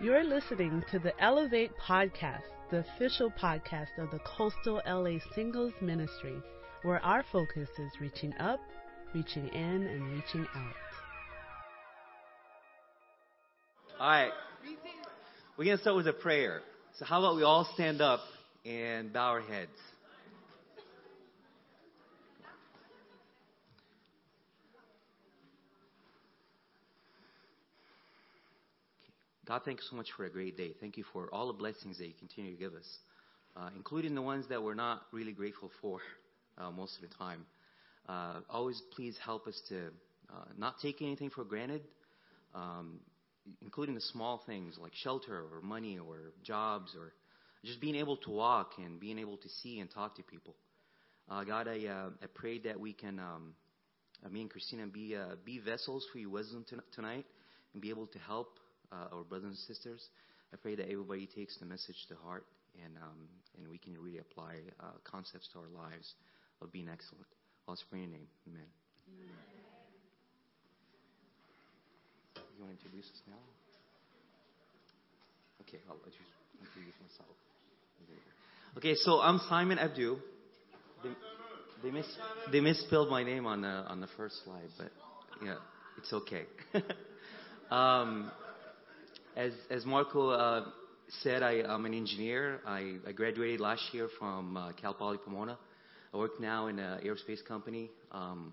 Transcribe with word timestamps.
You're 0.00 0.22
listening 0.22 0.84
to 0.92 1.00
the 1.00 1.12
Elevate 1.20 1.72
Podcast, 1.76 2.44
the 2.70 2.84
official 2.94 3.32
podcast 3.32 3.98
of 3.98 4.12
the 4.12 4.20
Coastal 4.20 4.80
LA 4.86 5.18
Singles 5.34 5.72
Ministry, 5.80 6.40
where 6.84 7.04
our 7.04 7.24
focus 7.32 7.68
is 7.80 7.90
reaching 8.00 8.32
up, 8.38 8.60
reaching 9.12 9.48
in, 9.48 9.88
and 9.88 10.12
reaching 10.12 10.46
out. 10.54 10.72
All 13.98 14.08
right. 14.08 14.30
We're 15.56 15.64
going 15.64 15.76
to 15.78 15.82
start 15.82 15.96
with 15.96 16.06
a 16.06 16.12
prayer. 16.12 16.60
So, 17.00 17.04
how 17.04 17.18
about 17.18 17.34
we 17.34 17.42
all 17.42 17.68
stand 17.74 18.00
up 18.00 18.20
and 18.64 19.12
bow 19.12 19.30
our 19.30 19.40
heads? 19.40 19.72
God, 29.48 29.62
thank 29.64 29.78
you 29.78 29.84
so 29.88 29.96
much 29.96 30.08
for 30.14 30.26
a 30.26 30.30
great 30.30 30.58
day. 30.58 30.74
Thank 30.78 30.98
you 30.98 31.04
for 31.10 31.32
all 31.32 31.46
the 31.46 31.54
blessings 31.54 31.96
that 31.96 32.06
you 32.06 32.12
continue 32.12 32.50
to 32.50 32.58
give 32.58 32.74
us, 32.74 32.86
uh, 33.56 33.70
including 33.74 34.14
the 34.14 34.20
ones 34.20 34.44
that 34.50 34.62
we're 34.62 34.74
not 34.74 35.04
really 35.10 35.32
grateful 35.32 35.70
for 35.80 36.00
uh, 36.58 36.70
most 36.70 36.96
of 37.02 37.08
the 37.08 37.16
time. 37.16 37.46
Uh, 38.06 38.40
always 38.50 38.78
please 38.94 39.16
help 39.24 39.46
us 39.46 39.58
to 39.70 39.86
uh, 40.28 40.44
not 40.58 40.74
take 40.82 41.00
anything 41.00 41.30
for 41.30 41.44
granted, 41.44 41.80
um, 42.54 43.00
including 43.62 43.94
the 43.94 44.02
small 44.02 44.42
things 44.44 44.76
like 44.78 44.92
shelter 44.94 45.42
or 45.50 45.62
money 45.62 45.98
or 45.98 46.34
jobs 46.44 46.94
or 46.94 47.14
just 47.64 47.80
being 47.80 47.96
able 47.96 48.18
to 48.18 48.30
walk 48.30 48.72
and 48.76 49.00
being 49.00 49.18
able 49.18 49.38
to 49.38 49.48
see 49.62 49.80
and 49.80 49.90
talk 49.90 50.14
to 50.14 50.22
people. 50.22 50.56
Uh, 51.30 51.42
God, 51.44 51.68
I, 51.68 51.86
uh, 51.86 52.10
I 52.22 52.26
pray 52.34 52.58
that 52.58 52.78
we 52.78 52.92
can, 52.92 53.18
um, 53.18 53.54
me 54.30 54.42
and 54.42 54.50
Christina, 54.50 54.86
be, 54.88 55.16
be 55.46 55.58
vessels 55.58 56.06
for 56.12 56.18
your 56.18 56.28
wisdom 56.28 56.66
tonight 56.92 57.24
and 57.72 57.80
be 57.80 57.88
able 57.88 58.08
to 58.08 58.18
help 58.18 58.57
uh, 58.92 59.14
our 59.16 59.24
brothers 59.24 59.48
and 59.48 59.58
sisters. 59.58 60.08
I 60.52 60.56
pray 60.56 60.74
that 60.76 60.90
everybody 60.90 61.26
takes 61.26 61.58
the 61.58 61.66
message 61.66 62.06
to 62.08 62.16
heart 62.16 62.46
and, 62.84 62.96
um, 62.98 63.28
and 63.56 63.68
we 63.68 63.78
can 63.78 63.94
really 63.98 64.18
apply 64.18 64.56
uh, 64.80 64.96
concepts 65.04 65.48
to 65.52 65.58
our 65.58 65.68
lives 65.68 66.14
of 66.62 66.72
being 66.72 66.88
excellent. 66.88 67.26
I'll 67.66 67.76
pray 67.90 68.02
in 68.02 68.10
your 68.10 68.18
name. 68.18 68.28
Amen. 68.48 68.62
Amen. 69.12 69.36
You 72.56 72.64
want 72.64 72.78
to 72.78 72.84
introduce 72.84 73.06
us 73.12 73.22
now? 73.28 73.44
Okay, 75.62 75.78
I'll 75.88 75.96
introduce 75.96 76.96
myself. 77.02 77.36
Okay, 78.76 78.94
so 78.94 79.20
I'm 79.20 79.40
Simon 79.48 79.78
Abdu. 79.78 80.16
They, 81.02 81.10
they, 81.82 81.90
mis- 81.90 82.18
they 82.52 82.60
misspelled 82.60 83.10
my 83.10 83.22
name 83.22 83.44
on 83.46 83.62
the 83.62 83.68
on 83.68 84.00
the 84.00 84.06
first 84.16 84.44
slide, 84.44 84.68
but 84.78 84.90
yeah, 85.44 85.56
it's 85.98 86.12
okay. 86.12 86.44
um, 87.70 88.30
as, 89.38 89.52
as 89.70 89.86
Marco 89.86 90.30
uh, 90.30 90.64
said, 91.22 91.44
I, 91.44 91.62
am 91.72 91.86
an 91.86 91.94
engineer. 91.94 92.60
I, 92.66 92.96
I, 93.06 93.12
graduated 93.12 93.60
last 93.60 93.82
year 93.92 94.08
from 94.18 94.56
uh, 94.56 94.72
Cal 94.72 94.94
Poly 94.94 95.18
Pomona. 95.24 95.56
I 96.12 96.16
work 96.16 96.40
now 96.40 96.66
in 96.66 96.80
an 96.80 97.00
aerospace 97.04 97.44
company. 97.46 97.88
Um, 98.10 98.52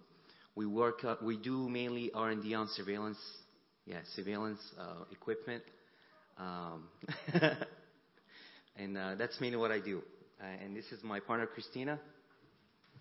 we 0.56 0.67
work, 0.67 1.03
uh, 1.03 1.16
we 1.23 1.38
do 1.38 1.67
mainly 1.67 2.11
R&D 2.13 2.53
on 2.53 2.67
surveillance, 2.75 3.17
yeah, 3.88 4.02
surveillance 4.16 4.59
uh, 4.80 5.06
equipment, 5.11 5.63
um, 6.38 6.83
and 8.78 8.95
uh, 8.95 9.16
that's 9.16 9.41
mainly 9.41 9.58
what 9.58 9.72
I 9.72 9.80
do. 9.80 10.03
Uh, 10.39 10.45
and 10.63 10.75
this 10.75 10.86
is 10.91 11.03
my 11.03 11.19
partner, 11.19 11.47
Christina. 11.47 12.00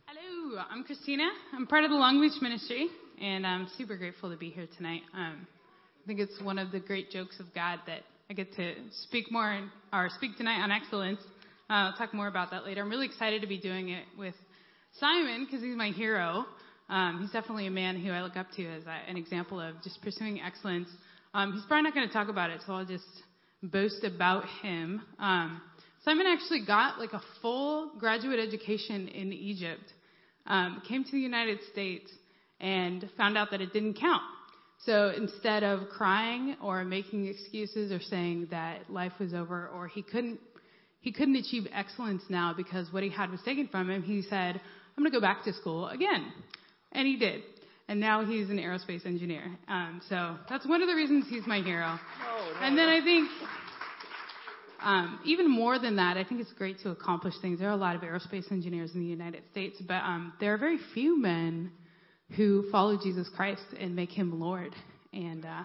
Hello, 0.07 0.63
I'm 0.71 0.85
Christina. 0.85 1.29
I'm 1.53 1.67
part 1.67 1.85
of 1.85 1.91
the 1.91 1.97
Long 1.97 2.19
Beach 2.21 2.41
Ministry, 2.41 2.89
and 3.21 3.47
I'm 3.47 3.69
super 3.77 3.99
grateful 3.99 4.31
to 4.31 4.37
be 4.37 4.49
here 4.49 4.69
tonight. 4.79 5.03
Um, 5.15 5.47
I 6.05 6.07
think 6.07 6.21
it's 6.21 6.39
one 6.43 6.59
of 6.59 6.71
the 6.71 6.81
great 6.81 7.11
jokes 7.11 7.41
of 7.41 7.47
God 7.55 7.79
that 7.87 8.01
I 8.29 8.35
get 8.35 8.55
to 8.57 8.75
speak 9.05 9.33
more 9.33 9.59
or 9.91 10.11
speak 10.11 10.37
tonight 10.37 10.61
on 10.61 10.71
excellence. 10.71 11.19
Uh, 11.71 11.73
I'll 11.73 11.97
talk 11.97 12.13
more 12.13 12.29
about 12.29 12.51
that 12.51 12.67
later. 12.67 12.83
I'm 12.83 12.91
really 12.91 13.07
excited 13.07 13.41
to 13.41 13.49
be 13.49 13.57
doing 13.57 13.89
it 13.89 14.05
with 14.19 14.35
Simon 15.01 15.47
because 15.47 15.65
he's 15.65 15.75
my 15.75 15.93
hero. 15.93 16.45
Um, 16.91 17.21
he's 17.23 17.31
definitely 17.31 17.69
a 17.69 17.71
man 17.71 17.99
who 17.99 18.11
I 18.11 18.21
look 18.21 18.37
up 18.37 18.49
to 18.57 18.67
as 18.67 18.83
a, 18.85 19.11
an 19.11 19.17
example 19.17 19.59
of 19.59 19.83
just 19.83 20.03
pursuing 20.03 20.43
excellence. 20.43 20.91
Um, 21.33 21.55
he's 21.55 21.65
probably 21.65 21.85
not 21.85 21.95
going 21.95 22.07
to 22.07 22.13
talk 22.13 22.29
about 22.29 22.51
it, 22.51 22.61
so 22.67 22.75
I'll 22.75 22.85
just 22.85 23.05
boast 23.63 24.05
about 24.05 24.45
him. 24.61 25.01
Um, 25.19 25.63
Simon 26.05 26.27
actually 26.29 26.67
got 26.67 26.99
like 26.99 27.15
a 27.15 27.23
full 27.41 27.93
graduate 27.99 28.41
education 28.41 29.09
in 29.09 29.33
Egypt, 29.33 29.91
um, 30.47 30.83
came 30.87 31.03
to 31.03 31.13
the 31.13 31.19
United 31.19 31.61
States, 31.73 32.11
and 32.61 33.09
found 33.17 33.39
out 33.39 33.53
that 33.53 33.63
it 33.63 33.73
didn't 33.73 33.95
count. 33.95 34.21
So 34.87 35.13
instead 35.17 35.63
of 35.63 35.89
crying 35.89 36.57
or 36.63 36.85
making 36.85 37.27
excuses 37.27 37.91
or 37.91 38.01
saying 38.01 38.49
that 38.51 38.91
life 38.91 39.13
was 39.19 39.33
over 39.33 39.69
or 39.69 39.89
he 39.89 40.03
couldn't, 40.03 40.39
he 41.01 41.11
couldn't 41.11 41.37
achieve 41.37 41.67
excellence 41.73 42.23
now 42.29 42.53
because 42.55 42.93
what 42.93 43.03
he 43.03 43.09
had 43.09 43.31
was 43.31 43.41
taken 43.45 43.69
from 43.69 43.89
him, 43.89 44.03
he 44.03 44.23
said, 44.23 44.61
I'm 44.97 45.03
going 45.03 45.11
to 45.11 45.17
go 45.17 45.21
back 45.21 45.45
to 45.45 45.53
school 45.55 45.89
again. 45.89 46.33
And 46.93 47.07
he 47.07 47.17
did. 47.17 47.43
And 47.89 47.99
now 47.99 48.25
he's 48.25 48.51
an 48.51 48.59
aerospace 48.59 49.07
engineer. 49.07 49.45
Um, 49.69 50.01
so 50.09 50.37
that's 50.49 50.67
one 50.67 50.83
of 50.83 50.89
the 50.89 50.95
reasons 50.95 51.27
he's 51.29 51.47
my 51.47 51.61
hero. 51.61 51.87
No, 51.87 52.39
no, 52.39 52.67
and 52.67 52.79
then 52.79 52.89
I 52.89 53.01
think, 53.03 53.29
um, 54.83 55.21
even 55.25 55.51
more 55.51 55.79
than 55.79 55.97
that, 55.97 56.17
I 56.17 56.25
think 56.25 56.41
it's 56.41 56.53
great 56.53 56.79
to 56.81 56.91
accomplish 56.91 57.35
things. 57.43 57.59
There 57.59 57.69
are 57.69 57.73
a 57.73 57.77
lot 57.77 57.97
of 57.97 58.03
aerospace 58.03 58.51
engineers 58.53 58.93
in 58.95 59.01
the 59.01 59.07
United 59.07 59.43
States, 59.51 59.81
but 59.87 59.95
um, 59.95 60.33
there 60.41 60.55
are 60.55 60.59
very 60.59 60.79
few 60.95 61.21
men 61.21 61.73
who 62.37 62.69
follow 62.71 62.99
Jesus 63.03 63.29
Christ 63.35 63.63
and 63.79 63.95
make 63.95 64.11
him 64.11 64.41
Lord. 64.41 64.75
And 65.13 65.45
uh, 65.45 65.63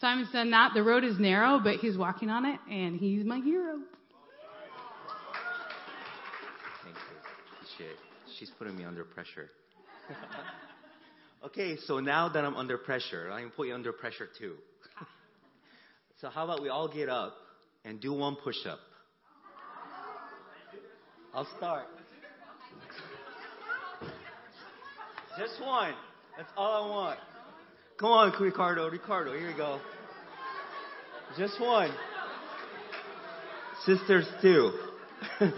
Simon's 0.00 0.32
done 0.32 0.50
that. 0.50 0.72
The 0.74 0.82
road 0.82 1.04
is 1.04 1.18
narrow, 1.18 1.60
but 1.62 1.76
he's 1.76 1.96
walking 1.96 2.30
on 2.30 2.44
it, 2.44 2.58
and 2.70 2.98
he's 2.98 3.24
my 3.24 3.38
hero. 3.38 3.78
Thank 6.82 6.96
you. 6.96 7.00
She, 7.78 7.84
she's 8.38 8.50
putting 8.58 8.76
me 8.76 8.84
under 8.84 9.04
pressure. 9.04 9.50
okay, 11.46 11.76
so 11.86 12.00
now 12.00 12.28
that 12.28 12.44
I'm 12.44 12.56
under 12.56 12.78
pressure, 12.78 13.30
I 13.30 13.40
can 13.40 13.50
put 13.50 13.68
you 13.68 13.74
under 13.74 13.92
pressure 13.92 14.28
too. 14.38 14.54
so 16.20 16.28
how 16.28 16.44
about 16.44 16.62
we 16.62 16.68
all 16.68 16.88
get 16.88 17.08
up 17.08 17.34
and 17.84 18.00
do 18.00 18.12
one 18.12 18.36
push-up? 18.42 18.80
I'll 21.34 21.48
start. 21.56 21.86
Just 25.38 25.62
one. 25.62 25.94
That's 26.36 26.50
all 26.56 26.84
I 26.84 26.88
want. 26.88 27.18
Come 27.98 28.10
on, 28.10 28.32
Ricardo. 28.40 28.88
Ricardo, 28.88 29.32
here 29.32 29.50
you 29.50 29.56
go. 29.56 29.80
Just 31.36 31.60
one. 31.60 31.90
Sisters, 33.84 34.26
two. 34.40 34.72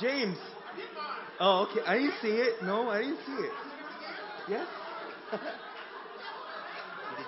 James. 0.00 0.38
Oh, 1.40 1.66
okay. 1.70 1.80
I 1.86 1.98
didn't 1.98 2.14
see 2.22 2.28
it. 2.28 2.62
No, 2.62 2.88
I 2.90 3.00
didn't 3.00 3.18
see 3.26 3.32
it. 3.32 3.52
Yes? 4.48 4.66
did 5.32 5.40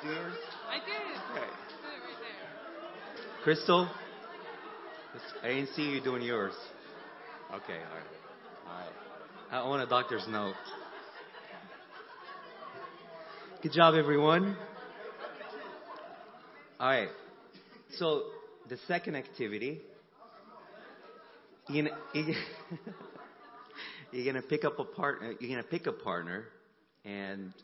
you 0.04 0.10
do 0.10 0.14
yours? 0.14 0.34
I 0.68 0.78
did. 0.78 0.94
Okay. 1.32 1.40
Right 1.40 1.52
Crystal? 3.44 3.90
I 5.42 5.48
didn't 5.48 5.70
see 5.74 5.82
you 5.82 6.00
doing 6.00 6.22
yours. 6.22 6.54
Okay, 7.54 7.78
all 7.78 7.96
right. 7.96 8.06
All 8.68 8.78
right. 8.78 9.07
I 9.50 9.66
want 9.66 9.82
a 9.82 9.86
doctor's 9.86 10.26
note. 10.28 10.54
Good 13.62 13.72
job, 13.72 13.94
everyone. 13.94 14.54
All 16.78 16.88
right. 16.88 17.08
So 17.96 18.24
the 18.68 18.76
second 18.86 19.16
activity, 19.16 19.80
you're 21.70 21.88
gonna, 21.88 21.96
you're 24.12 24.26
gonna 24.26 24.42
pick 24.42 24.66
up 24.66 24.78
a 24.78 24.84
partner. 24.84 25.32
You're 25.40 25.50
gonna 25.50 25.62
pick 25.62 25.86
a 25.86 25.92
partner 25.92 26.44
and 27.06 27.54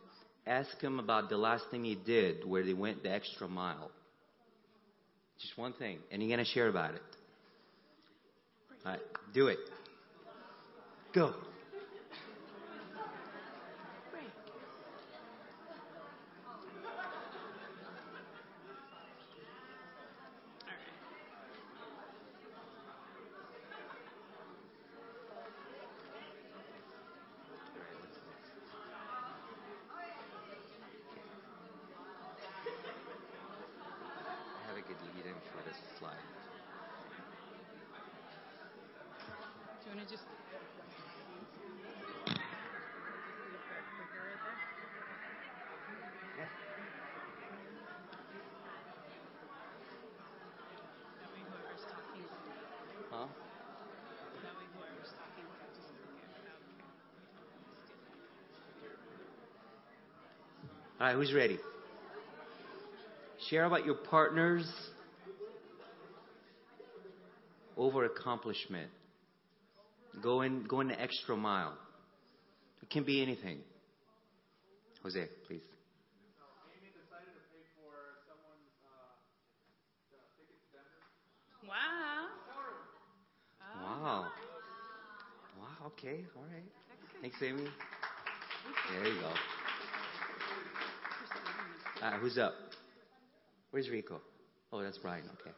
ask 0.47 0.81
him 0.81 0.99
about 0.99 1.29
the 1.29 1.37
last 1.37 1.65
thing 1.71 1.85
he 1.85 1.97
did, 1.97 2.49
where 2.49 2.65
they 2.65 2.73
went 2.73 3.03
the 3.03 3.11
extra 3.11 3.47
mile. 3.47 3.91
Just 5.39 5.59
one 5.59 5.75
thing, 5.75 5.99
and 6.11 6.23
you're 6.23 6.35
gonna 6.35 6.47
share 6.47 6.69
about 6.69 6.95
it. 6.95 7.03
All 8.87 8.93
right, 8.93 9.01
do 9.35 9.49
it. 9.49 9.59
Go. 11.15 11.35
All 61.05 61.11
right, 61.11 61.19
who's 61.19 61.35
ready? 61.35 61.59
Share 63.51 63.67
about 63.67 63.85
your 63.85 63.97
partner's 63.97 64.67
over 67.77 68.07
accomplishment. 68.07 68.91
Going, 70.23 70.65
going 70.67 70.89
the 70.89 70.99
extra 70.99 71.37
mile. 71.37 71.77
It 72.83 72.89
can 72.89 73.05
be 73.05 73.21
anything. 73.21 73.59
Jose, 75.03 75.27
please. 75.47 75.61
Wow. 81.69 82.29
Wow. 83.83 84.27
Wow, 85.61 85.87
okay, 85.89 86.25
all 86.35 86.45
right. 86.45 86.65
Thanks, 87.21 87.37
Amy. 87.43 87.69
There 88.91 89.07
you 89.07 89.21
go. 89.21 89.64
Uh, 92.05 92.19
who's 92.19 92.37
up? 92.37 92.53
Where's 93.71 93.89
Rico? 93.89 94.21
Oh, 94.71 94.83
that's 94.83 94.99
Brian, 94.99 95.25
okay. 95.41 95.53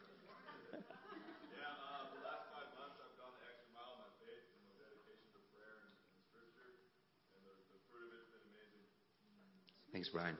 Thanks, 9.91 10.07
Brian. 10.07 10.37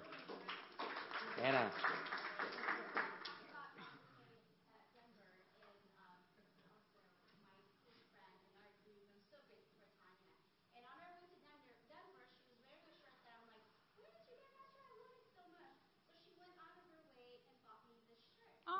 Anna. 1.44 1.70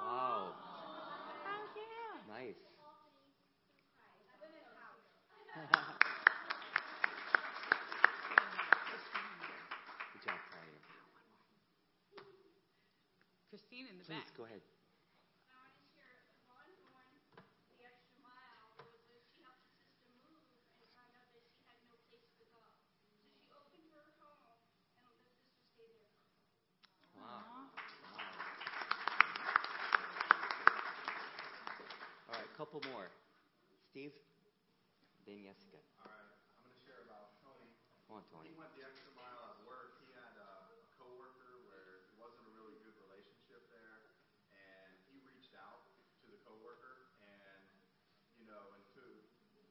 Wow. 0.08 0.54
Nice. 2.30 2.56
Good 10.14 10.24
job, 10.24 10.40
Brian. 10.52 10.80
Christine 13.50 13.88
in 13.92 13.98
the 13.98 14.04
Please, 14.06 14.14
back. 14.14 14.38
go 14.38 14.44
ahead. 14.46 14.62
Wow. 27.18 27.68
All 32.30 32.36
right, 32.36 32.46
a 32.46 32.57
couple 32.68 32.84
more. 32.92 33.08
Steve, 33.88 34.12
then 35.24 35.40
Jessica. 35.40 35.80
All 36.04 36.12
right, 36.12 36.20
I'm 36.20 36.68
going 36.68 36.76
to 36.76 36.84
share 36.84 37.00
about 37.08 37.40
Tony. 37.40 37.72
Come 38.04 38.20
on, 38.20 38.24
Tony. 38.28 38.52
He 38.52 38.60
went 38.60 38.76
the 38.76 38.84
extra 38.84 39.08
mile 39.16 39.56
at 39.56 39.64
work. 39.64 40.04
He 40.04 40.12
had 40.12 40.36
a, 40.36 40.52
a 40.76 40.88
coworker 41.00 41.64
where 41.64 42.04
it 42.04 42.20
wasn't 42.20 42.44
a 42.44 42.52
really 42.60 42.76
good 42.84 42.92
relationship 43.08 43.64
there, 43.72 44.20
and 44.52 45.00
he 45.08 45.24
reached 45.24 45.56
out 45.56 45.88
to 46.20 46.28
the 46.28 46.36
coworker, 46.44 47.08
and 47.24 47.64
you 48.36 48.44
know, 48.52 48.76
and 48.76 48.84
to 49.00 49.04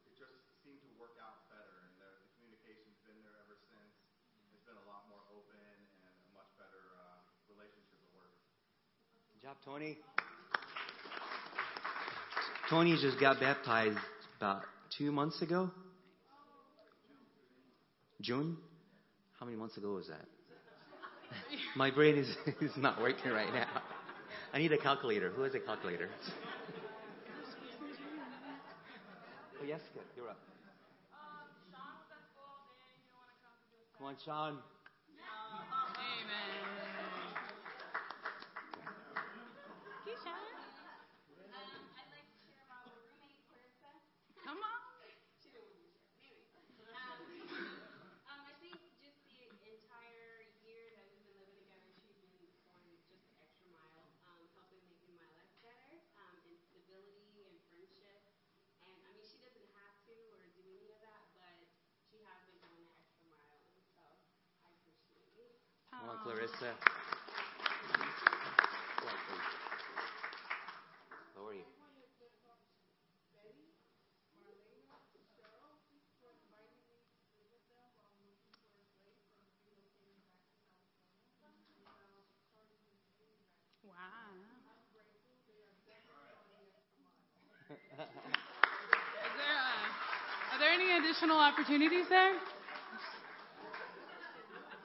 it 0.09 0.17
just 0.17 0.57
seemed 0.65 0.81
to 0.81 0.89
work 0.97 1.21
out 1.21 1.53
better, 1.53 1.85
and 1.85 2.01
the, 2.01 2.09
the 2.25 2.33
communication's 2.41 2.97
been 3.05 3.21
there 3.21 3.37
ever 3.45 3.61
since. 3.61 3.93
It's 4.57 4.65
been 4.65 4.81
a 4.81 4.89
lot 4.89 5.05
more 5.13 5.21
open 5.37 5.61
and 6.01 6.17
a 6.17 6.33
much 6.33 6.49
better 6.57 6.97
uh, 6.97 7.21
relationship 7.53 8.01
at 8.01 8.13
work. 8.17 8.33
Good 9.37 9.45
job, 9.45 9.61
Tony. 9.61 10.01
Tony 12.69 12.99
just 13.01 13.21
got 13.21 13.39
baptized 13.39 13.99
about 14.39 14.63
two 14.99 15.13
months 15.13 15.41
ago. 15.41 15.71
June? 18.21 18.57
How 19.39 19.47
many 19.47 19.57
months 19.57 19.77
ago 19.77 19.93
was 19.93 20.09
that? 20.09 20.27
My 21.77 21.93
brain 21.93 22.17
is, 22.17 22.29
is 22.61 22.77
not 22.77 23.01
working 23.01 23.31
right 23.31 23.53
now. 23.55 23.83
I 24.53 24.59
need 24.59 24.73
a 24.73 24.79
calculator. 24.79 25.31
Who 25.31 25.43
has 25.43 25.55
a 25.55 25.61
calculator? 25.61 26.09
oh, 29.61 29.65
yes, 29.65 29.81
good. 29.95 30.03
you're 30.17 30.29
up. 30.29 30.39
Come 33.99 34.09
on, 34.09 34.17
Sean. 34.25 34.59
Amen. 35.97 36.67
Keisha. 40.07 40.35
Come 44.47 44.63
on. 44.63 44.79
Um, 48.31 48.41
I 48.47 48.55
think 48.63 48.79
just 49.03 49.19
the 49.27 49.51
entire 49.67 50.47
year 50.63 50.87
that 50.95 51.03
we've 51.11 51.27
been 51.27 51.43
living 51.67 51.91
together, 51.99 52.31
she's 52.39 52.55
been 52.55 52.63
going 52.71 52.95
just 53.11 53.27
the 53.27 53.43
extra 53.43 53.67
mile, 53.75 54.07
um, 54.31 54.39
helping 54.55 54.79
making 54.87 55.19
my 55.19 55.27
life 55.35 55.51
better, 55.67 55.99
um, 56.23 56.39
in 56.47 56.55
stability 56.63 57.43
and 57.43 57.59
friendship. 57.67 58.23
And 58.87 58.95
I 59.03 59.11
mean, 59.19 59.27
she 59.27 59.43
doesn't 59.43 59.67
have 59.83 59.99
to 60.07 60.15
or 60.15 60.47
do 60.55 60.63
any 60.63 60.95
of 60.95 61.03
that, 61.03 61.27
but 61.35 61.59
she 62.07 62.23
has 62.23 62.39
been 62.47 62.63
going 62.63 62.87
the 62.87 62.95
extra 62.95 63.27
mile, 63.27 63.67
and 63.75 63.83
so 63.99 64.07
I 64.63 64.79
appreciate 64.79 65.35
it. 65.43 65.59
On, 66.47 66.53
please. 66.53 66.71
How 71.35 71.43
are 71.43 71.55
you? 71.55 71.67
Uh, 83.91 84.31
are 90.53 90.59
there 90.61 90.71
any 90.71 90.97
additional 90.97 91.39
opportunities 91.39 92.07
there? 92.09 92.35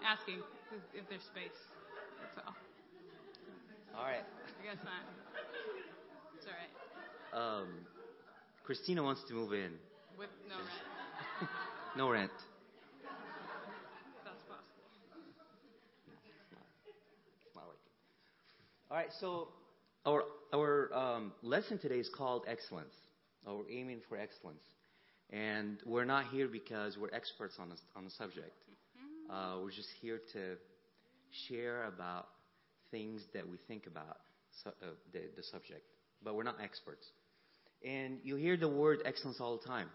Asking 0.04 0.42
if, 0.72 1.04
if 1.04 1.10
there's 1.10 1.24
space. 1.24 1.60
That's 2.22 2.48
all. 2.48 2.56
All 4.00 4.06
right. 4.06 4.24
I 4.24 4.64
guess 4.64 4.80
not. 4.84 5.04
It's 6.38 6.48
all 6.48 6.54
right. 6.56 7.62
Um, 7.62 7.68
Christina 8.64 9.04
wants 9.04 9.22
to 9.28 9.34
move 9.34 9.54
in. 9.54 9.72
With 10.18 10.30
no 10.48 10.56
rent. 10.56 11.50
No 11.98 12.10
rent. 12.10 12.32
That's 14.24 14.40
possible. 14.48 14.64
It's 17.46 17.54
not 17.54 17.66
working. 17.68 17.92
All 18.90 18.96
right, 18.96 19.12
so 19.20 19.50
our 20.06 20.24
our 20.54 20.94
um, 20.94 21.34
lesson 21.44 21.80
today 21.80 22.00
is 22.00 22.10
called 22.16 22.46
excellence. 22.48 22.94
Or 23.46 23.58
we're 23.58 23.70
aiming 23.72 24.00
for 24.08 24.18
excellence, 24.18 24.64
and 25.32 25.80
we're 25.86 26.06
not 26.06 26.28
here 26.28 26.48
because 26.48 26.98
we're 26.98 27.12
experts 27.12 27.56
on 27.60 27.70
the, 27.70 27.76
on 27.98 28.06
the 28.06 28.12
subject. 28.12 28.54
Uh, 29.32 29.60
we're 29.64 29.72
just 29.72 29.88
here 30.02 30.20
to 30.34 30.58
share 31.48 31.86
about 31.86 32.28
things 32.92 33.22
that 33.34 33.48
we 33.48 33.58
think 33.66 33.88
about 33.88 34.18
uh, 34.66 34.72
the, 35.14 35.22
the 35.38 35.44
subject, 35.44 35.84
but 36.22 36.36
we're 36.36 36.44
not 36.44 36.58
experts. 36.62 37.06
And 37.86 38.20
you 38.24 38.36
hear 38.36 38.58
the 38.58 38.68
word 38.68 39.00
excellence 39.06 39.38
all 39.40 39.58
the 39.58 39.66
time. 39.66 39.88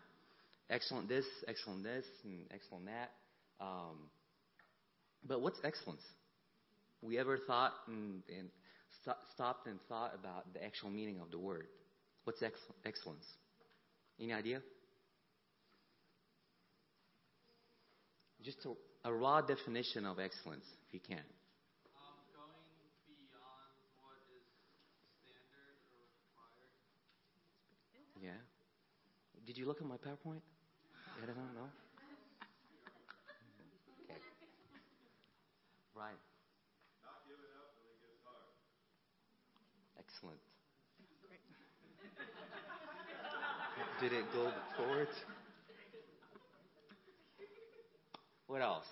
Excellent 0.71 1.09
this, 1.09 1.26
excellent 1.47 1.85
this, 1.85 2.05
and 2.25 2.47
excellent 2.52 2.87
that. 2.87 3.11
Um, 3.61 4.09
but 5.28 5.43
what's 5.43 5.59
excellence? 5.64 6.00
We 7.02 7.19
ever 7.19 7.38
thought 7.47 7.75
and, 7.88 8.23
and 8.37 8.49
sto- 9.02 9.21
stopped 9.35 9.66
and 9.66 9.78
thought 9.87 10.14
about 10.19 10.52
the 10.55 10.64
actual 10.64 10.88
meaning 10.88 11.21
of 11.21 11.31
the 11.31 11.38
word? 11.38 11.66
What's 12.25 12.43
ex- 12.43 12.59
excellence? 12.87 13.25
Any 14.19 14.33
idea? 14.33 14.62
Just 18.43 18.64
a, 18.64 18.73
a 19.06 19.12
raw 19.14 19.40
definition 19.40 20.04
of 20.04 20.18
excellence, 20.18 20.66
if 20.88 20.90
you 20.90 20.98
can. 20.98 21.22
Um, 21.94 22.18
going 22.34 22.75
beyond 23.06 23.78
what 24.02 24.18
is 24.34 24.42
standard 25.22 25.78
or 25.94 26.02
required. 26.26 26.75
Yeah. 28.18 28.42
Did 29.46 29.54
you 29.56 29.70
look 29.70 29.78
at 29.78 29.86
my 29.86 29.94
PowerPoint? 29.94 30.42
I 31.22 31.22
don't 31.22 31.54
know. 31.54 31.70
Okay. 34.02 34.18
Right. 35.94 36.18
Not 37.06 37.22
giving 37.30 37.54
up 37.62 37.78
when 37.78 37.86
it 37.86 38.02
gets 38.02 38.18
hard. 38.26 38.58
Excellent. 40.02 40.42
Did 44.02 44.12
it 44.18 44.26
go 44.34 44.50
forward? 44.76 45.08
What 48.47 48.62
else? 48.62 48.87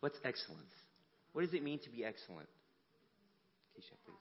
What's 0.00 0.18
excellence? 0.24 0.74
What 1.32 1.42
does 1.42 1.54
it 1.54 1.62
mean 1.62 1.78
to 1.80 1.90
be 1.90 2.04
excellent? 2.04 2.48
Keisha, 3.74 3.94
please. 4.04 4.18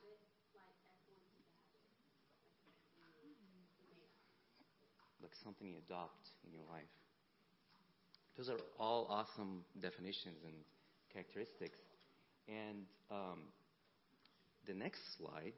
Like 5.22 5.32
something 5.44 5.68
you 5.68 5.78
adopt 5.88 6.30
in 6.46 6.54
your 6.54 6.64
life. 6.72 6.90
Those 8.38 8.50
are 8.50 8.58
all 8.80 9.08
awesome 9.10 9.64
definitions 9.82 10.38
and 10.46 10.56
characteristics. 11.12 11.78
And 12.48 12.86
um, 13.12 13.40
the 14.68 14.74
next 14.74 15.00
slide, 15.18 15.54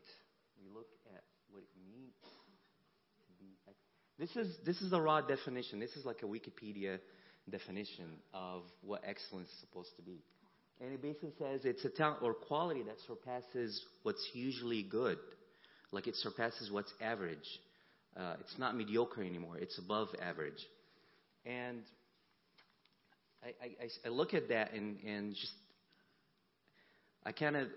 we 0.60 0.68
look 0.74 0.88
at 1.16 1.24
what 1.52 1.64
it 1.64 1.72
means 1.88 2.14
to 2.22 3.32
be. 3.40 3.56
This 4.18 4.36
is 4.36 4.56
this 4.66 4.82
is 4.82 4.94
a 4.94 5.02
raw 5.02 5.22
definition. 5.22 5.80
This 5.80 5.96
is 5.96 6.06
like 6.06 6.24
a 6.24 6.26
Wikipedia 6.26 7.00
definition 7.52 8.06
of 8.34 8.64
what 8.82 9.02
excellence 9.06 9.50
is 9.50 9.60
supposed 9.60 9.96
to 9.98 10.02
be. 10.02 10.24
And 10.82 10.94
it 10.94 11.02
basically 11.02 11.32
says 11.40 11.62
it's 11.64 11.86
a 11.86 11.90
talent 11.90 12.22
or 12.22 12.34
quality 12.34 12.84
that 12.84 12.98
surpasses 13.08 13.82
what's 14.04 14.26
usually 14.34 14.84
good. 14.84 15.18
Like 15.92 16.08
it 16.08 16.16
surpasses 16.16 16.72
what's 16.72 16.92
average. 17.02 17.48
Uh, 18.18 18.36
it's 18.42 18.58
not 18.58 18.76
mediocre 18.76 19.24
anymore. 19.24 19.58
It's 19.58 19.78
above 19.78 20.10
average. 20.22 20.66
And 21.46 21.82
I, 23.44 23.48
I, 23.64 23.90
I- 24.06 24.10
look 24.10 24.34
at 24.34 24.50
that 24.50 24.74
and, 24.74 24.98
and 25.06 25.34
just 25.34 25.54
I 27.26 27.32
kind 27.32 27.56
of 27.56 27.68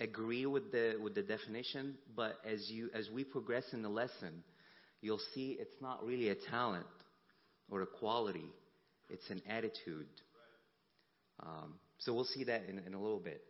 agree 0.00 0.46
with 0.46 0.72
the 0.72 0.96
with 1.02 1.14
the 1.14 1.22
definition, 1.22 1.94
but 2.16 2.38
as 2.44 2.70
you 2.70 2.90
as 2.94 3.08
we 3.10 3.24
progress 3.24 3.64
in 3.72 3.82
the 3.82 3.88
lesson, 3.88 4.42
you'll 5.02 5.20
see 5.34 5.56
it's 5.60 5.74
not 5.80 6.04
really 6.06 6.28
a 6.30 6.34
talent 6.50 6.86
or 7.70 7.82
a 7.82 7.86
quality; 7.86 8.46
it's 9.08 9.28
an 9.30 9.42
attitude. 9.48 10.08
Um, 11.40 11.74
so 11.98 12.12
we'll 12.12 12.24
see 12.24 12.44
that 12.44 12.64
in, 12.68 12.78
in 12.78 12.94
a 12.94 13.00
little 13.00 13.20
bit. 13.20 13.42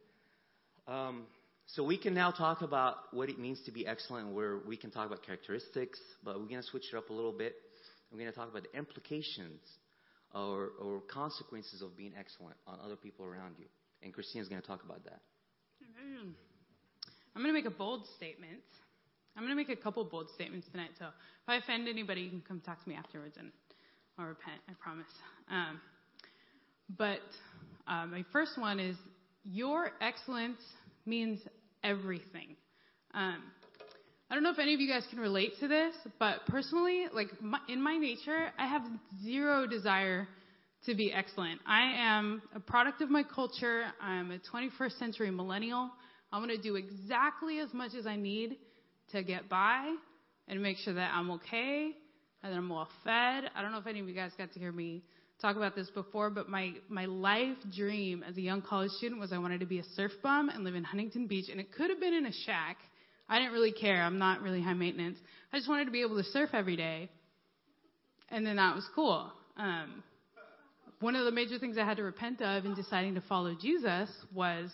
Um, 0.87 1.27
so 1.67 1.85
we 1.85 1.99
can 1.99 2.15
now 2.15 2.31
talk 2.31 2.63
about 2.63 2.97
what 3.13 3.29
it 3.29 3.39
means 3.39 3.61
to 3.67 3.73
be 3.73 3.87
excellent, 3.87 4.35
where 4.35 4.59
we 4.67 4.77
can 4.77 4.91
talk 4.91 5.07
about 5.07 5.23
characteristics, 5.25 5.99
but 6.25 6.41
we're 6.41 6.47
going 6.47 6.63
to 6.63 6.67
switch 6.67 6.85
it 6.93 6.97
up 6.97 7.11
a 7.11 7.13
little 7.13 7.33
bit. 7.33 7.55
We're 8.11 8.19
going 8.19 8.31
to 8.31 8.37
talk 8.37 8.51
about 8.51 8.65
the 8.71 8.79
implications 8.79 9.61
or, 10.35 10.71
or 10.81 11.01
consequences 11.13 11.83
of 11.83 11.97
being 11.97 12.13
excellent 12.19 12.57
on 12.67 12.79
other 12.83 12.97
people 12.97 13.27
around 13.27 13.57
you. 13.59 13.67
And 14.03 14.15
Christina's 14.15 14.49
going 14.49 14.63
to 14.63 14.67
talk 14.67 14.83
about 14.83 15.05
that. 15.05 15.21
I'm 17.35 17.43
going 17.43 17.55
to 17.55 17.61
make 17.61 17.71
a 17.71 17.77
bold 17.77 18.07
statement. 18.17 18.63
I'm 19.37 19.45
going 19.45 19.53
to 19.53 19.57
make 19.57 19.69
a 19.69 19.81
couple 19.81 20.03
bold 20.05 20.31
statements 20.35 20.67
tonight. 20.73 20.91
So 20.99 21.05
if 21.07 21.49
I 21.49 21.57
offend 21.57 21.87
anybody, 21.87 22.23
you 22.23 22.31
can 22.31 22.41
come 22.41 22.61
talk 22.61 22.83
to 22.83 22.89
me 22.89 22.97
afterwards 22.97 23.37
and 23.39 23.53
I'll 24.19 24.27
repent. 24.27 24.61
I 24.69 24.73
promise. 24.81 25.07
Um, 25.49 25.81
but 26.97 27.21
uh, 27.87 28.07
my 28.07 28.25
first 28.33 28.59
one 28.59 28.81
is 28.81 28.97
your 29.45 29.91
excellence 30.01 30.61
means 31.07 31.39
everything. 31.85 32.57
Um, 33.15 33.43
I 34.29 34.35
don't 34.35 34.43
know 34.43 34.51
if 34.51 34.59
any 34.59 34.75
of 34.75 34.81
you 34.81 34.89
guys 34.89 35.05
can 35.09 35.21
relate 35.21 35.53
to 35.61 35.69
this, 35.69 35.95
but 36.19 36.41
personally, 36.49 37.07
like 37.13 37.29
my, 37.41 37.61
in 37.69 37.81
my 37.81 37.97
nature, 37.97 38.49
I 38.59 38.67
have 38.67 38.83
zero 39.23 39.67
desire 39.67 40.27
to 40.87 40.95
be 40.95 41.13
excellent. 41.13 41.61
I 41.65 41.93
am 41.97 42.43
a 42.55 42.61
product 42.61 43.01
of 43.01 43.11
my 43.11 43.23
culture. 43.23 43.85
I'm 44.01 44.33
a 44.33 44.39
21st 44.39 44.99
century 44.99 45.31
millennial. 45.31 45.91
I'm 46.33 46.45
going 46.45 46.55
to 46.55 46.63
do 46.63 46.75
exactly 46.75 47.61
as 47.61 47.73
much 47.73 47.95
as 47.95 48.07
I 48.07 48.17
need 48.17 48.57
to 49.13 49.23
get 49.23 49.49
by 49.49 49.95
and 50.49 50.61
make 50.61 50.77
sure 50.79 50.95
that 50.95 51.13
I'm 51.15 51.31
okay 51.33 51.93
and 52.49 52.55
that 52.55 52.59
I'm 52.59 52.69
well 52.69 52.89
fed. 53.05 53.51
I 53.55 53.63
don't 53.63 53.73
know 53.73 53.79
if 53.79 53.87
any 53.87 54.01
of 54.01 54.09
you 54.09 54.15
guys 54.15 54.33
got 54.39 54.53
to 54.53 54.59
hear 54.59 54.73
me 54.73 55.03
talk 55.41 55.57
about 55.57 55.77
this 55.77 55.91
before, 55.91 56.31
but 56.31 56.49
my, 56.49 56.73
my 56.89 57.05
life 57.05 57.57
dream 57.77 58.25
as 58.27 58.37
a 58.37 58.41
young 58.41 58.63
college 58.63 58.91
student 58.93 59.21
was 59.21 59.33
I 59.33 59.39
wanted 59.39 59.61
to 59.61 59.67
be 59.67 59.79
a 59.79 59.85
surf 59.95 60.13
bum 60.23 60.49
and 60.49 60.65
live 60.65 60.75
in 60.75 60.83
Huntington 60.83 61.27
Beach, 61.27 61.49
and 61.51 61.61
it 61.61 61.73
could 61.73 61.91
have 61.91 62.01
been 62.01 62.15
in 62.15 62.27
a 62.27 62.33
shack. 62.47 62.79
I 63.29 63.39
didn't 63.39 63.53
really 63.53 63.73
care. 63.73 64.03
I'm 64.03 64.19
not 64.19 64.41
really 64.41 64.63
high 64.63 64.73
maintenance. 64.73 65.19
I 65.53 65.59
just 65.59 65.69
wanted 65.69 65.85
to 65.85 65.91
be 65.91 66.01
able 66.01 66.17
to 66.17 66.25
surf 66.25 66.51
every 66.55 66.77
day, 66.77 67.11
and 68.31 68.47
then 68.47 68.57
that 68.57 68.75
was 68.75 68.89
cool. 68.95 69.31
Um, 69.57 70.03
one 71.01 71.15
of 71.15 71.25
the 71.25 71.31
major 71.31 71.59
things 71.59 71.77
I 71.79 71.85
had 71.85 71.99
to 71.99 72.03
repent 72.03 72.41
of 72.41 72.65
in 72.65 72.75
deciding 72.75 73.15
to 73.15 73.21
follow 73.21 73.55
Jesus 73.61 74.09
was 74.35 74.71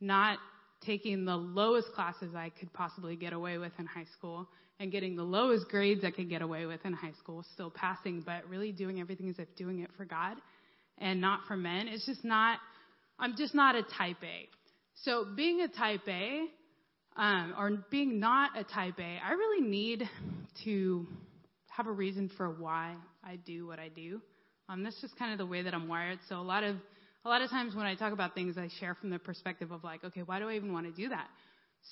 not 0.00 0.38
taking 0.84 1.24
the 1.24 1.36
lowest 1.36 1.92
classes 1.92 2.34
I 2.34 2.50
could 2.58 2.72
possibly 2.72 3.16
get 3.16 3.32
away 3.32 3.58
with 3.58 3.72
in 3.78 3.86
high 3.86 4.06
school 4.16 4.48
and 4.78 4.92
getting 4.92 5.16
the 5.16 5.22
lowest 5.22 5.68
grades 5.68 6.04
I 6.04 6.10
could 6.10 6.28
get 6.28 6.42
away 6.42 6.66
with 6.66 6.84
in 6.84 6.92
high 6.92 7.14
school, 7.18 7.44
still 7.54 7.70
passing, 7.70 8.22
but 8.24 8.48
really 8.48 8.72
doing 8.72 9.00
everything 9.00 9.28
as 9.28 9.38
if 9.38 9.54
doing 9.56 9.80
it 9.80 9.90
for 9.96 10.04
God 10.04 10.36
and 10.98 11.20
not 11.20 11.40
for 11.48 11.56
men. 11.56 11.88
It's 11.88 12.04
just 12.06 12.24
not, 12.24 12.58
I'm 13.18 13.34
just 13.36 13.54
not 13.54 13.74
a 13.74 13.82
type 13.82 14.18
A. 14.22 14.48
So 15.02 15.26
being 15.36 15.60
a 15.62 15.68
type 15.68 16.02
A, 16.08 16.46
um, 17.16 17.54
or 17.58 17.70
being 17.90 18.20
not 18.20 18.50
a 18.58 18.64
type 18.64 18.98
A, 18.98 19.18
I 19.24 19.32
really 19.32 19.66
need 19.66 20.02
to 20.64 21.06
have 21.68 21.86
a 21.86 21.92
reason 21.92 22.30
for 22.36 22.50
why 22.50 22.94
I 23.24 23.36
do 23.36 23.66
what 23.66 23.78
I 23.78 23.88
do. 23.88 24.20
Um, 24.68 24.82
that's 24.82 25.00
just 25.00 25.16
kind 25.18 25.32
of 25.32 25.38
the 25.38 25.46
way 25.46 25.62
that 25.62 25.74
I'm 25.74 25.88
wired. 25.88 26.18
So 26.28 26.36
a 26.36 26.42
lot 26.42 26.64
of 26.64 26.76
a 27.24 27.28
lot 27.28 27.42
of 27.42 27.50
times 27.50 27.74
when 27.74 27.86
I 27.86 27.96
talk 27.96 28.12
about 28.12 28.34
things, 28.34 28.56
I 28.56 28.68
share 28.78 28.94
from 28.94 29.10
the 29.10 29.18
perspective 29.18 29.72
of 29.72 29.82
like, 29.82 30.04
okay, 30.04 30.22
why 30.24 30.38
do 30.38 30.48
I 30.48 30.54
even 30.54 30.72
want 30.72 30.86
to 30.86 30.92
do 30.92 31.08
that? 31.08 31.26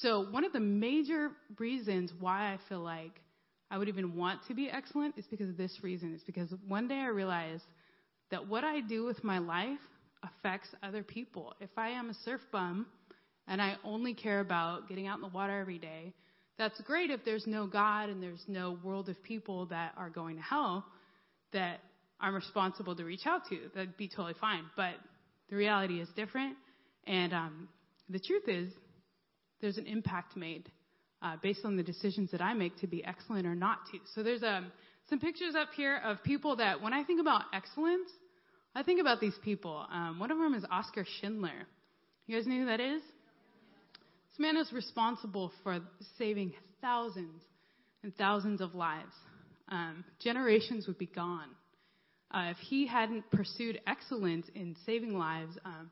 So 0.01 0.27
one 0.31 0.45
of 0.45 0.53
the 0.53 0.61
major 0.61 1.31
reasons 1.59 2.13
why 2.19 2.53
I 2.53 2.59
feel 2.69 2.81
like 2.81 3.21
I 3.71 3.79
would 3.79 3.89
even 3.89 4.17
want 4.17 4.41
to 4.49 4.55
be 4.55 4.69
excellent 4.69 5.17
is 5.17 5.27
because 5.27 5.49
of 5.49 5.57
this 5.57 5.79
reason. 5.83 6.13
It's 6.15 6.25
because 6.25 6.53
one 6.67 6.89
day 6.89 6.99
I 6.99 7.07
realized 7.07 7.65
that 8.31 8.47
what 8.49 8.65
I 8.65 8.81
do 8.81 9.05
with 9.05 9.23
my 9.23 9.39
life 9.39 9.79
affects 10.23 10.69
other 10.83 11.03
people. 11.03 11.55
If 11.61 11.71
I 11.77 11.91
am 11.91 12.11
a 12.11 12.15
surf 12.25 12.41
bum 12.51 12.87
and 13.47 13.61
I 13.61 13.77
only 13.85 14.15
care 14.15 14.41
about 14.41 14.89
getting 14.89 15.07
out 15.07 15.17
in 15.17 15.23
the 15.23 15.29
water 15.29 15.59
every 15.59 15.79
day, 15.79 16.13
that's 16.59 16.81
great 16.83 17.11
if 17.11 17.25
there's 17.25 17.47
no 17.47 17.67
God 17.67 18.09
and 18.09 18.23
there's 18.23 18.45
no 18.47 18.79
world 18.83 19.09
of 19.09 19.23
people 19.23 19.67
that 19.67 19.93
are 19.97 20.11
going 20.11 20.37
to 20.37 20.43
hell 20.43 20.85
that 21.53 21.81
I'm 22.21 22.35
responsible 22.35 22.95
to 22.97 23.05
reach 23.05 23.27
out 23.27 23.43
to. 23.49 23.59
That'd 23.75 23.97
be 23.97 24.09
totally 24.09 24.35
fine. 24.41 24.65
But 24.77 24.95
the 25.51 25.57
reality 25.57 26.01
is 26.01 26.09
different. 26.17 26.57
And 27.07 27.33
um, 27.33 27.69
the 28.09 28.21
truth 28.21 28.45
is, 28.49 28.73
there's 29.65 29.79
an 29.79 29.87
impact 29.87 30.37
made 30.37 30.71
uh, 31.23 31.37
based 31.43 31.65
on 31.65 31.75
the 31.75 31.83
decisions 31.83 32.31
that 32.33 32.43
I 32.43 32.53
make 32.53 32.77
to 32.81 32.87
be 32.87 33.03
excellent 33.03 33.47
or 33.47 33.55
not 33.55 33.79
to. 33.91 33.99
So 34.15 34.23
there's 34.23 34.43
um, 34.43 34.71
some 35.09 35.19
pictures 35.19 35.55
up 35.55 35.69
here 35.75 36.03
of 36.05 36.23
people 36.23 36.57
that, 36.57 36.83
when 36.83 36.93
I 36.93 37.03
think 37.03 37.19
about 37.19 37.45
excellence, 37.55 38.11
I 38.75 38.83
think 38.83 39.01
about 39.01 39.21
these 39.21 39.37
people. 39.43 39.87
Um, 39.91 40.19
one 40.19 40.31
of 40.31 40.37
them 40.37 40.53
is 40.53 40.67
Oskar 40.71 41.07
Schindler. 41.19 41.67
You 42.27 42.37
guys 42.37 42.47
know 42.47 42.59
who 42.59 42.67
that 42.67 42.81
is? 42.81 43.01
This 44.33 44.39
man 44.39 44.59
is 44.59 44.71
responsible 44.71 45.51
for 45.63 45.81
saving 46.19 46.53
thousands 46.83 47.41
and 48.03 48.15
thousands 48.17 48.61
of 48.61 48.75
lives. 48.75 49.15
Um, 49.71 50.05
generations 50.21 50.87
would 50.87 50.99
be 50.99 51.07
gone. 51.07 51.49
Uh, 52.31 52.51
if 52.51 52.59
he 52.59 52.87
hadn't 52.87 53.31
pursued 53.31 53.81
excellence 53.87 54.47
in 54.55 54.77
saving 54.85 55.17
lives, 55.17 55.57
um, 55.65 55.91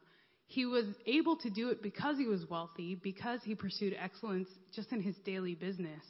he 0.54 0.66
was 0.66 0.85
able 1.06 1.37
to 1.37 1.49
do 1.49 1.71
it 1.71 1.82
because 1.82 2.18
he 2.18 2.26
was 2.26 2.44
wealthy, 2.50 2.94
because 2.94 3.40
he 3.42 3.54
pursued 3.54 3.97
excellence 3.99 4.49
just 4.75 4.92
in 4.92 5.00
his 5.00 5.16
daily 5.25 5.54
business. 5.54 6.02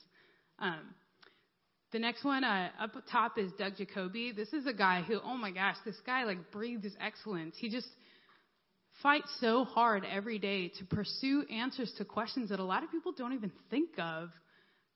Um, 0.59 0.81
the 1.93 2.01
next 2.01 2.25
one 2.25 2.43
uh, 2.43 2.71
up 2.81 2.91
top 3.11 3.39
is 3.39 3.53
Doug 3.57 3.77
Jacoby. 3.77 4.33
This 4.33 4.53
is 4.53 4.67
a 4.67 4.73
guy 4.73 5.03
who, 5.03 5.21
oh 5.23 5.37
my 5.37 5.53
gosh, 5.53 5.77
this 5.85 5.95
guy 6.05 6.25
like 6.25 6.51
breathes 6.51 6.97
excellence. 7.01 7.55
He 7.57 7.69
just 7.69 7.87
fights 9.01 9.31
so 9.41 9.65
hard 9.65 10.05
every 10.11 10.41
day 10.41 10.73
to 10.79 10.85
pursue 10.87 11.45
answers 11.49 11.93
to 11.99 12.05
questions 12.05 12.51
that 12.51 12.59
a 12.59 12.65
lot 12.65 12.83
of 12.83 12.91
people 12.91 13.13
don't 13.13 13.35
even 13.35 13.53
think 13.71 13.91
of. 13.99 14.31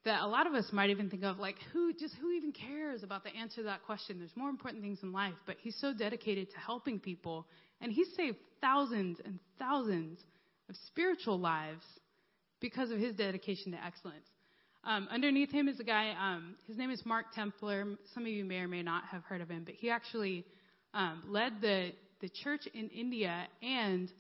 That 0.05 0.23
a 0.23 0.27
lot 0.27 0.49
of 0.49 0.55
us 0.55 0.67
might 0.73 0.91
even 0.91 1.09
think 1.09 1.23
of, 1.23 1.39
like 1.39 1.57
who 1.73 1.93
just 1.93 2.15
who 2.21 2.33
even 2.33 2.53
cares 2.53 3.05
about 3.05 3.23
the 3.23 3.35
answer 3.37 3.57
to 3.57 3.63
that 3.65 3.85
question? 3.85 4.19
There's 4.19 4.37
more 4.37 4.49
important 4.49 4.83
things 4.83 4.99
in 5.05 5.13
life. 5.13 5.35
But 5.47 5.57
he's 5.61 5.77
so 5.81 5.93
dedicated 5.93 6.51
to 6.51 6.59
helping 6.59 6.99
people, 6.99 7.47
and 7.81 7.93
he 7.93 8.05
saved 8.17 8.37
thousands 8.61 9.19
and 9.25 9.39
thousands 9.59 10.21
of 10.69 10.77
spiritual 10.87 11.39
lives 11.39 11.85
because 12.61 12.91
of 12.91 12.99
his 12.99 13.15
dedication 13.15 13.73
to 13.73 13.85
excellence. 13.85 14.27
Um, 14.85 15.09
underneath 15.11 15.51
him 15.51 15.69
is 15.69 15.81
a 15.81 15.85
guy, 15.85 16.15
um, 16.19 16.55
his 16.67 16.77
name 16.77 16.91
is 16.91 17.05
Mark 17.05 17.27
Templer. 17.35 17.97
Some 18.15 18.23
of 18.23 18.29
you 18.29 18.45
may 18.45 18.59
or 18.59 18.69
may 18.69 18.83
not 18.83 19.05
have 19.11 19.25
heard 19.25 19.41
of 19.41 19.49
him, 19.49 19.65
but 19.65 19.75
he 19.75 19.91
actually 19.91 20.45
um, 20.95 21.25
led 21.29 21.61
the, 21.61 21.93
the 22.21 22.29
church 22.29 22.69
in 22.73 22.89
India 22.91 23.49
and, 23.63 24.11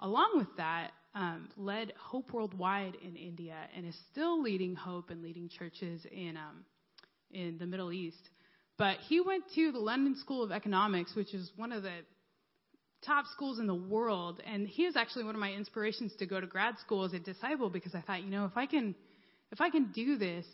along 0.00 0.32
with 0.36 0.48
that, 0.56 0.92
um, 1.14 1.50
led 1.58 1.92
Hope 1.98 2.32
Worldwide 2.32 2.96
in 3.04 3.16
India 3.16 3.56
and 3.76 3.86
is 3.86 3.96
still 4.10 4.42
leading 4.42 4.74
Hope 4.74 5.10
and 5.10 5.22
leading 5.22 5.50
churches 5.50 6.06
in, 6.10 6.38
um, 6.38 6.64
in 7.30 7.58
the 7.58 7.66
Middle 7.66 7.92
East. 7.92 8.30
But 8.78 8.96
he 9.08 9.20
went 9.20 9.44
to 9.54 9.72
the 9.72 9.78
London 9.78 10.16
School 10.16 10.42
of 10.42 10.50
Economics, 10.50 11.14
which 11.14 11.34
is 11.34 11.52
one 11.56 11.70
of 11.70 11.82
the 11.82 11.98
top 13.04 13.26
schools 13.26 13.58
in 13.58 13.66
the 13.66 13.74
world. 13.74 14.42
And 14.46 14.66
he 14.66 14.84
is 14.84 14.96
actually 14.96 15.24
one 15.24 15.34
of 15.34 15.40
my 15.40 15.52
inspirations 15.52 16.12
to 16.18 16.26
go 16.26 16.40
to 16.40 16.46
grad 16.46 16.78
school 16.78 17.04
as 17.04 17.12
a 17.12 17.18
disciple 17.18 17.70
because 17.70 17.94
I 17.94 18.00
thought, 18.00 18.22
you 18.22 18.30
know, 18.30 18.44
if 18.44 18.56
I 18.56 18.66
can, 18.66 18.94
if 19.50 19.60
I 19.60 19.70
can 19.70 19.90
do 19.92 20.16
this 20.16 20.46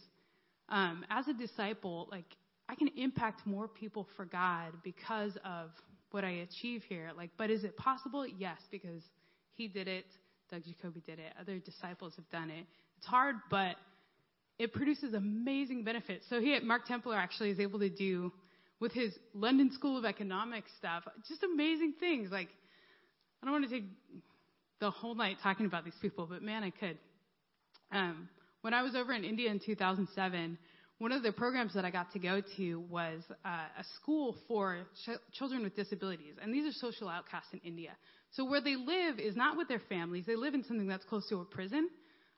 um, 0.68 1.04
as 1.10 1.28
a 1.28 1.34
disciple, 1.34 2.08
like 2.10 2.24
I 2.68 2.74
can 2.74 2.88
impact 2.96 3.46
more 3.46 3.68
people 3.68 4.06
for 4.16 4.24
God 4.24 4.72
because 4.82 5.36
of 5.44 5.70
what 6.10 6.24
I 6.24 6.46
achieve 6.48 6.82
here. 6.88 7.10
Like, 7.16 7.30
but 7.36 7.50
is 7.50 7.64
it 7.64 7.76
possible? 7.76 8.26
Yes, 8.26 8.58
because 8.70 9.02
He 9.54 9.68
did 9.68 9.88
it. 9.88 10.06
Doug 10.50 10.62
Jacoby 10.64 11.00
did 11.00 11.18
it. 11.18 11.32
Other 11.38 11.58
disciples 11.58 12.14
have 12.16 12.28
done 12.30 12.50
it. 12.50 12.64
It's 12.96 13.06
hard, 13.06 13.36
but 13.50 13.76
it 14.58 14.72
produces 14.72 15.14
amazing 15.14 15.84
benefits. 15.84 16.26
So 16.28 16.40
he, 16.40 16.54
at 16.54 16.64
Mark 16.64 16.86
Templer 16.88 17.16
actually 17.16 17.50
is 17.50 17.60
able 17.60 17.78
to 17.80 17.90
do 17.90 18.32
with 18.80 18.92
his 18.92 19.12
London 19.34 19.72
School 19.72 19.98
of 19.98 20.04
Economics 20.04 20.70
stuff, 20.78 21.04
just 21.28 21.42
amazing 21.42 21.94
things. 21.98 22.30
Like, 22.30 22.48
I 23.42 23.46
don't 23.46 23.52
want 23.52 23.68
to 23.68 23.70
take 23.70 23.88
the 24.80 24.90
whole 24.90 25.14
night 25.14 25.38
talking 25.42 25.66
about 25.66 25.84
these 25.84 25.98
people, 26.00 26.26
but 26.26 26.42
man, 26.42 26.62
I 26.62 26.70
could. 26.70 26.98
Um, 27.90 28.28
when 28.62 28.74
I 28.74 28.82
was 28.82 28.94
over 28.94 29.12
in 29.12 29.24
India 29.24 29.50
in 29.50 29.60
2007, 29.64 30.58
one 30.98 31.12
of 31.12 31.22
the 31.22 31.32
programs 31.32 31.74
that 31.74 31.84
I 31.84 31.90
got 31.90 32.12
to 32.12 32.18
go 32.18 32.42
to 32.56 32.80
was 32.90 33.22
uh, 33.44 33.48
a 33.78 33.84
school 33.96 34.36
for 34.48 34.78
ch- 35.06 35.18
children 35.32 35.62
with 35.62 35.76
disabilities, 35.76 36.34
and 36.42 36.52
these 36.52 36.66
are 36.66 36.76
social 36.78 37.08
outcasts 37.08 37.52
in 37.52 37.60
India. 37.60 37.92
So 38.32 38.44
where 38.44 38.60
they 38.60 38.74
live 38.74 39.18
is 39.18 39.36
not 39.36 39.56
with 39.56 39.68
their 39.68 39.80
families; 39.88 40.24
they 40.26 40.36
live 40.36 40.54
in 40.54 40.64
something 40.64 40.88
that's 40.88 41.04
close 41.04 41.28
to 41.28 41.36
a 41.40 41.44
prison. 41.44 41.88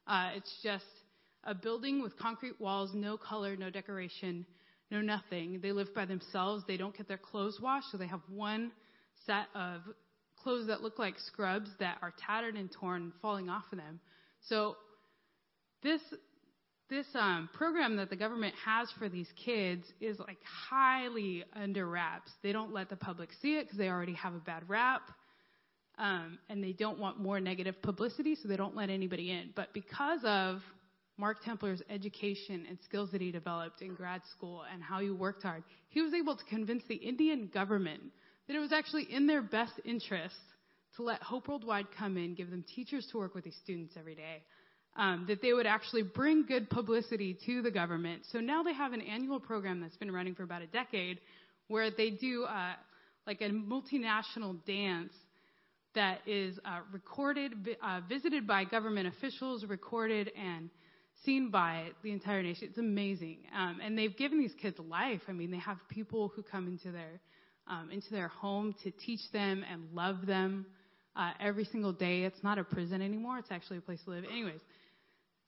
Uh, 0.07 0.31
it's 0.37 0.55
just 0.63 0.85
a 1.45 1.55
building 1.55 2.03
with 2.03 2.19
concrete 2.19 2.61
walls, 2.61 2.91
no 2.95 3.17
color, 3.17 3.57
no 3.57 3.71
decoration, 3.71 4.45
no 4.91 5.01
nothing. 5.01 5.61
They 5.63 5.73
live 5.73 5.95
by 5.95 6.05
themselves. 6.05 6.65
They 6.67 6.77
don't 6.77 6.97
get 6.97 7.09
their 7.09 7.19
clothes 7.19 7.59
washed, 7.61 7.91
so 7.93 7.99
they 7.99 8.07
have 8.07 8.23
one 8.29 8.73
set 9.27 9.47
of 9.55 9.83
clothes 10.43 10.67
that 10.69 10.83
look 10.83 10.99
like 10.99 11.15
scrubs 11.19 11.71
that 11.79 11.99
are 12.03 12.13
tattered 12.27 12.57
and 12.57 12.71
torn 12.73 13.13
falling 13.21 13.49
off 13.49 13.65
of 13.73 13.79
them. 13.79 14.01
So 14.49 14.77
this 15.83 16.01
this 16.89 17.07
um, 17.15 17.49
program 17.55 17.97
that 17.97 18.11
the 18.11 18.17
government 18.17 18.53
has 18.65 18.91
for 18.99 19.09
these 19.09 19.29
kids 19.45 19.87
is 20.01 20.19
like 20.19 20.39
highly 20.43 21.45
under 21.55 21.87
wraps. 21.87 22.33
They 22.43 22.53
don't 22.53 22.75
let 22.75 22.91
the 22.91 22.97
public 22.97 23.31
see 23.41 23.59
it 23.59 23.67
because 23.67 23.79
they 23.79 23.89
already 23.89 24.15
have 24.15 24.35
a 24.35 24.41
bad 24.41 24.69
rap, 24.69 25.03
um, 25.99 26.39
and 26.49 26.63
they 26.63 26.73
don't 26.73 26.99
want 26.99 27.21
more 27.21 27.39
negative 27.39 27.81
publicity, 27.81 28.35
so 28.35 28.49
they 28.49 28.57
don't 28.57 28.75
let 28.75 28.91
anybody 28.91 29.31
in. 29.31 29.51
But 29.55 29.73
because 29.73 30.19
of 30.25 30.63
Mark 31.21 31.45
Templer's 31.45 31.83
education 31.91 32.65
and 32.69 32.79
skills 32.85 33.11
that 33.13 33.21
he 33.21 33.31
developed 33.31 33.83
in 33.83 33.95
grad 33.95 34.23
school 34.35 34.65
and 34.73 34.83
how 34.83 35.01
he 35.01 35.11
worked 35.11 35.43
hard, 35.43 35.63
he 35.91 36.01
was 36.01 36.15
able 36.15 36.35
to 36.35 36.45
convince 36.45 36.83
the 36.89 36.95
Indian 36.95 37.51
government 37.53 38.01
that 38.49 38.57
it 38.57 38.59
was 38.59 38.73
actually 38.73 39.05
in 39.13 39.27
their 39.27 39.43
best 39.43 39.75
interest 39.85 40.35
to 40.97 41.03
let 41.03 41.23
Hope 41.23 41.47
Worldwide 41.47 41.87
come 41.97 42.17
in, 42.17 42.35
give 42.35 42.51
them 42.51 42.65
teachers 42.75 43.07
to 43.13 43.19
work 43.19 43.35
with 43.35 43.45
these 43.45 43.59
students 43.63 43.95
every 43.99 44.15
day 44.15 44.43
um, 44.97 45.25
that 45.29 45.41
they 45.43 45.53
would 45.53 45.67
actually 45.67 46.03
bring 46.03 46.45
good 46.47 46.69
publicity 46.71 47.37
to 47.47 47.63
the 47.63 47.71
government. 47.71 48.23
So 48.33 48.39
now 48.39 48.63
they 48.63 48.73
have 48.73 48.93
an 48.93 49.03
annual 49.03 49.39
program 49.39 49.81
that's 49.81 49.97
been 49.97 50.11
running 50.11 50.35
for 50.35 50.43
about 50.43 50.63
a 50.63 50.67
decade 50.67 51.21
where 51.69 51.91
they 51.91 52.11
do 52.11 52.45
uh, 52.45 52.73
like 53.27 53.41
a 53.41 53.51
multinational 53.51 54.57
dance 54.67 55.13
that 55.95 56.21
is 56.27 56.59
uh, 56.65 56.81
recorded, 56.93 57.53
uh, 57.83 58.01
visited 58.09 58.47
by 58.47 58.65
government 58.65 59.09
officials, 59.09 59.65
recorded 59.65 60.31
and 60.37 60.71
seen 61.25 61.51
by 61.51 61.87
the 62.03 62.13
entire 62.13 62.43
nation. 62.43 62.69
It's 62.69 62.79
amazing, 62.79 63.39
um, 63.57 63.81
and 63.83 63.97
they've 63.97 64.17
given 64.17 64.39
these 64.39 64.55
kids 64.61 64.79
life. 64.79 65.21
I 65.29 65.33
mean, 65.33 65.51
they 65.51 65.59
have 65.59 65.79
people 65.89 66.33
who 66.35 66.43
come 66.43 66.67
into 66.67 66.93
their 66.93 67.21
um, 67.67 67.91
into 67.93 68.11
their 68.11 68.29
home 68.29 68.75
to 68.83 68.91
teach 68.91 69.21
them 69.33 69.65
and 69.71 69.89
love 69.93 70.27
them 70.27 70.67
uh, 71.15 71.33
every 71.41 71.65
single 71.65 71.93
day. 71.93 72.23
It's 72.23 72.43
not 72.43 72.59
a 72.59 72.65
prison 72.65 73.03
anymore; 73.03 73.39
it's 73.39 73.51
actually 73.51 73.79
a 73.79 73.83
place 73.83 74.01
to 74.05 74.11
live. 74.11 74.25
Anyways, 74.25 74.61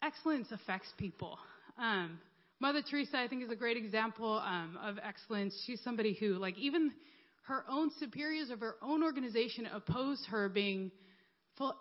excellence 0.02 0.48
affects 0.50 0.88
people. 0.98 1.38
Um, 1.78 2.18
Mother 2.60 2.82
Teresa, 2.88 3.18
I 3.18 3.26
think, 3.26 3.42
is 3.42 3.50
a 3.50 3.56
great 3.56 3.76
example 3.76 4.40
um, 4.46 4.78
of 4.80 4.96
excellence. 5.02 5.52
She's 5.66 5.82
somebody 5.82 6.14
who, 6.14 6.34
like, 6.34 6.56
even 6.58 6.92
her 7.48 7.64
own 7.68 7.90
superiors 7.98 8.50
of 8.50 8.60
her 8.60 8.76
own 8.80 9.02
organization 9.02 9.66
opposed 9.66 10.24
her 10.26 10.48
being 10.48 10.92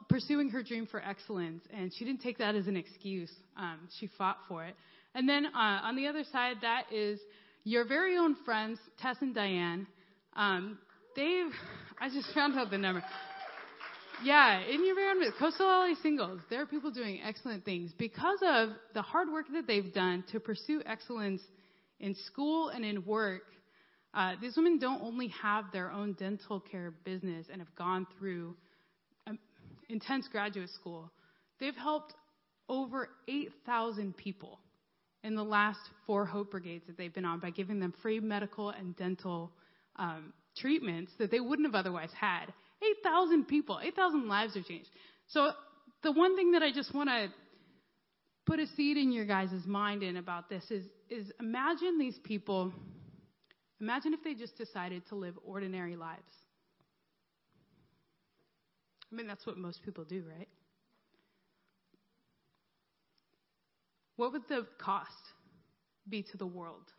pursuing 0.10 0.49
her 0.49 0.63
dream 0.63 0.86
for 0.86 1.01
excellence, 1.01 1.63
and 1.73 1.91
she 1.93 2.05
didn't 2.05 2.21
take 2.21 2.38
that 2.38 2.55
as 2.55 2.67
an 2.67 2.77
excuse. 2.77 3.31
Um, 3.57 3.79
she 3.99 4.10
fought 4.17 4.38
for 4.47 4.65
it. 4.65 4.75
And 5.15 5.27
then 5.27 5.45
uh, 5.47 5.81
on 5.84 5.95
the 5.95 6.07
other 6.07 6.23
side, 6.31 6.57
that 6.62 6.84
is 6.91 7.19
your 7.63 7.86
very 7.88 8.17
own 8.17 8.36
friends, 8.45 8.79
Tess 8.99 9.17
and 9.21 9.36
Diane. 9.36 9.88
Um, 10.36 10.77
they've, 11.15 11.51
I 11.99 12.10
just 12.10 12.34
found 12.34 12.57
out 12.57 12.69
the 12.69 12.77
number. 12.77 13.03
Yeah, 14.23 14.60
in 14.60 14.86
your 14.86 14.91
environment, 14.91 15.34
Coastal 15.39 15.65
LA 15.65 15.95
Singles, 16.03 16.41
there 16.51 16.62
are 16.62 16.67
people 16.67 16.91
doing 16.91 17.21
excellent 17.25 17.65
things 17.65 17.91
because 17.97 18.38
of 18.43 18.69
the 18.93 19.01
hard 19.01 19.31
work 19.31 19.47
that 19.51 19.65
they've 19.65 19.91
done 19.93 20.23
to 20.31 20.39
pursue 20.39 20.81
excellence 20.86 21.41
in 21.99 22.13
school 22.27 22.69
and 22.69 22.86
in 22.86 23.03
work. 23.03 23.41
Uh, 24.13 24.34
these 24.39 24.55
women 24.55 24.77
don't 24.77 25.01
only 25.01 25.29
have 25.29 25.65
their 25.73 25.91
own 25.91 26.13
dental 26.13 26.60
care 26.60 26.93
business 27.03 27.47
and 27.51 27.62
have 27.62 27.75
gone 27.75 28.05
through 28.19 28.55
intense 29.91 30.27
graduate 30.32 30.69
school. 30.69 31.12
They've 31.60 31.75
helped 31.75 32.13
over 32.69 33.10
8,000 33.27 34.15
people 34.15 34.60
in 35.23 35.36
the 35.36 35.43
last 35.43 35.80
four 36.08 36.25
Hope 36.25 36.51
Brigades 36.51 36.86
that 36.88 36.97
they've 36.97 37.13
been 37.13 37.25
on 37.25 37.39
by 37.39 37.51
giving 37.51 37.80
them 37.80 37.93
free 38.01 38.19
medical 38.19 38.69
and 38.69 38.95
dental 38.95 39.51
um, 39.97 40.34
treatments 40.58 41.12
that 41.19 41.30
they 41.30 41.39
wouldn't 41.39 41.67
have 41.67 41.75
otherwise 41.75 42.10
had. 42.19 42.45
8,000 42.82 43.47
people, 43.47 43.80
8,000 43.84 44.27
lives 44.27 44.56
are 44.56 44.63
changed. 44.63 44.89
So 45.27 45.51
the 46.01 46.12
one 46.12 46.36
thing 46.36 46.54
that 46.54 46.63
I 46.63 46.71
just 46.71 46.93
want 46.95 47.10
to 47.10 47.27
put 48.47 48.60
a 48.60 48.65
seed 48.75 48.97
in 48.97 49.12
your 49.12 49.25
guys' 49.25 49.51
mind 49.65 50.01
in 50.01 50.17
about 50.17 50.49
this 50.49 50.63
is, 50.71 50.86
is 51.10 51.32
imagine 51.39 51.99
these 51.99 52.17
people, 52.23 52.73
imagine 53.80 54.13
if 54.13 54.23
they 54.23 54.34
just 54.34 54.58
decided 54.58 55.04
to 55.10 55.15
live 55.15 55.36
ordinary 55.45 55.95
lives. 55.95 56.21
I 59.12 59.15
mean, 59.15 59.28
that's 59.28 59.45
what 59.45 59.58
most 59.58 59.84
people 59.84 60.04
do, 60.04 60.24
right? 60.38 60.47
What 64.15 64.32
would 64.34 64.47
the 64.47 64.67
cost 64.78 65.10
be 66.08 66.24
to 66.24 66.38
the 66.38 66.45
world 66.45 66.91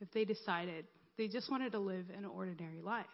if 0.00 0.10
they 0.12 0.24
decided 0.24 0.84
they 1.18 1.28
just 1.28 1.50
wanted 1.50 1.72
to 1.72 1.78
live 1.78 2.06
an 2.16 2.24
ordinary 2.24 2.80
life? 2.80 3.06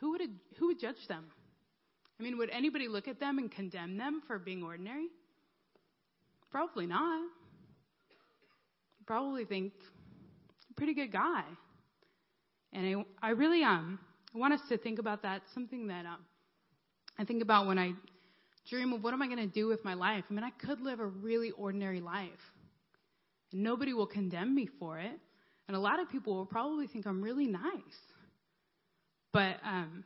who 0.00 0.12
would, 0.12 0.22
who 0.58 0.68
would 0.68 0.80
judge 0.80 1.06
them? 1.08 1.24
I 2.18 2.22
mean, 2.22 2.38
would 2.38 2.50
anybody 2.50 2.88
look 2.88 3.06
at 3.06 3.20
them 3.20 3.38
and 3.38 3.50
condemn 3.50 3.96
them 3.96 4.22
for 4.26 4.38
being 4.38 4.62
ordinary? 4.62 5.06
Probably 6.50 6.86
not. 6.86 7.22
Probably 9.06 9.44
think, 9.44 9.72
pretty 10.76 10.94
good 10.94 11.12
guy. 11.12 11.44
And 12.72 13.04
I, 13.22 13.28
I 13.28 13.30
really 13.30 13.62
um, 13.62 13.98
I 14.34 14.38
want 14.38 14.54
us 14.54 14.60
to 14.68 14.78
think 14.78 14.98
about 14.98 15.22
that. 15.22 15.42
Something 15.54 15.88
that 15.88 16.06
um, 16.06 16.18
I 17.18 17.24
think 17.24 17.42
about 17.42 17.66
when 17.66 17.78
I 17.78 17.92
dream 18.68 18.92
of 18.92 19.02
what 19.02 19.12
am 19.12 19.22
I 19.22 19.26
going 19.26 19.38
to 19.38 19.46
do 19.46 19.66
with 19.66 19.84
my 19.84 19.94
life. 19.94 20.24
I 20.30 20.32
mean, 20.32 20.44
I 20.44 20.50
could 20.50 20.80
live 20.80 21.00
a 21.00 21.06
really 21.06 21.50
ordinary 21.52 22.00
life, 22.00 22.28
and 23.52 23.62
nobody 23.62 23.92
will 23.92 24.06
condemn 24.06 24.54
me 24.54 24.68
for 24.78 24.98
it. 24.98 25.18
And 25.66 25.76
a 25.76 25.80
lot 25.80 26.00
of 26.00 26.08
people 26.10 26.34
will 26.34 26.46
probably 26.46 26.86
think 26.86 27.06
I'm 27.06 27.22
really 27.22 27.46
nice. 27.46 27.62
But 29.32 29.56
um, 29.64 30.04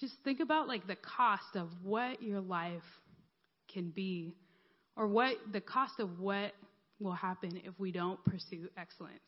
just 0.00 0.14
think 0.24 0.40
about 0.40 0.68
like 0.68 0.86
the 0.86 0.96
cost 0.96 1.56
of 1.56 1.68
what 1.82 2.22
your 2.22 2.40
life 2.40 2.82
can 3.72 3.90
be, 3.90 4.34
or 4.96 5.06
what 5.06 5.36
the 5.52 5.60
cost 5.60 5.94
of 6.00 6.18
what 6.18 6.52
will 7.00 7.12
happen 7.12 7.60
if 7.64 7.74
we 7.78 7.92
don't 7.92 8.22
pursue 8.24 8.68
excellence. 8.76 9.20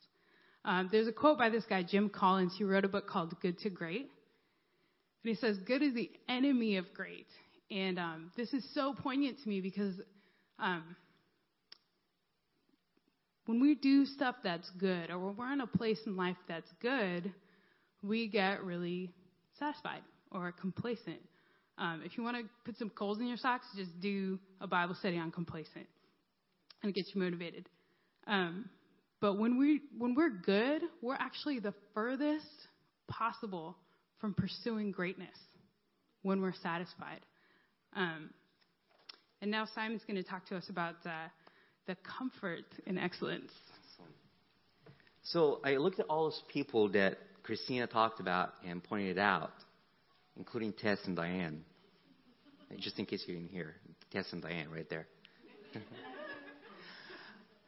Um, 0.65 0.89
there's 0.93 1.09
a 1.09 1.13
quote 1.13 1.39
by 1.39 1.49
this 1.49 1.65
guy, 1.69 1.83
Jim 1.83 2.11
Collins. 2.11 2.55
He 2.57 2.65
wrote 2.65 2.85
a 2.85 2.89
book 2.89 3.07
called 3.09 3.35
Good 3.41 3.59
to 3.61 3.71
Great. 3.71 4.11
And 5.23 5.35
he 5.35 5.35
says, 5.35 5.57
Good 5.67 5.83
is 5.83 5.95
the 5.95 6.11
enemy 6.29 6.77
of 6.77 6.93
great. 6.95 7.27
And 7.71 7.99
um, 7.99 8.33
this 8.37 8.53
is 8.53 8.67
so 8.75 8.95
poignant 8.95 9.39
to 9.43 9.49
me 9.49 9.61
because 9.61 9.95
um, 10.59 10.97
when 13.47 13.61
we 13.61 13.75
do 13.75 14.05
stuff 14.07 14.37
that's 14.43 14.69
good, 14.79 15.11
or 15.11 15.19
when 15.19 15.37
we're 15.37 15.53
in 15.53 15.61
a 15.61 15.67
place 15.67 15.99
in 16.07 16.17
life 16.17 16.37
that's 16.49 16.71
good, 16.81 17.33
we 18.03 18.29
get 18.29 18.65
really 18.65 19.11
satisfied 19.59 20.03
or 20.31 20.53
complacent. 20.53 21.21
Um, 21.79 22.03
if 22.05 22.17
you 22.19 22.25
want 22.25 22.37
to 22.37 22.45
put 22.65 22.77
some 22.79 22.91
coals 22.91 23.19
in 23.21 23.27
your 23.27 23.37
socks, 23.37 23.67
just 23.77 23.99
do 24.01 24.39
a 24.61 24.67
Bible 24.67 24.95
study 24.95 25.19
on 25.19 25.31
complacent, 25.31 25.87
and 26.83 26.91
it 26.91 26.95
gets 26.95 27.11
you 27.15 27.21
motivated. 27.21 27.69
Um, 28.27 28.69
but 29.21 29.39
when 29.39 29.59
we 29.59 29.83
when 29.99 30.15
we're 30.15 30.31
good, 30.31 30.83
we're 31.03 31.15
actually 31.15 31.59
the 31.59 31.75
furthest 31.95 32.47
possible 33.09 33.77
from 34.21 34.35
pursuing 34.35 34.91
greatness 34.91 35.37
when 36.23 36.41
we're 36.41 36.55
satisfied. 36.63 37.21
Um, 37.95 38.31
and 39.43 39.51
now 39.51 39.67
Simon's 39.75 40.03
going 40.07 40.23
to 40.23 40.29
talk 40.29 40.47
to 40.47 40.57
us 40.57 40.69
about 40.69 40.97
uh, 41.05 41.29
the 41.87 41.97
comfort 42.19 42.65
in 42.87 42.99
excellence. 42.99 43.53
So 45.23 45.61
I 45.65 45.77
looked 45.77 46.01
at 46.01 46.07
all 46.09 46.25
those 46.25 46.43
people 46.49 46.89
that 46.91 47.19
Christina 47.43 47.87
talked 47.87 48.21
about 48.21 48.55
and 48.67 48.83
pointed 48.83 49.19
out, 49.19 49.53
including 50.37 50.73
Tess 50.73 50.99
and 51.05 51.17
Diane. 51.17 51.65
Just 52.79 52.99
in 52.99 53.07
case 53.07 53.25
you 53.27 53.35
didn't 53.35 53.51
hear, 53.51 53.75
Tess 54.13 54.27
and 54.33 54.41
Diane 54.43 54.71
right 54.71 54.89
there. 54.89 55.07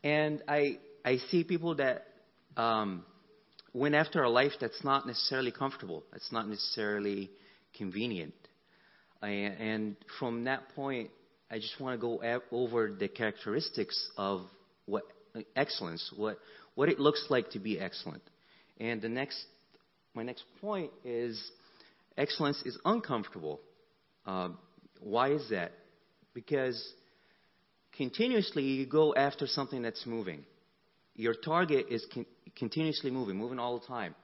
and 0.05 0.43
I 0.47 0.79
I 1.05 1.17
see 1.31 1.45
people 1.45 1.77
that 1.77 2.07
um, 2.57 3.05
went 3.73 3.95
after 3.95 4.23
a 4.23 4.31
life 4.31 4.53
that's 4.61 4.83
not 4.85 5.07
necessarily 5.07 5.51
comfortable. 5.51 6.05
that's 6.13 6.31
not 6.33 6.49
necessarily 6.49 7.31
convenient. 7.77 8.35
And, 9.23 9.97
from 10.19 10.45
that 10.45 10.75
point, 10.75 11.11
I 11.51 11.59
just 11.59 11.79
want 11.81 11.99
to 11.99 12.01
go 12.01 12.41
over 12.51 12.91
the 12.91 13.07
characteristics 13.09 14.11
of 14.17 14.43
what 14.87 15.05
excellence, 15.55 16.13
what 16.17 16.39
what 16.75 16.89
it 16.89 16.99
looks 16.99 17.27
like 17.29 17.51
to 17.51 17.59
be 17.59 17.79
excellent. 17.79 18.23
And 18.81 19.01
the 19.01 19.09
next, 19.09 19.45
my 20.15 20.23
next 20.23 20.45
point 20.61 20.91
is 21.05 21.43
excellence 22.17 22.61
is 22.65 22.79
uncomfortable. 22.85 23.61
Uh, 24.27 24.51
why 25.01 25.33
is 25.33 25.49
that? 25.51 25.73
Because 26.35 26.93
continuously 27.97 28.63
you 28.63 28.87
go 28.87 29.15
after 29.15 29.47
something 29.47 29.83
that's 29.83 30.07
moving. 30.07 30.45
Your 31.15 31.35
target 31.35 31.87
is 31.91 32.05
con- 32.13 32.27
continuously 32.57 33.11
moving, 33.11 33.37
moving 33.37 33.59
all 33.59 33.79
the 33.79 33.87
time. 33.87 34.15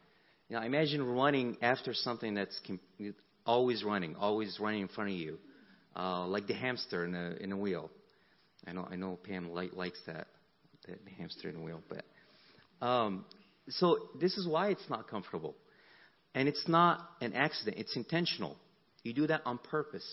Now 0.51 0.63
imagine 0.63 1.03
running 1.03 1.59
after 1.61 1.93
something 1.93 2.35
that's 2.35 2.59
com- 2.67 2.81
always 3.45 3.85
running, 3.85 4.17
always 4.17 4.59
running 4.61 4.83
in 4.83 4.89
front 4.89 5.11
of 5.11 5.17
you, 5.17 5.39
uh, 5.97 6.27
like 6.27 6.47
the 6.47 6.55
hamster 6.55 7.05
in 7.05 7.15
a 7.15 7.43
in 7.43 7.53
a 7.53 7.57
wheel. 7.57 7.91
I 8.67 8.73
know 8.73 8.89
I 8.91 8.97
know 8.97 9.19
Pam 9.23 9.53
li- 9.53 9.71
likes 9.75 10.01
that, 10.07 10.29
the 10.87 10.97
hamster 11.19 11.49
in 11.49 11.57
a 11.57 11.61
wheel, 11.61 11.83
but 11.89 12.87
um, 12.87 13.25
so 13.69 14.09
this 14.21 14.37
is 14.37 14.47
why 14.47 14.69
it's 14.69 14.89
not 14.89 15.09
comfortable, 15.09 15.55
and 16.35 16.49
it's 16.49 16.67
not 16.69 17.01
an 17.21 17.35
accident. 17.35 17.77
It's 17.79 17.97
intentional. 17.97 18.57
You 19.03 19.13
do 19.13 19.27
that 19.27 19.43
on 19.45 19.59
purpose. 19.59 20.07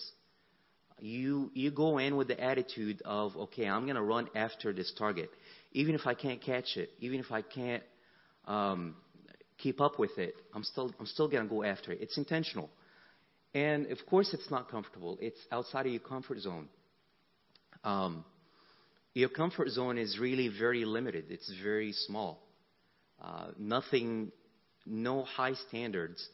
You 0.98 1.50
you 1.54 1.70
go 1.70 1.98
in 1.98 2.16
with 2.16 2.28
the 2.28 2.40
attitude 2.40 3.02
of 3.04 3.36
okay, 3.36 3.66
I'm 3.66 3.84
going 3.84 3.96
to 3.96 4.02
run 4.02 4.28
after 4.34 4.72
this 4.72 4.92
target, 4.98 5.30
even 5.76 5.94
if 5.94 6.06
I 6.06 6.14
can't 6.14 6.40
catch 6.40 6.76
it, 6.76 6.90
even 7.00 7.20
if 7.20 7.30
I 7.30 7.42
can't 7.42 7.82
um, 8.46 8.96
keep 9.58 9.78
up 9.80 9.98
with 9.98 10.16
it. 10.16 10.34
I'm 10.54 10.64
still 10.64 10.90
I'm 10.98 11.06
still 11.06 11.28
going 11.28 11.42
to 11.42 11.48
go 11.48 11.62
after 11.62 11.92
it. 11.92 11.98
It's 12.00 12.16
intentional, 12.16 12.70
and 13.54 13.86
of 13.92 13.98
course, 14.08 14.32
it's 14.32 14.50
not 14.50 14.70
comfortable. 14.70 15.18
It's 15.20 15.38
outside 15.52 15.84
of 15.84 15.92
your 15.92 16.00
comfort 16.00 16.38
zone. 16.40 16.68
Um, 17.84 18.24
your 19.12 19.28
comfort 19.28 19.68
zone 19.68 19.98
is 19.98 20.18
really 20.18 20.48
very 20.48 20.86
limited. 20.86 21.26
It's 21.28 21.52
very 21.62 21.92
small. 21.92 22.42
Uh, 23.22 23.48
nothing, 23.58 24.32
no 24.86 25.24
high 25.24 25.54
standards 25.68 26.26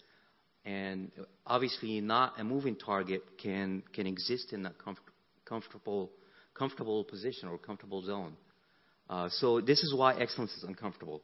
and 0.65 1.11
obviously 1.47 2.01
not 2.01 2.39
a 2.39 2.45
moving 2.45 2.77
target 2.77 3.23
can 3.43 3.83
can 3.93 4.07
exist 4.07 4.53
in 4.53 4.63
that 4.63 4.79
comfort, 4.79 5.05
comfortable 5.45 6.11
comfortable 6.55 7.03
position 7.05 7.49
or 7.49 7.59
comfortable 7.59 8.05
zone. 8.05 8.37
Uh, 9.13 9.29
so 9.29 9.61
this 9.61 9.83
is 9.83 9.95
why 9.95 10.15
excellence 10.19 10.51
is 10.57 10.65
uncomfortable. 10.65 11.21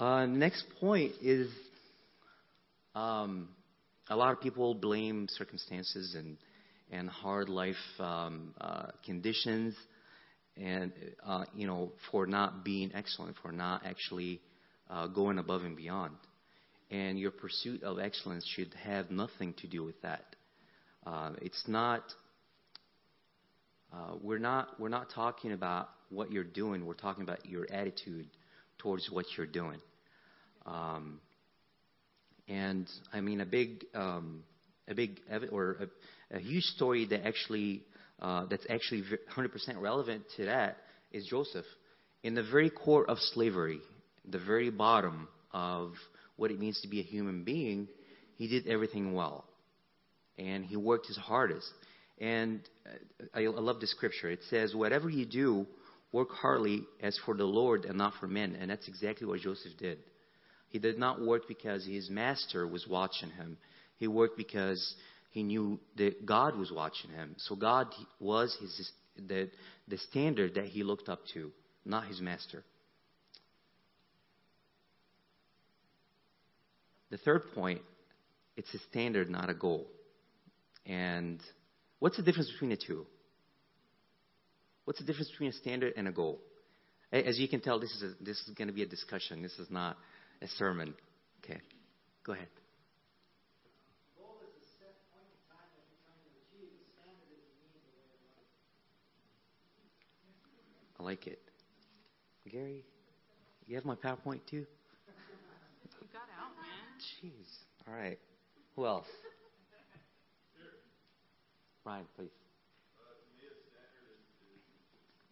Uh, 0.00 0.26
next 0.26 0.64
point 0.80 1.12
is 1.22 1.48
um, 2.92 3.50
a 4.10 4.16
lot 4.16 4.32
of 4.32 4.40
people 4.40 4.74
blame 4.74 5.28
circumstances 5.30 6.16
and 6.16 6.36
and 6.90 7.08
hard 7.08 7.48
life 7.48 7.76
um, 8.00 8.52
uh, 8.60 8.86
conditions 9.06 9.76
and 10.56 10.92
uh, 11.24 11.44
you 11.54 11.68
know 11.68 11.92
for 12.10 12.26
not 12.26 12.64
being 12.64 12.90
excellent, 12.94 13.36
for 13.40 13.52
not 13.52 13.86
actually 13.86 14.40
uh, 14.90 15.06
going 15.06 15.38
above 15.38 15.62
and 15.62 15.76
beyond. 15.76 16.16
And 16.90 17.16
your 17.16 17.30
pursuit 17.30 17.84
of 17.84 18.00
excellence 18.00 18.44
should 18.56 18.74
have 18.82 19.08
nothing 19.08 19.54
to 19.58 19.68
do 19.68 19.84
with 19.84 20.02
that. 20.02 20.34
Uh, 21.06 21.34
it's 21.42 21.62
not. 21.68 22.02
Uh, 23.92 24.14
we're 24.22 24.38
not. 24.38 24.78
We're 24.78 24.88
not 24.88 25.10
talking 25.14 25.52
about 25.52 25.88
what 26.10 26.30
you're 26.30 26.44
doing. 26.44 26.84
We're 26.84 26.94
talking 26.94 27.22
about 27.22 27.46
your 27.46 27.66
attitude 27.70 28.26
towards 28.78 29.10
what 29.10 29.26
you're 29.36 29.46
doing. 29.46 29.80
Um, 30.66 31.20
and 32.48 32.88
I 33.12 33.20
mean, 33.20 33.40
a 33.40 33.46
big, 33.46 33.84
um, 33.94 34.42
a 34.88 34.94
big, 34.94 35.20
or 35.52 35.88
a, 36.30 36.36
a 36.36 36.40
huge 36.40 36.64
story 36.64 37.06
that 37.06 37.26
actually, 37.26 37.82
uh, 38.20 38.46
that's 38.46 38.66
actually 38.70 39.04
100% 39.36 39.50
relevant 39.80 40.24
to 40.36 40.46
that 40.46 40.78
is 41.12 41.26
Joseph. 41.26 41.66
In 42.22 42.34
the 42.34 42.42
very 42.42 42.70
core 42.70 43.08
of 43.08 43.18
slavery, 43.18 43.80
the 44.28 44.38
very 44.38 44.70
bottom 44.70 45.28
of 45.52 45.92
what 46.36 46.50
it 46.50 46.58
means 46.58 46.80
to 46.82 46.88
be 46.88 47.00
a 47.00 47.04
human 47.04 47.44
being, 47.44 47.88
he 48.36 48.48
did 48.48 48.66
everything 48.66 49.12
well. 49.12 49.44
And 50.38 50.64
he 50.64 50.76
worked 50.76 51.06
his 51.06 51.16
hardest. 51.16 51.68
And 52.20 52.60
uh, 52.86 53.24
I, 53.34 53.44
I 53.44 53.48
love 53.48 53.80
the 53.80 53.86
scripture. 53.86 54.30
It 54.30 54.40
says, 54.50 54.74
Whatever 54.74 55.08
you 55.08 55.26
do, 55.26 55.66
work 56.12 56.30
hardly 56.30 56.82
as 57.02 57.18
for 57.24 57.34
the 57.34 57.44
Lord 57.44 57.84
and 57.84 57.98
not 57.98 58.14
for 58.20 58.26
men. 58.26 58.56
And 58.58 58.70
that's 58.70 58.88
exactly 58.88 59.26
what 59.26 59.40
Joseph 59.40 59.72
did. 59.78 59.98
He 60.68 60.78
did 60.78 60.98
not 60.98 61.20
work 61.20 61.48
because 61.48 61.86
his 61.86 62.10
master 62.10 62.66
was 62.66 62.86
watching 62.86 63.30
him. 63.30 63.56
He 63.96 64.06
worked 64.06 64.36
because 64.36 64.94
he 65.30 65.42
knew 65.42 65.80
that 65.96 66.26
God 66.26 66.56
was 66.56 66.70
watching 66.70 67.10
him. 67.10 67.34
So 67.38 67.56
God 67.56 67.88
was 68.20 68.56
his, 68.60 68.90
the, 69.16 69.50
the 69.88 69.98
standard 69.98 70.54
that 70.54 70.66
he 70.66 70.82
looked 70.82 71.08
up 71.08 71.20
to, 71.34 71.50
not 71.84 72.06
his 72.06 72.20
master. 72.20 72.64
The 77.10 77.18
third 77.18 77.42
point, 77.54 77.80
it's 78.56 78.72
a 78.74 78.78
standard, 78.90 79.30
not 79.30 79.48
a 79.48 79.54
goal. 79.54 79.86
And 80.84 81.40
what's 81.98 82.16
the 82.16 82.22
difference 82.22 82.50
between 82.50 82.70
the 82.70 82.76
two? 82.76 83.06
What's 84.84 85.00
the 85.00 85.06
difference 85.06 85.30
between 85.30 85.50
a 85.50 85.52
standard 85.52 85.94
and 85.96 86.08
a 86.08 86.12
goal? 86.12 86.40
As 87.12 87.38
you 87.38 87.48
can 87.48 87.60
tell, 87.60 87.78
this 87.78 87.90
is 87.90 88.02
a, 88.02 88.24
this 88.24 88.38
is 88.46 88.54
going 88.54 88.68
to 88.68 88.74
be 88.74 88.82
a 88.82 88.86
discussion. 88.86 89.42
This 89.42 89.58
is 89.58 89.70
not 89.70 89.96
a 90.42 90.48
sermon. 90.48 90.94
Okay, 91.44 91.60
go 92.24 92.32
ahead. 92.32 92.48
I 100.98 101.02
like 101.02 101.26
it. 101.26 101.38
Gary, 102.50 102.82
you 103.66 103.76
have 103.76 103.84
my 103.84 103.94
PowerPoint 103.94 104.40
too? 104.50 104.66
You 106.00 106.08
got 106.12 106.22
out, 106.40 106.56
man. 106.56 106.98
Jeez. 107.22 107.46
All 107.86 107.94
right. 107.94 108.18
Who 108.74 108.86
else? 108.86 109.06
Ryan, 111.88 112.04
please. 112.20 112.36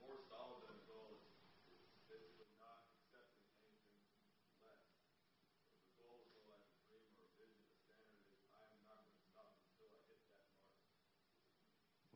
more 0.00 0.16
solid 0.24 0.64
than 0.64 0.72
a 0.72 0.84
goal. 0.88 1.20
It's 1.68 2.00
basically 2.08 2.48
not 2.56 2.88
accepting 2.96 3.44
anything 3.60 3.76
less. 4.64 4.88
If 5.52 5.84
the 5.84 5.92
goal 6.00 6.16
is 6.24 6.32
more 6.32 6.48
like 6.48 6.64
a 6.64 6.80
dream 6.88 7.12
or 7.12 7.28
a 7.28 7.32
vision, 7.36 7.60
the 7.60 7.76
standard 7.76 8.08
is 8.32 8.40
I 8.56 8.72
am 8.72 8.80
not 8.88 9.04
going 9.04 9.20
to 9.20 9.28
stop 9.36 9.52
until 9.68 9.92
I 9.92 10.00
hit 10.08 10.16
that 10.24 10.32
mark. 10.48 10.64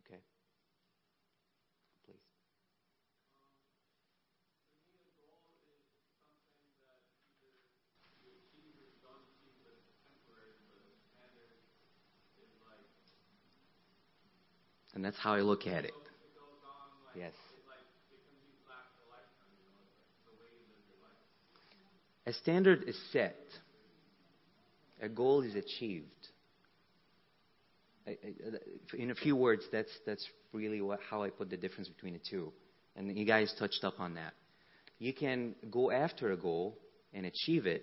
Okay. 0.08 0.24
Please. 2.08 2.24
And 14.96 14.99
that's 15.10 15.20
how 15.24 15.34
I 15.34 15.40
look 15.40 15.66
at 15.66 15.84
it. 15.84 15.92
Yes. 17.16 17.32
A 22.26 22.32
standard 22.32 22.84
is 22.86 22.96
set. 23.12 23.34
A 25.02 25.08
goal 25.08 25.42
is 25.42 25.56
achieved. 25.56 26.28
I- 28.06 28.18
uh, 28.46 28.96
In 28.96 29.10
a 29.10 29.16
few 29.16 29.34
words, 29.34 29.64
that's 29.72 29.90
that's 30.06 30.24
really 30.52 30.80
what, 30.80 31.00
how 31.10 31.24
I 31.24 31.30
put 31.30 31.50
the 31.50 31.56
difference 31.56 31.88
between 31.88 32.12
the 32.12 32.20
two, 32.30 32.52
and 32.94 33.18
you 33.18 33.24
guys 33.24 33.52
touched 33.58 33.82
up 33.82 33.98
on 33.98 34.14
that. 34.14 34.34
You 35.00 35.12
can 35.12 35.56
go 35.72 35.90
after 35.90 36.30
a 36.30 36.36
goal 36.36 36.78
and 37.12 37.26
achieve 37.26 37.66
it, 37.66 37.82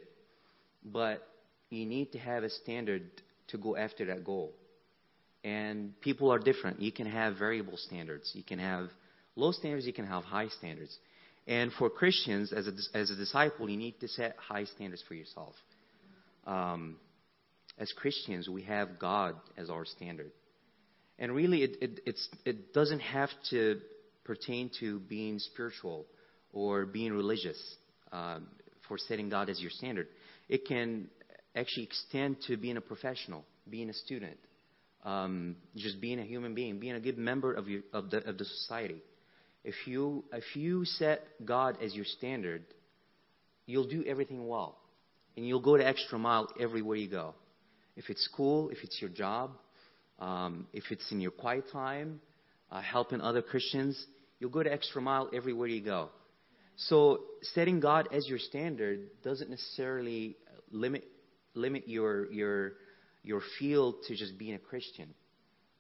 but 0.86 1.28
you 1.72 1.86
need 1.86 2.14
to 2.14 2.20
have 2.20 2.44
a 2.46 2.50
standard 2.50 3.04
to 3.50 3.58
go 3.58 3.76
after 3.76 4.06
that 4.06 4.24
goal. 4.24 4.54
And 5.48 6.00
people 6.02 6.34
are 6.34 6.40
different. 6.40 6.82
You 6.82 6.92
can 6.92 7.08
have 7.08 7.38
variable 7.38 7.78
standards. 7.78 8.32
You 8.34 8.44
can 8.44 8.60
have 8.60 8.90
low 9.38 9.54
standards. 9.54 9.86
You 9.88 9.94
can 9.94 10.06
have 10.06 10.24
high 10.24 10.50
standards. 10.50 10.94
And 11.48 11.72
for 11.80 11.90
Christians, 11.90 12.52
as 12.52 12.68
a, 12.68 12.98
as 12.98 13.12
a 13.12 13.16
disciple, 13.16 13.70
you 13.70 13.78
need 13.78 13.98
to 14.02 14.10
set 14.10 14.36
high 14.38 14.66
standards 14.66 15.02
for 15.08 15.14
yourself. 15.14 15.54
Um, 16.46 16.98
as 17.78 17.90
Christians, 17.96 18.50
we 18.50 18.64
have 18.64 19.00
God 19.00 19.36
as 19.58 19.70
our 19.70 19.86
standard. 19.86 20.32
And 21.18 21.34
really, 21.34 21.64
it, 21.64 21.78
it, 22.06 22.20
it 22.44 22.74
doesn't 22.74 23.00
have 23.00 23.30
to 23.52 23.80
pertain 24.26 24.70
to 24.82 25.00
being 25.00 25.40
spiritual 25.40 26.08
or 26.52 26.86
being 26.86 27.14
religious 27.14 27.60
um, 28.12 28.48
for 28.90 28.98
setting 28.98 29.30
God 29.30 29.50
as 29.50 29.62
your 29.62 29.72
standard. 29.72 30.08
It 30.50 30.68
can 30.68 31.08
actually 31.56 31.84
extend 31.84 32.38
to 32.48 32.58
being 32.58 32.76
a 32.76 32.82
professional, 32.82 33.46
being 33.70 33.90
a 33.90 33.94
student, 33.94 34.38
um, 35.04 35.56
just 35.76 36.02
being 36.02 36.20
a 36.20 36.24
human 36.24 36.54
being, 36.54 36.80
being 36.80 36.96
a 36.96 37.00
good 37.00 37.18
member 37.18 37.54
of, 37.54 37.68
your, 37.68 37.82
of, 37.94 38.10
the, 38.10 38.18
of 38.28 38.38
the 38.38 38.46
society. 38.46 39.02
If 39.64 39.76
you, 39.86 40.24
if 40.32 40.56
you 40.56 40.86
set 40.86 41.24
God 41.44 41.78
as 41.82 41.94
your 41.94 42.06
standard, 42.06 42.64
you'll 43.66 43.88
do 43.88 44.04
everything 44.06 44.48
well. 44.48 44.78
And 45.36 45.48
you'll 45.48 45.62
go 45.62 45.78
the 45.78 45.86
extra 45.88 46.18
mile 46.18 46.48
everywhere 46.60 46.98
you 46.98 47.10
go. 47.10 47.36
If 47.96 48.10
it's 48.10 48.24
school, 48.26 48.70
if 48.70 48.78
it's 48.84 49.00
your 49.02 49.10
job, 49.10 49.52
um, 50.20 50.68
if 50.74 50.86
it's 50.90 51.12
in 51.12 51.22
your 51.22 51.32
quiet 51.32 51.66
time, 51.72 52.22
uh, 52.72 52.82
helping 52.82 53.22
other 53.22 53.42
Christians, 53.42 54.04
you'll 54.40 54.50
go 54.50 54.64
the 54.64 54.72
extra 54.72 55.02
mile 55.02 55.30
everywhere 55.34 55.68
you 55.68 55.82
go. 55.82 56.10
So 56.76 57.22
setting 57.42 57.80
God 57.80 58.10
as 58.12 58.28
your 58.28 58.40
standard 58.40 59.10
doesn't 59.24 59.50
necessarily 59.50 60.38
limit 60.72 61.04
limit 61.56 61.88
your 61.88 62.32
your 62.32 62.74
your 63.28 63.42
field 63.60 63.96
to 64.08 64.16
just 64.16 64.38
being 64.38 64.56
a 64.56 64.60
Christian, 64.60 65.14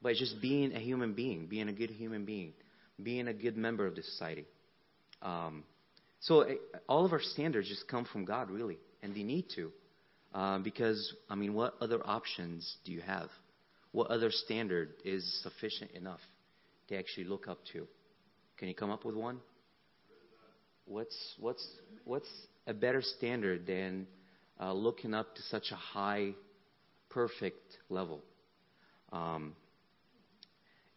but 0.01 0.15
just 0.15 0.41
being 0.41 0.73
a 0.73 0.79
human 0.79 1.13
being, 1.13 1.47
being 1.47 1.69
a 1.69 1.73
good 1.73 1.89
human 1.89 2.25
being, 2.25 2.53
being 3.01 3.27
a 3.27 3.33
good 3.33 3.57
member 3.57 3.87
of 3.87 3.95
the 3.95 4.03
society. 4.03 4.45
Um, 5.21 5.63
so 6.19 6.41
eh, 6.41 6.55
all 6.87 7.05
of 7.05 7.13
our 7.13 7.21
standards 7.21 7.67
just 7.67 7.87
come 7.87 8.05
from 8.05 8.25
God, 8.25 8.51
really, 8.51 8.77
and 9.01 9.15
they 9.15 9.23
need 9.23 9.45
to, 9.55 9.71
um, 10.33 10.63
because 10.63 11.13
I 11.29 11.35
mean, 11.35 11.53
what 11.53 11.75
other 11.81 11.99
options 12.05 12.77
do 12.85 12.91
you 12.91 13.01
have? 13.01 13.29
What 13.91 14.07
other 14.11 14.29
standard 14.29 14.93
is 15.05 15.23
sufficient 15.41 15.91
enough 15.91 16.19
to 16.89 16.97
actually 16.97 17.23
look 17.23 17.47
up 17.47 17.59
to? 17.73 17.87
Can 18.57 18.67
you 18.67 18.75
come 18.75 18.89
up 18.89 19.05
with 19.05 19.15
one? 19.15 19.39
What's 20.85 21.17
what's 21.39 21.65
what's 22.03 22.29
a 22.65 22.73
better 22.73 23.01
standard 23.01 23.65
than 23.65 24.07
uh, 24.59 24.73
looking 24.73 25.13
up 25.13 25.35
to 25.35 25.41
such 25.43 25.71
a 25.71 25.75
high, 25.75 26.31
perfect 27.09 27.77
level? 27.89 28.21
Um, 29.11 29.55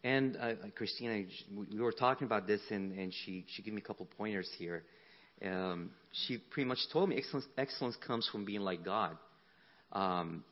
and 0.03 0.37
uh, 0.37 0.53
Christina, 0.75 1.23
we 1.55 1.79
were 1.79 1.91
talking 1.91 2.25
about 2.25 2.47
this, 2.47 2.61
and, 2.69 2.97
and 2.97 3.13
she 3.23 3.45
she 3.55 3.61
gave 3.61 3.73
me 3.73 3.81
a 3.81 3.85
couple 3.85 4.07
pointers 4.17 4.49
here. 4.57 4.83
Um, 5.45 5.91
she 6.11 6.37
pretty 6.37 6.67
much 6.67 6.79
told 6.91 7.09
me 7.09 7.17
excellence, 7.17 7.45
excellence 7.57 7.95
comes 8.05 8.27
from 8.31 8.45
being 8.45 8.61
like 8.61 8.83
God. 8.83 9.17
Um, 9.91 10.43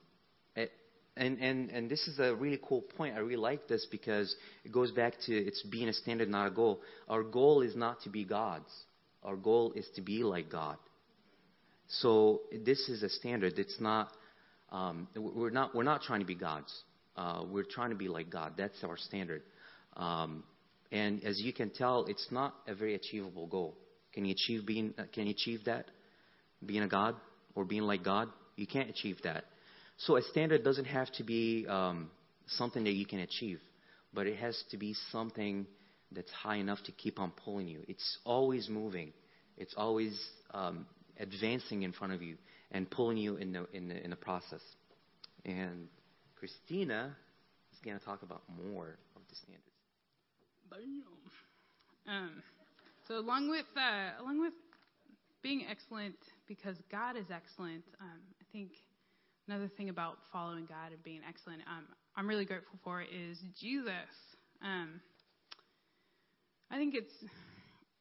and, 1.19 1.37
and, 1.39 1.69
and 1.69 1.89
this 1.89 2.07
is 2.07 2.17
a 2.19 2.33
really 2.33 2.59
cool 2.63 2.81
point. 2.81 3.15
I 3.15 3.19
really 3.19 3.35
like 3.35 3.67
this 3.67 3.85
because 3.91 4.33
it 4.63 4.71
goes 4.71 4.91
back 4.91 5.15
to 5.25 5.33
it's 5.35 5.61
being 5.63 5.89
a 5.89 5.93
standard, 5.93 6.29
not 6.29 6.47
a 6.47 6.51
goal. 6.51 6.79
Our 7.09 7.23
goal 7.23 7.61
is 7.61 7.75
not 7.75 8.01
to 8.03 8.09
be 8.09 8.23
God's. 8.23 8.71
Our 9.23 9.35
goal 9.35 9.73
is 9.73 9.85
to 9.95 10.01
be 10.01 10.23
like 10.23 10.49
God. 10.49 10.77
So 11.87 12.41
this 12.65 12.87
is 12.87 13.03
a 13.03 13.09
standard. 13.09 13.59
It's 13.59 13.81
not. 13.81 14.11
Um, 14.71 15.07
we're 15.15 15.49
not. 15.49 15.73
We're 15.73 15.83
not 15.83 16.01
trying 16.01 16.19
to 16.19 16.25
be 16.25 16.35
gods. 16.35 16.73
Uh, 17.15 17.43
we're 17.49 17.65
trying 17.69 17.89
to 17.89 17.95
be 17.95 18.07
like 18.07 18.29
God. 18.29 18.53
That's 18.57 18.83
our 18.83 18.97
standard. 18.97 19.41
Um, 19.97 20.43
and 20.91 21.23
as 21.23 21.39
you 21.39 21.53
can 21.53 21.69
tell, 21.69 22.05
it's 22.05 22.27
not 22.31 22.53
a 22.67 22.75
very 22.75 22.95
achievable 22.95 23.47
goal. 23.47 23.75
Can 24.13 24.25
you 24.25 24.33
achieve 24.33 24.65
being? 24.65 24.93
Uh, 24.97 25.03
can 25.13 25.25
you 25.25 25.31
achieve 25.31 25.65
that? 25.65 25.85
Being 26.65 26.83
a 26.83 26.87
god 26.87 27.15
or 27.55 27.65
being 27.65 27.83
like 27.83 28.03
God? 28.03 28.29
You 28.55 28.67
can't 28.67 28.89
achieve 28.89 29.17
that. 29.23 29.45
So 29.97 30.17
a 30.17 30.21
standard 30.21 30.63
doesn't 30.63 30.85
have 30.85 31.11
to 31.13 31.23
be 31.23 31.65
um, 31.67 32.09
something 32.47 32.83
that 32.83 32.93
you 32.93 33.05
can 33.05 33.19
achieve, 33.19 33.59
but 34.13 34.27
it 34.27 34.37
has 34.37 34.61
to 34.71 34.77
be 34.77 34.95
something 35.11 35.65
that's 36.11 36.31
high 36.31 36.55
enough 36.55 36.79
to 36.85 36.91
keep 36.91 37.19
on 37.19 37.31
pulling 37.43 37.67
you. 37.67 37.81
It's 37.87 38.17
always 38.25 38.69
moving. 38.69 39.13
It's 39.57 39.73
always 39.77 40.19
um, 40.53 40.85
advancing 41.19 41.83
in 41.83 41.91
front 41.91 42.13
of 42.13 42.21
you 42.21 42.37
and 42.71 42.89
pulling 42.89 43.17
you 43.17 43.35
in 43.35 43.51
the, 43.51 43.65
in 43.73 43.87
the, 43.87 44.03
in 44.03 44.09
the 44.09 44.15
process. 44.15 44.61
And 45.45 45.87
Christina 46.35 47.15
is 47.73 47.79
going 47.83 47.97
to 47.97 48.05
talk 48.05 48.23
about 48.23 48.43
more 48.65 48.97
of 49.15 49.21
the 49.29 49.35
standards. 49.35 49.65
Um, 52.07 52.43
so 53.07 53.17
along 53.17 53.49
with 53.49 53.65
uh, 53.75 54.21
along 54.21 54.39
with 54.41 54.53
being 55.41 55.65
excellent 55.69 56.15
because 56.47 56.75
God 56.91 57.17
is 57.17 57.25
excellent, 57.33 57.83
um, 58.01 58.19
I 58.39 58.45
think 58.51 58.71
another 59.47 59.67
thing 59.77 59.89
about 59.89 60.17
following 60.31 60.65
God 60.65 60.91
and 60.91 61.03
being 61.03 61.21
excellent, 61.27 61.61
um, 61.67 61.85
I'm 62.15 62.27
really 62.27 62.45
grateful 62.45 62.77
for 62.83 63.01
is 63.01 63.39
Jesus. 63.59 63.93
Um, 64.63 65.01
I 66.71 66.77
think 66.77 66.93
it's 66.95 67.13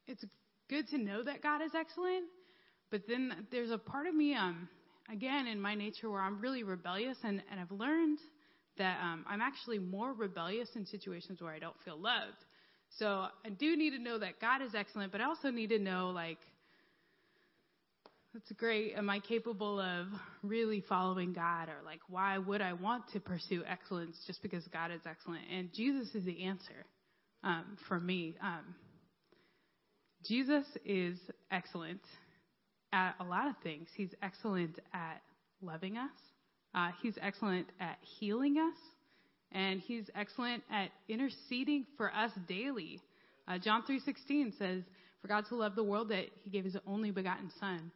it's 0.06 0.24
good 0.68 0.88
to 0.88 0.98
know 0.98 1.22
that 1.22 1.42
God 1.42 1.62
is 1.62 1.70
excellent, 1.74 2.24
but 2.90 3.02
then 3.08 3.46
there's 3.50 3.70
a 3.70 3.78
part 3.78 4.06
of 4.06 4.14
me, 4.14 4.34
um, 4.34 4.68
again, 5.12 5.46
in 5.46 5.60
my 5.60 5.74
nature 5.74 6.10
where 6.10 6.20
I'm 6.20 6.40
really 6.40 6.62
rebellious, 6.62 7.18
and, 7.22 7.42
and 7.50 7.60
I've 7.60 7.70
learned 7.70 8.18
that 8.78 8.98
um, 9.02 9.24
I'm 9.28 9.40
actually 9.40 9.78
more 9.78 10.12
rebellious 10.12 10.68
in 10.76 10.86
situations 10.86 11.42
where 11.42 11.52
I 11.52 11.58
don't 11.58 11.76
feel 11.84 11.98
loved. 11.98 12.38
So 12.98 13.26
I 13.44 13.50
do 13.50 13.76
need 13.76 13.90
to 13.90 13.98
know 13.98 14.18
that 14.18 14.40
God 14.40 14.62
is 14.62 14.74
excellent, 14.74 15.12
but 15.12 15.20
I 15.20 15.24
also 15.24 15.50
need 15.50 15.70
to 15.70 15.78
know, 15.78 16.10
like, 16.10 16.38
that's 18.32 18.50
great. 18.52 18.94
Am 18.96 19.10
I 19.10 19.20
capable 19.20 19.80
of 19.80 20.06
really 20.42 20.82
following 20.88 21.32
God? 21.32 21.68
Or, 21.68 21.84
like, 21.84 22.00
why 22.08 22.38
would 22.38 22.60
I 22.60 22.74
want 22.74 23.04
to 23.12 23.20
pursue 23.20 23.62
excellence 23.66 24.16
just 24.26 24.42
because 24.42 24.64
God 24.72 24.90
is 24.90 25.00
excellent? 25.06 25.42
And 25.52 25.72
Jesus 25.74 26.14
is 26.14 26.24
the 26.24 26.44
answer 26.44 26.86
um, 27.42 27.76
for 27.88 27.98
me. 27.98 28.36
Um, 28.42 28.74
Jesus 30.24 30.64
is 30.84 31.18
excellent 31.50 32.00
at 32.92 33.14
a 33.20 33.24
lot 33.24 33.48
of 33.48 33.54
things. 33.62 33.88
He's 33.96 34.14
excellent 34.22 34.78
at 34.92 35.22
loving 35.62 35.96
us. 35.96 36.10
Uh, 36.74 36.90
he's 37.02 37.14
excellent 37.20 37.66
at 37.80 37.98
healing 38.18 38.56
us, 38.58 38.76
and 39.52 39.80
he's 39.80 40.10
excellent 40.14 40.62
at 40.70 40.90
interceding 41.08 41.86
for 41.96 42.14
us 42.14 42.30
daily. 42.46 43.00
Uh, 43.46 43.58
John 43.58 43.82
3:16 43.82 44.52
says, 44.58 44.84
"For 45.20 45.28
God 45.28 45.46
so 45.46 45.56
loved 45.56 45.76
the 45.76 45.84
world 45.84 46.08
that 46.10 46.28
He 46.44 46.50
gave 46.50 46.64
His 46.64 46.76
only 46.86 47.10
begotten 47.10 47.50
Son, 47.58 47.90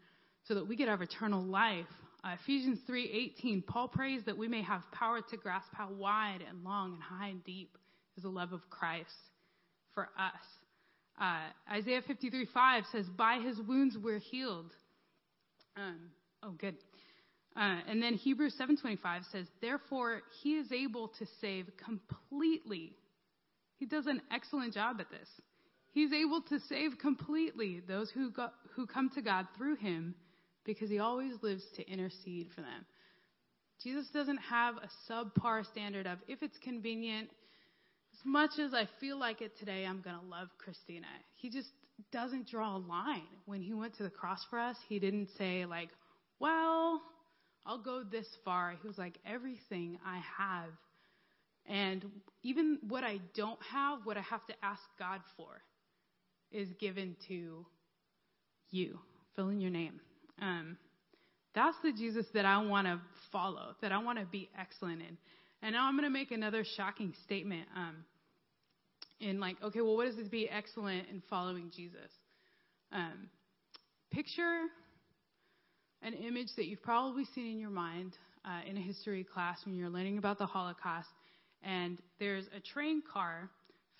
so 0.44 0.54
that 0.54 0.66
we 0.66 0.76
could 0.76 0.88
have 0.88 1.02
eternal 1.02 1.42
life." 1.42 1.86
Uh, 2.24 2.36
Ephesians 2.40 2.80
3:18, 2.86 3.62
Paul 3.62 3.88
prays 3.88 4.24
that 4.24 4.38
we 4.38 4.48
may 4.48 4.62
have 4.62 4.82
power 4.92 5.20
to 5.20 5.36
grasp 5.36 5.72
how 5.74 5.90
wide 5.92 6.42
and 6.48 6.64
long 6.64 6.94
and 6.94 7.02
high 7.02 7.28
and 7.28 7.44
deep 7.44 7.76
is 8.16 8.22
the 8.22 8.30
love 8.30 8.52
of 8.52 8.68
Christ 8.70 9.10
for 9.92 10.08
us. 10.18 10.40
Uh, 11.20 11.50
Isaiah 11.70 12.02
53:5 12.02 12.86
says, 12.90 13.08
By 13.10 13.38
his 13.40 13.60
wounds 13.60 13.96
we're 13.98 14.18
healed. 14.18 14.74
Um, 15.76 16.10
oh, 16.42 16.52
good. 16.52 16.76
Uh, 17.56 17.80
and 17.86 18.02
then 18.02 18.14
Hebrews 18.14 18.54
7:25 18.54 19.24
says, 19.26 19.46
"Therefore 19.60 20.22
he 20.42 20.56
is 20.56 20.72
able 20.72 21.08
to 21.08 21.26
save 21.40 21.76
completely." 21.76 22.96
He 23.76 23.86
does 23.86 24.06
an 24.06 24.22
excellent 24.30 24.74
job 24.74 25.00
at 25.00 25.10
this. 25.10 25.28
He's 25.90 26.12
able 26.12 26.40
to 26.42 26.58
save 26.60 26.98
completely 26.98 27.80
those 27.80 28.10
who 28.10 28.30
go, 28.30 28.50
who 28.74 28.86
come 28.86 29.10
to 29.10 29.22
God 29.22 29.46
through 29.56 29.76
him 29.76 30.14
because 30.64 30.88
he 30.88 30.98
always 30.98 31.34
lives 31.42 31.64
to 31.76 31.86
intercede 31.86 32.48
for 32.54 32.62
them. 32.62 32.86
Jesus 33.82 34.08
doesn't 34.10 34.38
have 34.38 34.76
a 34.76 34.88
subpar 35.10 35.66
standard 35.66 36.06
of 36.06 36.18
if 36.28 36.42
it's 36.42 36.56
convenient, 36.58 37.28
as 38.12 38.24
much 38.24 38.58
as 38.58 38.72
I 38.72 38.86
feel 39.00 39.18
like 39.18 39.42
it 39.42 39.58
today, 39.58 39.84
I'm 39.84 40.00
going 40.00 40.18
to 40.18 40.26
love 40.26 40.48
Christina. 40.58 41.08
He 41.34 41.50
just 41.50 41.68
doesn't 42.10 42.48
draw 42.48 42.76
a 42.76 42.78
line. 42.78 43.22
When 43.46 43.62
he 43.62 43.74
went 43.74 43.96
to 43.96 44.02
the 44.02 44.10
cross 44.10 44.40
for 44.50 44.58
us, 44.58 44.76
he 44.88 44.98
didn't 44.98 45.28
say, 45.38 45.64
like, 45.64 45.90
well, 46.40 47.00
I'll 47.64 47.82
go 47.82 48.02
this 48.02 48.26
far. 48.44 48.74
He 48.80 48.88
was 48.88 48.98
like, 48.98 49.18
everything 49.26 49.98
I 50.04 50.20
have. 50.38 50.70
And 51.66 52.04
even 52.42 52.78
what 52.88 53.04
I 53.04 53.20
don't 53.36 53.60
have, 53.70 54.00
what 54.04 54.16
I 54.16 54.22
have 54.22 54.44
to 54.46 54.54
ask 54.62 54.82
God 54.98 55.20
for, 55.36 55.62
is 56.50 56.68
given 56.80 57.16
to 57.28 57.64
you. 58.70 58.98
Fill 59.36 59.50
in 59.50 59.60
your 59.60 59.70
name. 59.70 60.00
Um, 60.40 60.76
that's 61.54 61.76
the 61.82 61.92
Jesus 61.92 62.26
that 62.34 62.44
I 62.44 62.62
want 62.64 62.86
to 62.86 63.00
follow, 63.30 63.76
that 63.80 63.92
I 63.92 63.98
want 63.98 64.18
to 64.18 64.24
be 64.24 64.50
excellent 64.58 65.02
in. 65.02 65.16
And 65.62 65.74
now 65.74 65.86
I'm 65.86 65.94
going 65.94 66.04
to 66.04 66.10
make 66.10 66.32
another 66.32 66.64
shocking 66.76 67.14
statement. 67.24 67.68
Um, 67.76 68.04
in 69.22 69.40
like, 69.40 69.56
okay, 69.62 69.80
well, 69.80 69.96
what 69.96 70.06
does 70.06 70.16
this 70.16 70.28
be 70.28 70.48
excellent 70.48 71.08
in 71.08 71.22
following 71.30 71.70
Jesus? 71.74 72.10
Um, 72.92 73.28
picture 74.10 74.64
an 76.02 76.14
image 76.14 76.48
that 76.56 76.66
you've 76.66 76.82
probably 76.82 77.24
seen 77.34 77.46
in 77.46 77.58
your 77.58 77.70
mind 77.70 78.16
uh, 78.44 78.68
in 78.68 78.76
a 78.76 78.80
history 78.80 79.24
class 79.24 79.58
when 79.64 79.76
you're 79.76 79.88
learning 79.88 80.18
about 80.18 80.38
the 80.38 80.46
Holocaust, 80.46 81.08
and 81.62 81.98
there's 82.18 82.44
a 82.56 82.60
train 82.60 83.02
car 83.12 83.48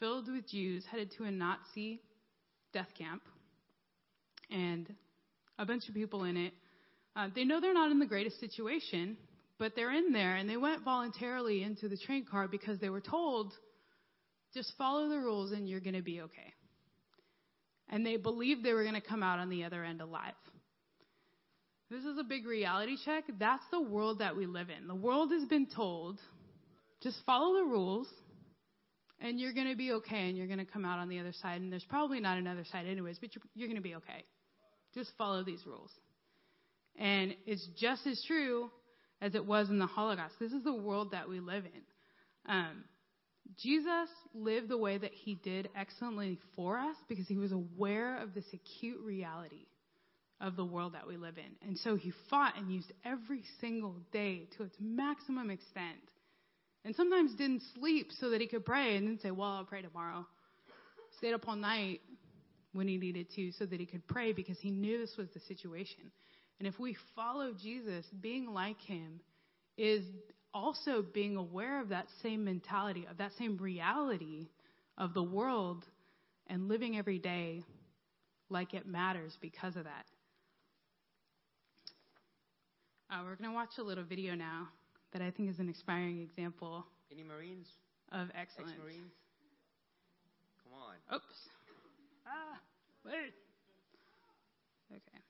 filled 0.01 0.29
with 0.29 0.49
Jews 0.49 0.85
headed 0.91 1.13
to 1.19 1.25
a 1.25 1.31
Nazi 1.31 2.01
death 2.73 2.89
camp, 2.99 3.23
and 4.51 4.93
a 5.59 5.65
bunch 5.65 5.89
of 5.89 5.95
people 5.95 6.25
in 6.25 6.37
it. 6.37 6.53
Uh, 7.15 7.29
they 7.35 7.45
know 7.45 7.61
they're 7.61 7.75
not 7.75 7.91
in 7.91 7.99
the 7.99 8.07
greatest 8.07 8.41
situation, 8.41 9.17
but 9.59 9.73
they're 9.77 9.93
in 9.93 10.13
there, 10.13 10.37
and 10.37 10.51
they 10.51 10.57
went 10.57 10.83
voluntarily 10.83 11.63
into 11.63 11.89
the 11.89 11.97
train 11.97 12.25
car 12.29 12.49
because 12.49 12.81
they 12.81 12.89
were 12.89 13.01
told, 13.01 13.53
just 14.55 14.73
follow 14.77 15.09
the 15.09 15.19
rules 15.19 15.53
and 15.53 15.69
you're 15.69 15.81
going 15.81 15.95
to 15.95 16.03
be 16.03 16.21
okay. 16.23 16.53
And 17.89 18.07
they 18.07 18.17
believed 18.17 18.65
they 18.65 18.73
were 18.73 18.83
going 18.83 18.95
to 18.95 19.01
come 19.01 19.23
out 19.23 19.39
on 19.39 19.51
the 19.51 19.65
other 19.65 19.85
end 19.85 20.01
alive. 20.01 20.35
This 21.91 22.05
is 22.05 22.17
a 22.19 22.25
big 22.25 22.47
reality 22.47 22.97
check. 23.05 23.25
That's 23.39 23.65
the 23.71 23.81
world 23.81 24.21
that 24.21 24.35
we 24.35 24.47
live 24.47 24.69
in. 24.71 24.89
The 24.89 24.95
world 24.95 25.31
has 25.31 25.45
been 25.45 25.67
told, 25.67 26.19
just 27.03 27.19
follow 27.27 27.55
the 27.59 27.65
rules 27.65 28.09
and 29.21 29.39
you're 29.39 29.53
going 29.53 29.69
to 29.69 29.77
be 29.77 29.93
okay 29.93 30.29
and 30.29 30.37
you're 30.37 30.47
going 30.47 30.59
to 30.59 30.65
come 30.65 30.85
out 30.85 30.99
on 30.99 31.09
the 31.09 31.19
other 31.19 31.33
side. 31.33 31.61
And 31.61 31.71
there's 31.71 31.85
probably 31.85 32.19
not 32.19 32.39
another 32.39 32.65
side 32.65 32.87
anyways, 32.87 33.19
but 33.19 33.35
you're, 33.35 33.43
you're 33.55 33.69
going 33.69 33.77
to 33.77 33.83
be 33.83 33.95
okay. 33.97 34.25
Just 34.95 35.13
follow 35.19 35.45
these 35.45 35.61
rules. 35.67 35.91
And 36.99 37.35
it's 37.47 37.67
just 37.79 38.07
as 38.07 38.23
true 38.27 38.71
as 39.21 39.35
it 39.35 39.45
was 39.45 39.71
in 39.71 39.79
the 39.79 39.87
Holocaust. 39.87 40.35
This 40.41 40.53
is 40.53 40.65
the 40.65 40.75
world 40.75 41.13
that 41.13 41.29
we 41.29 41.41
live 41.41 41.65
in. 41.65 42.53
Um, 42.53 42.85
Jesus 43.61 44.09
lived 44.35 44.69
the 44.69 44.79
way 44.79 44.99
that 44.99 45.13
he 45.13 45.35
did 45.35 45.69
excellently 45.77 46.39
for 46.57 46.79
us 46.79 46.97
because 47.09 47.27
he 47.27 47.37
was 47.37 47.53
aware 47.53 48.19
of 48.19 48.35
this 48.35 48.47
acute 48.53 49.01
reality 49.05 49.67
of 50.41 50.57
the 50.57 50.65
world 50.65 50.95
that 50.95 51.07
we 51.07 51.17
live 51.17 51.39
in. 51.39 51.69
And 51.69 51.79
so 51.79 51.97
he 51.97 52.13
fought 52.29 52.57
and 52.57 52.73
used 52.73 52.93
every 53.05 53.43
single 53.61 53.97
day 54.13 54.49
to 54.57 54.65
its 54.65 54.75
maximum 54.81 55.51
extent. 55.51 55.99
And 56.85 56.95
sometimes 56.97 57.35
didn't 57.35 57.63
sleep 57.75 58.11
so 58.19 58.31
that 58.31 58.41
he 58.41 58.49
could 58.49 58.65
pray 58.65 58.97
and 58.97 59.07
then 59.07 59.19
say, 59.23 59.31
Well, 59.31 59.49
I'll 59.49 59.65
pray 59.65 59.83
tomorrow. 59.83 60.27
Stayed 61.19 61.35
up 61.35 61.47
all 61.47 61.55
night 61.55 62.01
when 62.73 62.89
he 62.89 62.97
needed 62.97 63.29
to 63.37 63.53
so 63.53 63.67
that 63.67 63.79
he 63.79 63.87
could 63.87 64.07
pray 64.09 64.33
because 64.33 64.59
he 64.59 64.71
knew 64.71 64.99
this 64.99 65.17
was 65.17 65.29
the 65.35 65.41
situation. 65.41 66.11
And 66.59 66.67
if 66.67 66.79
we 66.79 66.97
follow 67.15 67.53
Jesus, 67.53 68.05
being 68.21 68.53
like 68.53 68.81
him 68.81 69.21
is 69.77 70.05
also 70.55 71.03
being 71.03 71.37
aware 71.37 71.81
of 71.81 71.89
that 71.91 72.07
same 72.23 72.45
mentality, 72.45 73.07
of 73.11 73.19
that 73.19 73.33
same 73.39 73.57
reality 73.57 74.49
of 74.99 75.15
the 75.15 75.23
world, 75.23 75.85
and 76.49 76.69
living 76.69 76.97
every 76.99 77.19
day 77.19 77.63
like 78.51 78.75
it 78.75 78.87
matters 78.87 79.37
because 79.41 79.77
of 79.77 79.85
that. 79.85 80.07
Uh, 83.11 83.21
we're 83.25 83.37
going 83.37 83.51
to 83.51 83.55
watch 83.55 83.79
a 83.79 83.83
little 83.83 84.05
video 84.05 84.35
now 84.35 84.69
that 85.13 85.21
I 85.23 85.31
think 85.31 85.51
is 85.51 85.59
an 85.59 85.69
inspiring 85.69 86.21
example 86.23 86.87
Any 87.11 87.23
Marines? 87.23 87.67
of 88.11 88.29
excellence. 88.35 88.73
Ex-Marines? 88.73 89.13
Come 90.65 90.73
on. 90.81 91.17
Oops. 91.17 91.49
Ah, 92.27 92.59
wait. 93.05 93.33
Okay. 94.91 95.23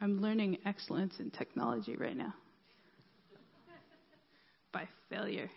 I'm 0.00 0.20
learning 0.20 0.58
excellence 0.66 1.14
in 1.20 1.30
technology 1.30 1.96
right 1.96 2.16
now. 2.16 2.34
By 4.72 4.88
failure. 5.08 5.50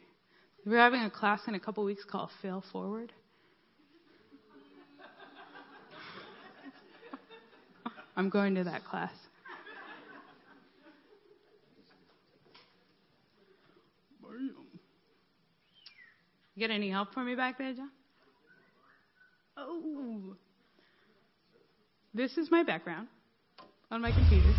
We're 0.65 0.77
having 0.77 1.01
a 1.01 1.09
class 1.09 1.41
in 1.47 1.55
a 1.55 1.59
couple 1.59 1.83
weeks 1.83 2.03
called 2.09 2.29
Fail 2.41 2.63
Forward. 2.71 3.11
I'm 8.15 8.29
going 8.29 8.55
to 8.55 8.63
that 8.65 8.85
class. 8.85 9.11
You 16.55 16.67
get 16.67 16.71
any 16.71 16.89
help 16.89 17.13
for 17.13 17.23
me 17.23 17.35
back 17.35 17.57
there, 17.57 17.73
John? 17.73 17.89
Oh. 19.55 20.35
This 22.13 22.37
is 22.37 22.51
my 22.51 22.63
background 22.63 23.07
on 23.91 24.01
my 24.01 24.11
computer. 24.11 24.53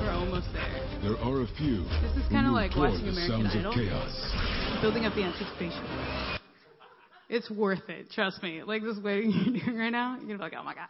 We're 0.00 0.10
almost 0.12 0.46
there. 0.54 1.00
There 1.02 1.18
are 1.18 1.42
a 1.42 1.46
few 1.58 1.84
This 2.00 2.16
is 2.24 2.28
kinda 2.30 2.50
like 2.50 2.74
watching 2.74 3.08
American 3.08 3.46
Idol. 3.46 3.74
chaos. 3.74 4.80
Building 4.80 5.04
up 5.04 5.14
the 5.14 5.24
anticipation. 5.24 5.84
It's 7.28 7.50
worth 7.50 7.86
it, 7.88 8.10
trust 8.12 8.42
me. 8.42 8.62
Like 8.62 8.82
this 8.82 8.96
waiting 9.02 9.30
you're 9.54 9.64
doing 9.64 9.76
right 9.78 9.90
now, 9.90 10.12
you're 10.16 10.22
gonna 10.26 10.38
be 10.38 10.42
like, 10.44 10.54
oh 10.58 10.64
my 10.64 10.74
gosh, 10.74 10.88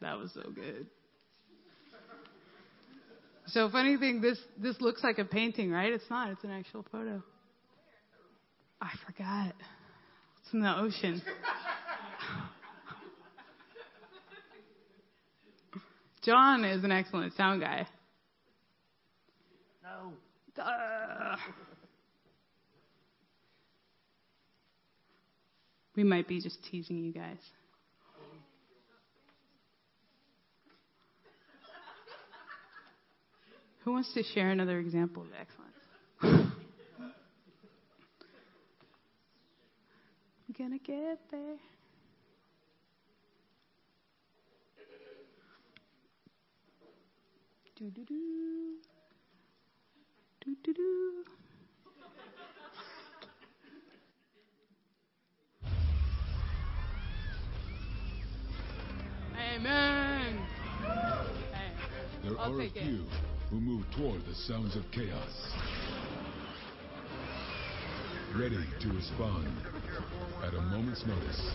that 0.00 0.16
was 0.16 0.32
so 0.34 0.50
good. 0.54 0.86
So 3.46 3.68
funny 3.70 3.96
thing, 3.96 4.20
this 4.20 4.38
this 4.56 4.80
looks 4.80 5.02
like 5.02 5.18
a 5.18 5.24
painting, 5.24 5.70
right? 5.70 5.92
It's 5.92 6.08
not. 6.08 6.30
It's 6.30 6.44
an 6.44 6.50
actual 6.52 6.84
photo. 6.92 7.22
I 8.80 8.90
forgot. 9.06 9.54
It's 10.42 10.52
in 10.52 10.60
the 10.60 10.76
ocean. 10.78 11.20
John 16.24 16.64
is 16.64 16.82
an 16.84 16.90
excellent 16.90 17.34
sound 17.34 17.60
guy. 17.60 17.86
No. 19.82 20.12
We 25.96 26.02
might 26.02 26.26
be 26.26 26.40
just 26.40 26.58
teasing 26.70 27.04
you 27.04 27.12
guys. 27.12 27.36
Who 33.84 33.92
wants 33.92 34.12
to 34.14 34.22
share 34.22 34.48
another 34.48 34.78
example 34.78 35.22
of 35.24 35.28
excellence? 35.38 35.74
We're 40.48 40.66
gonna 40.66 40.78
get 40.78 41.20
there. 41.30 41.56
Do 47.76 47.90
do 47.90 48.04
do. 48.04 48.14
Do 50.44 50.56
do 50.62 50.72
do. 50.72 51.24
Amen. 59.36 60.38
There 62.22 62.38
I'll 62.38 62.54
are 62.54 62.60
a 62.60 62.68
take 62.68 62.76
it. 62.76 62.82
few 62.84 63.04
who 63.50 63.60
move 63.60 63.84
toward 63.96 64.24
the 64.24 64.34
sounds 64.34 64.76
of 64.76 64.84
chaos. 64.92 65.52
Ready 68.36 68.64
to 68.82 68.88
respond 68.92 69.48
at 70.44 70.54
a 70.54 70.60
moment's 70.60 71.04
notice. 71.06 71.50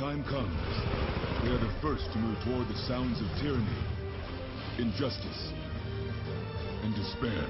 Time 0.00 0.24
comes, 0.24 0.56
they 1.44 1.50
are 1.50 1.58
the 1.58 1.74
first 1.82 2.10
to 2.10 2.18
move 2.18 2.42
toward 2.42 2.66
the 2.68 2.78
sounds 2.88 3.20
of 3.20 3.26
tyranny, 3.38 3.68
injustice, 4.78 5.52
and 6.82 6.94
despair. 6.94 7.44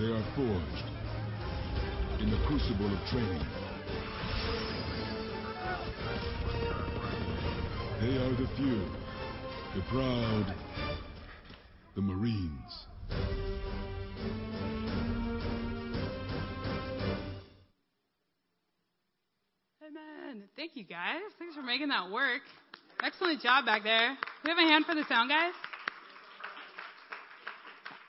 They 0.00 0.10
are 0.10 0.24
forged 0.34 0.86
in 2.20 2.30
the 2.30 2.40
crucible 2.48 2.92
of 2.92 2.98
training. 3.10 3.46
They 8.00 8.16
are 8.16 8.34
the 8.34 8.48
few, 8.56 8.82
the 9.76 9.82
proud, 9.88 10.52
the 11.94 12.02
Marines. 12.02 12.86
You 20.88 20.94
guys. 20.94 21.22
Thanks 21.38 21.54
for 21.54 21.62
making 21.62 21.88
that 21.88 22.10
work. 22.10 22.42
Excellent 23.02 23.40
job 23.40 23.64
back 23.64 23.84
there. 23.84 24.16
We 24.44 24.50
have 24.50 24.58
a 24.58 24.68
hand 24.68 24.84
for 24.84 24.94
the 24.94 25.04
sound 25.08 25.30
guys. 25.30 25.52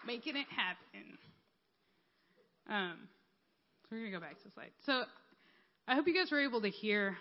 Making 0.05 0.35
it 0.37 0.47
happen. 0.49 1.17
Um, 2.69 3.07
so 3.83 3.95
we're 3.95 4.05
gonna 4.05 4.11
go 4.11 4.19
back 4.19 4.37
to 4.37 4.43
the 4.45 4.51
slide. 4.51 4.71
So 4.85 5.03
I 5.87 5.95
hope 5.95 6.07
you 6.07 6.13
guys 6.13 6.31
were 6.31 6.41
able 6.41 6.61
to 6.61 6.69
hear 6.69 7.17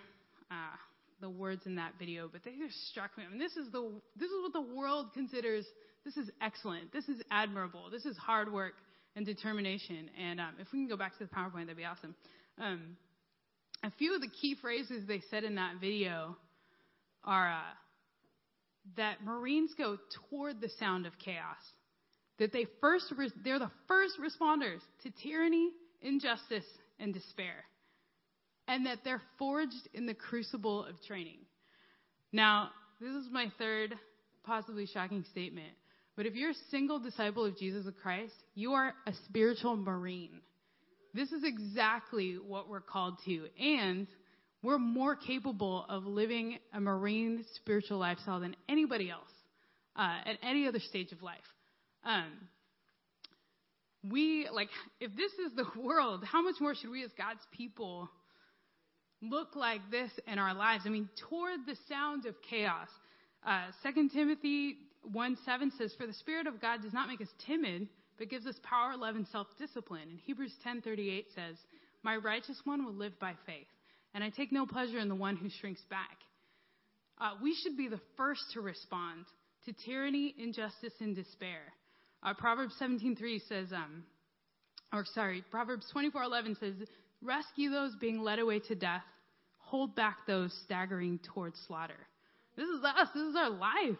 uh, 0.51 0.75
the 1.21 1.29
words 1.29 1.65
in 1.65 1.75
that 1.75 1.93
video, 1.97 2.27
but 2.31 2.43
they 2.43 2.51
just 2.51 2.89
struck 2.89 3.17
me. 3.17 3.23
I 3.25 3.29
mean, 3.29 3.39
this 3.39 3.55
is 3.55 3.71
the 3.71 3.91
this 4.17 4.29
is 4.29 4.41
what 4.41 4.53
the 4.53 4.75
world 4.75 5.13
considers. 5.13 5.65
This 6.03 6.17
is 6.17 6.29
excellent. 6.41 6.91
This 6.91 7.07
is 7.07 7.21
admirable. 7.31 7.89
This 7.91 8.05
is 8.05 8.17
hard 8.17 8.51
work 8.51 8.73
and 9.15 9.25
determination. 9.25 10.09
And 10.21 10.39
um, 10.39 10.55
if 10.59 10.67
we 10.73 10.79
can 10.79 10.87
go 10.87 10.97
back 10.97 11.17
to 11.17 11.23
the 11.23 11.29
PowerPoint, 11.29 11.67
that'd 11.67 11.77
be 11.77 11.85
awesome. 11.85 12.13
Um, 12.59 12.97
a 13.83 13.91
few 13.91 14.15
of 14.15 14.21
the 14.21 14.29
key 14.41 14.55
phrases 14.61 15.07
they 15.07 15.21
said 15.29 15.43
in 15.43 15.55
that 15.55 15.75
video 15.79 16.37
are 17.23 17.51
uh, 17.51 17.73
that 18.97 19.23
Marines 19.23 19.71
go 19.77 19.97
toward 20.29 20.61
the 20.61 20.69
sound 20.79 21.05
of 21.05 21.13
chaos. 21.23 21.57
That 22.39 22.51
they 22.51 22.65
first 22.81 23.13
re- 23.17 23.31
they're 23.43 23.59
the 23.59 23.71
first 23.87 24.13
responders 24.19 24.79
to 25.03 25.11
tyranny, 25.23 25.69
injustice, 26.01 26.65
and 26.99 27.13
despair, 27.13 27.63
and 28.67 28.85
that 28.85 28.99
they're 29.03 29.21
forged 29.37 29.89
in 29.93 30.05
the 30.05 30.13
crucible 30.13 30.85
of 30.85 30.95
training. 31.07 31.39
Now, 32.31 32.69
this 32.99 33.11
is 33.11 33.27
my 33.31 33.51
third 33.57 33.95
possibly 34.43 34.85
shocking 34.85 35.23
statement, 35.31 35.71
but 36.15 36.25
if 36.25 36.35
you're 36.35 36.51
a 36.51 36.69
single 36.71 36.99
disciple 36.99 37.45
of 37.45 37.57
Jesus 37.57 37.85
Christ, 38.01 38.33
you 38.53 38.73
are 38.73 38.93
a 39.07 39.13
spiritual 39.27 39.75
Marine. 39.77 40.41
This 41.15 41.31
is 41.31 41.43
exactly 41.45 42.37
what 42.45 42.67
we're 42.67 42.81
called 42.81 43.19
to. 43.23 43.47
And 43.57 44.05
we're 44.61 44.77
more 44.77 45.15
capable 45.15 45.85
of 45.87 46.05
living 46.05 46.59
a 46.73 46.81
Marine 46.81 47.45
spiritual 47.55 47.99
lifestyle 47.99 48.41
than 48.41 48.55
anybody 48.67 49.09
else 49.09 49.21
uh, 49.95 50.17
at 50.25 50.37
any 50.43 50.67
other 50.67 50.79
stage 50.79 51.13
of 51.13 51.23
life. 51.23 51.37
Um, 52.03 52.31
we, 54.11 54.49
like, 54.51 54.67
if 54.99 55.11
this 55.15 55.31
is 55.33 55.55
the 55.55 55.65
world, 55.81 56.25
how 56.29 56.41
much 56.41 56.55
more 56.59 56.75
should 56.75 56.89
we 56.89 57.03
as 57.05 57.11
God's 57.17 57.39
people 57.55 58.09
look 59.21 59.55
like 59.55 59.89
this 59.89 60.11
in 60.27 60.37
our 60.37 60.53
lives? 60.53 60.83
I 60.85 60.89
mean, 60.89 61.07
toward 61.29 61.61
the 61.65 61.77
sound 61.87 62.25
of 62.25 62.35
chaos. 62.49 62.89
Uh, 63.47 63.67
2 63.89 64.09
Timothy 64.09 64.75
1 65.03 65.37
7 65.45 65.71
says, 65.77 65.93
For 65.97 66.07
the 66.07 66.13
Spirit 66.13 66.45
of 66.47 66.59
God 66.59 66.81
does 66.81 66.91
not 66.91 67.07
make 67.07 67.21
us 67.21 67.29
timid, 67.47 67.87
but 68.17 68.29
gives 68.29 68.45
us 68.45 68.55
power, 68.63 68.95
love, 68.97 69.15
and 69.15 69.27
self 69.27 69.47
discipline. 69.57 70.09
And 70.09 70.19
Hebrews 70.25 70.53
10:38 70.65 71.25
says, 71.35 71.57
My 72.03 72.15
righteous 72.17 72.59
one 72.63 72.85
will 72.85 72.93
live 72.93 73.17
by 73.19 73.33
faith, 73.45 73.67
and 74.13 74.23
I 74.23 74.29
take 74.29 74.51
no 74.51 74.65
pleasure 74.65 74.99
in 74.99 75.09
the 75.09 75.15
one 75.15 75.35
who 75.35 75.49
shrinks 75.49 75.81
back. 75.89 76.17
Uh, 77.19 77.31
we 77.41 77.55
should 77.55 77.77
be 77.77 77.87
the 77.87 78.01
first 78.17 78.43
to 78.53 78.61
respond 78.61 79.25
to 79.65 79.73
tyranny, 79.85 80.35
injustice, 80.37 80.93
and 80.99 81.15
despair. 81.15 81.61
Uh, 82.23 82.33
Proverbs 82.33 82.75
17:3 82.79 83.39
says, 83.47 83.71
um, 83.73 84.03
or 84.93 85.05
sorry, 85.13 85.43
Proverbs 85.51 85.89
24:11 85.91 86.55
says, 86.55 86.75
"Rescue 87.21 87.69
those 87.69 87.95
being 87.97 88.21
led 88.21 88.39
away 88.39 88.59
to 88.59 88.75
death, 88.75 89.05
hold 89.57 89.95
back 89.95 90.25
those 90.25 90.53
staggering 90.63 91.19
towards 91.19 91.59
slaughter." 91.61 92.07
This 92.55 92.69
is 92.69 92.83
us. 92.83 93.09
This 93.13 93.27
is 93.27 93.35
our 93.35 93.49
life. 93.49 93.99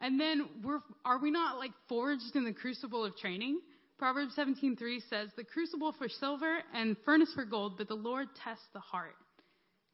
And 0.00 0.20
then 0.20 0.48
we're 0.62 0.80
are 1.04 1.18
we 1.18 1.30
not 1.30 1.58
like 1.58 1.72
forged 1.88 2.34
in 2.36 2.44
the 2.44 2.52
crucible 2.52 3.04
of 3.04 3.16
training? 3.16 3.60
Proverbs 3.98 4.36
17:3 4.36 5.00
says, 5.08 5.30
"The 5.34 5.44
crucible 5.44 5.92
for 5.92 6.08
silver 6.08 6.62
and 6.72 6.96
furnace 7.04 7.32
for 7.34 7.44
gold, 7.44 7.76
but 7.76 7.88
the 7.88 7.96
Lord 7.96 8.28
tests 8.36 8.68
the 8.72 8.80
heart." 8.80 9.16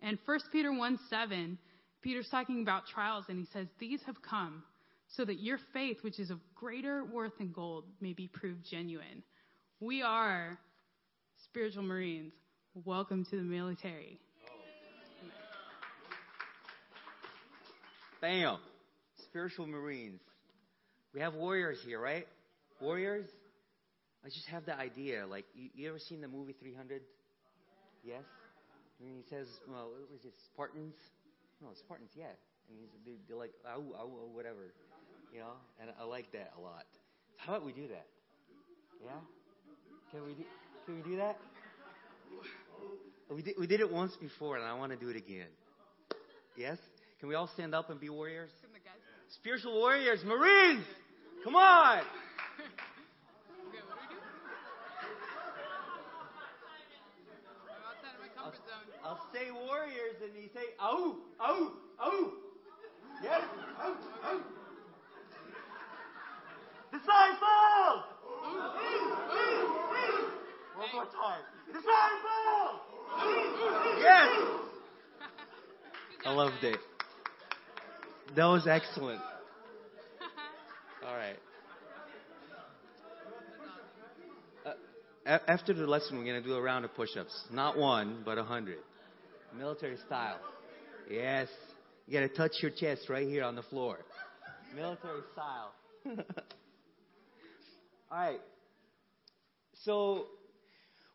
And 0.01 0.19
1 0.27 0.51
Peter 0.53 0.71
1:7, 0.71 1.59
Peter's 2.03 2.29
talking 2.29 2.61
about 2.61 2.87
trials, 2.87 3.25
and 3.29 3.39
he 3.39 3.47
says, 3.47 3.67
"These 3.79 4.03
have 4.03 4.21
come 4.21 4.63
so 5.09 5.25
that 5.25 5.37
your 5.37 5.59
faith, 5.73 6.03
which 6.03 6.19
is 6.19 6.31
of 6.31 6.41
greater 6.55 7.05
worth 7.05 7.39
than 7.39 7.53
gold, 7.53 7.87
may 8.01 8.13
be 8.13 8.29
proved 8.29 8.63
genuine." 8.65 9.23
We 9.81 10.03
are 10.03 10.59
spiritual 11.45 11.83
Marines. 11.83 12.35
Welcome 12.75 13.25
to 13.25 13.37
the 13.37 13.43
military. 13.43 14.21
Bam. 18.21 18.74
Spiritual 19.35 19.67
Marines. 19.67 20.21
We 21.13 21.19
have 21.19 21.35
warriors 21.35 21.79
here, 21.85 22.01
right? 22.01 22.25
Warriors? 22.81 23.27
I 24.25 24.29
just 24.29 24.47
have 24.47 24.65
the 24.65 24.79
idea. 24.79 25.27
Like, 25.27 25.45
you, 25.57 25.71
you 25.75 25.89
ever 25.89 25.99
seen 25.99 26.21
the 26.21 26.29
movie 26.29 26.55
300? 26.61 27.03
Yes? 28.05 28.23
And 29.01 29.11
he 29.11 29.25
says, 29.29 29.49
well, 29.69 29.91
what 29.91 30.09
was 30.09 30.25
it, 30.25 30.35
Spartans? 30.53 30.95
No, 31.61 31.71
Spartans, 31.81 32.11
yeah. 32.15 32.31
And 32.69 32.79
he's, 32.79 32.91
they're, 33.05 33.15
they're 33.27 33.37
like, 33.37 33.51
ow, 33.67 33.83
ow, 33.99 34.03
ow, 34.03 34.31
whatever. 34.33 34.71
You 35.33 35.41
know? 35.41 35.55
And 35.81 35.91
I 36.01 36.05
like 36.05 36.31
that 36.31 36.53
a 36.57 36.61
lot. 36.61 36.87
How 37.39 37.55
about 37.55 37.67
we 37.67 37.73
do 37.73 37.89
that? 37.89 38.07
Yeah? 39.05 39.11
Can 40.13 40.27
we 40.27 40.35
do, 40.35 40.45
can 40.87 40.95
we 40.95 41.11
do 41.11 41.17
that? 41.17 41.39
We 43.35 43.43
did, 43.43 43.55
we 43.59 43.67
did 43.67 43.81
it 43.81 43.93
once 43.93 44.15
before, 44.21 44.59
and 44.59 44.65
I 44.65 44.75
want 44.75 44.93
to 44.93 44.97
do 44.97 45.09
it 45.09 45.17
again. 45.17 45.49
Yes? 46.57 46.79
Can 47.19 47.29
we 47.29 47.35
all 47.35 47.51
stand 47.55 47.75
up 47.75 47.91
and 47.91 47.99
be 47.99 48.11
warriors? 48.11 48.51
Spiritual 49.35 49.75
warriors, 49.75 50.25
Marines! 50.25 50.85
Come 51.43 51.57
on! 51.57 51.99
Okay, 51.99 52.07
what 53.89 53.99
do 53.99 54.07
we 54.09 54.15
do? 54.15 54.21
I'll 58.39 58.53
I'll 59.05 59.27
say 59.35 59.51
warriors, 59.51 60.17
and 60.23 60.35
you 60.41 60.49
say, 60.55 60.75
oh, 60.81 61.19
oh, 61.41 61.73
oh. 62.01 62.33
Yes, 63.23 63.43
oh, 63.83 63.97
oh. 64.25 64.41
Disciple! 66.93 68.05
One 70.77 70.89
more 70.95 71.07
time. 71.07 71.43
Disciple! 71.67 72.81
Yes! 74.01 74.29
I 76.25 76.33
loved 76.33 76.63
it. 76.63 76.79
That 78.37 78.47
was 78.47 78.67
excellent. 78.67 79.21
All 81.07 81.15
right. 81.15 81.37
Uh, 84.67 85.39
after 85.47 85.73
the 85.73 85.87
lesson, 85.87 86.19
we're 86.19 86.25
going 86.25 86.43
to 86.43 86.47
do 86.47 86.55
a 86.55 86.61
round 86.61 86.85
of 86.85 86.95
push 86.95 87.17
ups. 87.17 87.33
Not 87.53 87.79
one, 87.79 88.23
but 88.25 88.37
a 88.37 88.43
hundred. 88.43 88.79
Military 89.57 89.97
style. 90.07 90.39
Yes. 91.09 91.49
You 92.07 92.21
got 92.21 92.29
to 92.29 92.35
touch 92.35 92.53
your 92.61 92.73
chest 92.73 93.09
right 93.09 93.27
here 93.27 93.45
on 93.45 93.55
the 93.55 93.63
floor. 93.63 93.99
Military 94.75 95.21
style. 95.33 95.73
All 98.11 98.19
right. 98.19 98.41
So, 99.85 100.27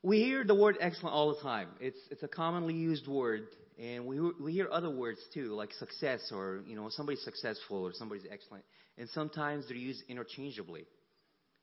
we 0.01 0.19
hear 0.19 0.43
the 0.43 0.55
word 0.55 0.77
excellent 0.79 1.13
all 1.13 1.33
the 1.33 1.41
time. 1.41 1.69
It's, 1.79 1.99
it's 2.09 2.23
a 2.23 2.27
commonly 2.27 2.73
used 2.73 3.07
word 3.07 3.47
and 3.79 4.05
we, 4.05 4.19
we 4.41 4.51
hear 4.51 4.67
other 4.71 4.89
words 4.89 5.19
too, 5.33 5.53
like 5.53 5.71
success 5.73 6.31
or, 6.33 6.61
you 6.67 6.75
know, 6.75 6.89
somebody's 6.89 7.23
successful 7.23 7.77
or 7.77 7.93
somebody's 7.93 8.25
excellent. 8.29 8.65
And 8.97 9.07
sometimes 9.09 9.67
they're 9.67 9.77
used 9.77 10.03
interchangeably. 10.09 10.85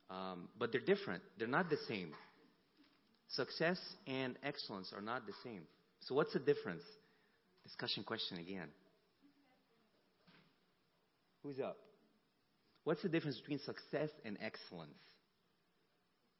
Um, 0.09 0.47
but 0.57 0.71
they're 0.71 0.81
different. 0.81 1.21
They're 1.37 1.47
not 1.47 1.69
the 1.69 1.77
same. 1.87 2.13
Success 3.29 3.77
and 4.07 4.35
excellence 4.41 4.93
are 4.95 5.01
not 5.01 5.27
the 5.27 5.33
same. 5.43 5.61
So 6.01 6.15
what's 6.15 6.33
the 6.33 6.39
difference? 6.39 6.83
Discussion 7.63 8.03
question 8.03 8.37
again. 8.37 8.69
Who's 11.43 11.59
up? 11.59 11.77
What's 12.83 13.01
the 13.01 13.09
difference 13.09 13.37
between 13.37 13.59
success 13.59 14.09
and 14.25 14.37
excellence? 14.41 14.97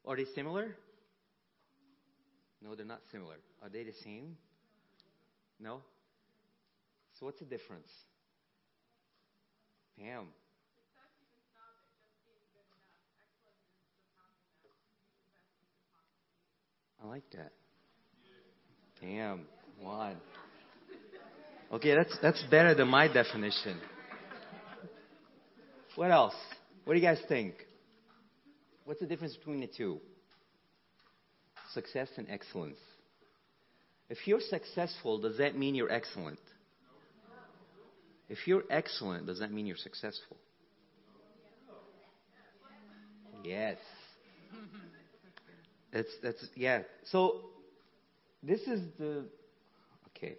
Are 0.06 0.16
they 0.16 0.26
similar? 0.34 0.76
No, 2.62 2.76
they're 2.76 2.86
not 2.86 3.01
similar. 3.12 3.36
Are 3.62 3.70
they 3.70 3.84
the 3.84 3.93
same? 4.03 4.36
No? 5.60 5.82
So 7.20 7.26
what's 7.26 7.39
the 7.39 7.45
difference? 7.45 7.89
Pam. 9.99 10.28
I 17.01 17.08
like 17.08 17.24
that. 17.32 17.51
Damn, 19.01 19.45
one. 19.80 20.18
Okay, 21.72 21.95
that's 21.95 22.18
that's 22.22 22.43
better 22.49 22.74
than 22.74 22.88
my 22.88 23.08
definition. 23.12 23.80
What 25.95 26.12
else? 26.12 26.36
What 26.86 26.93
do 26.93 26.99
you 26.99 27.05
guys 27.05 27.20
think? 27.28 27.55
What's 28.86 28.99
the 28.99 29.05
difference 29.05 29.36
between 29.36 29.60
the 29.60 29.68
two? 29.68 29.99
Success 31.78 32.07
and 32.17 32.28
excellence. 32.28 32.80
If 34.09 34.25
you're 34.25 34.39
successful, 34.39 35.19
does 35.19 35.38
that 35.38 35.55
mean 35.55 35.75
you're 35.75 35.91
excellent? 35.91 36.39
If 38.30 38.47
you're 38.47 38.63
excellent, 38.71 39.28
does 39.28 39.38
that 39.41 39.51
mean 39.51 39.67
you're 39.67 39.78
successful? 39.78 40.38
Yes. 43.43 43.78
That's 45.93 46.09
that's 46.23 46.43
yeah. 46.55 46.82
So 47.11 47.41
this 48.41 48.61
is 48.61 48.82
the 48.97 49.25
okay. 50.09 50.36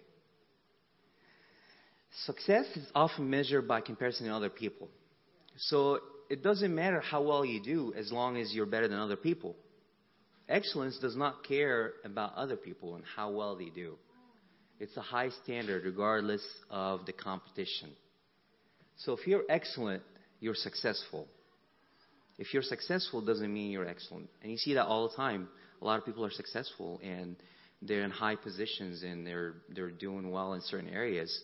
Success 2.25 2.65
is 2.75 2.85
often 2.93 3.29
measured 3.29 3.65
by 3.65 3.79
comparison 3.79 4.27
to 4.27 4.33
other 4.33 4.49
people. 4.49 4.89
So 5.55 5.99
it 6.29 6.43
doesn't 6.43 6.75
matter 6.75 6.99
how 6.99 7.21
well 7.21 7.45
you 7.45 7.63
do 7.63 7.93
as 7.95 8.11
long 8.11 8.35
as 8.35 8.51
you're 8.53 8.65
better 8.65 8.89
than 8.89 8.99
other 8.99 9.15
people. 9.15 9.55
Excellence 10.49 10.97
does 10.97 11.15
not 11.15 11.43
care 11.47 11.93
about 12.03 12.33
other 12.33 12.55
people 12.55 12.95
and 12.95 13.03
how 13.15 13.29
well 13.29 13.55
they 13.55 13.69
do. 13.69 13.95
It's 14.79 14.97
a 14.97 15.01
high 15.01 15.29
standard 15.43 15.85
regardless 15.85 16.45
of 16.71 17.05
the 17.05 17.13
competition. 17.13 17.91
So 18.97 19.13
if 19.13 19.27
you're 19.27 19.43
excellent, 19.47 20.01
you're 20.39 20.55
successful. 20.55 21.27
If 22.39 22.53
you're 22.53 22.63
successful 22.63 23.21
doesn't 23.21 23.53
mean 23.53 23.71
you're 23.71 23.87
excellent. 23.87 24.29
And 24.41 24.51
you 24.51 24.57
see 24.57 24.73
that 24.73 24.85
all 24.85 25.07
the 25.07 25.15
time. 25.15 25.49
A 25.81 25.85
lot 25.85 25.99
of 25.99 26.05
people 26.05 26.25
are 26.25 26.31
successful 26.31 26.99
and 27.03 27.35
they're 27.81 28.03
in 28.03 28.11
high 28.11 28.35
positions 28.35 29.03
and 29.03 29.25
they're 29.27 29.55
they're 29.69 29.91
doing 29.91 30.31
well 30.31 30.53
in 30.53 30.61
certain 30.61 30.89
areas. 30.89 31.43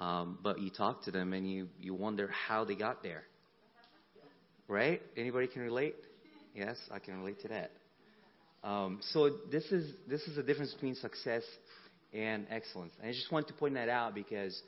Um, 0.00 0.38
but 0.42 0.60
you 0.60 0.70
talk 0.70 1.04
to 1.04 1.10
them 1.10 1.34
and 1.34 1.50
you, 1.50 1.68
you 1.78 1.92
wonder 1.94 2.30
how 2.48 2.64
they 2.64 2.74
got 2.74 3.02
there. 3.02 3.24
Right? 4.66 5.02
Anybody 5.16 5.46
can 5.46 5.62
relate? 5.62 5.96
Yes, 6.54 6.78
I 6.90 7.00
can 7.00 7.18
relate 7.18 7.40
to 7.42 7.48
that. 7.48 7.70
Um, 8.62 8.98
so 9.12 9.30
this 9.50 9.64
is 9.72 9.92
this 10.08 10.22
is 10.22 10.36
the 10.36 10.42
difference 10.42 10.72
between 10.74 10.94
success 10.96 11.42
and 12.12 12.46
excellence. 12.50 12.92
And 13.00 13.08
I 13.08 13.12
just 13.12 13.32
want 13.32 13.48
to 13.48 13.54
point 13.54 13.74
that 13.74 13.88
out 13.88 14.14
because 14.14 14.60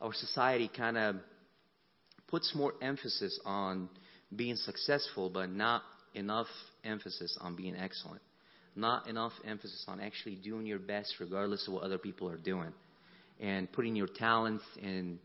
our 0.00 0.12
society 0.12 0.70
kind 0.74 0.98
of 0.98 1.16
puts 2.28 2.54
more 2.54 2.74
emphasis 2.82 3.38
on 3.44 3.88
being 4.34 4.56
successful, 4.56 5.30
but 5.30 5.50
not 5.50 5.82
enough 6.14 6.48
emphasis 6.84 7.38
on 7.40 7.56
being 7.56 7.76
excellent. 7.76 8.20
Not 8.76 9.08
enough 9.08 9.32
emphasis 9.44 9.84
on 9.88 10.00
actually 10.00 10.36
doing 10.36 10.66
your 10.66 10.78
best 10.78 11.14
regardless 11.20 11.66
of 11.66 11.74
what 11.74 11.84
other 11.84 11.98
people 11.98 12.28
are 12.28 12.36
doing. 12.36 12.72
and 13.40 13.70
putting 13.72 13.94
your 13.94 14.08
talents 14.08 14.64
and 14.82 15.18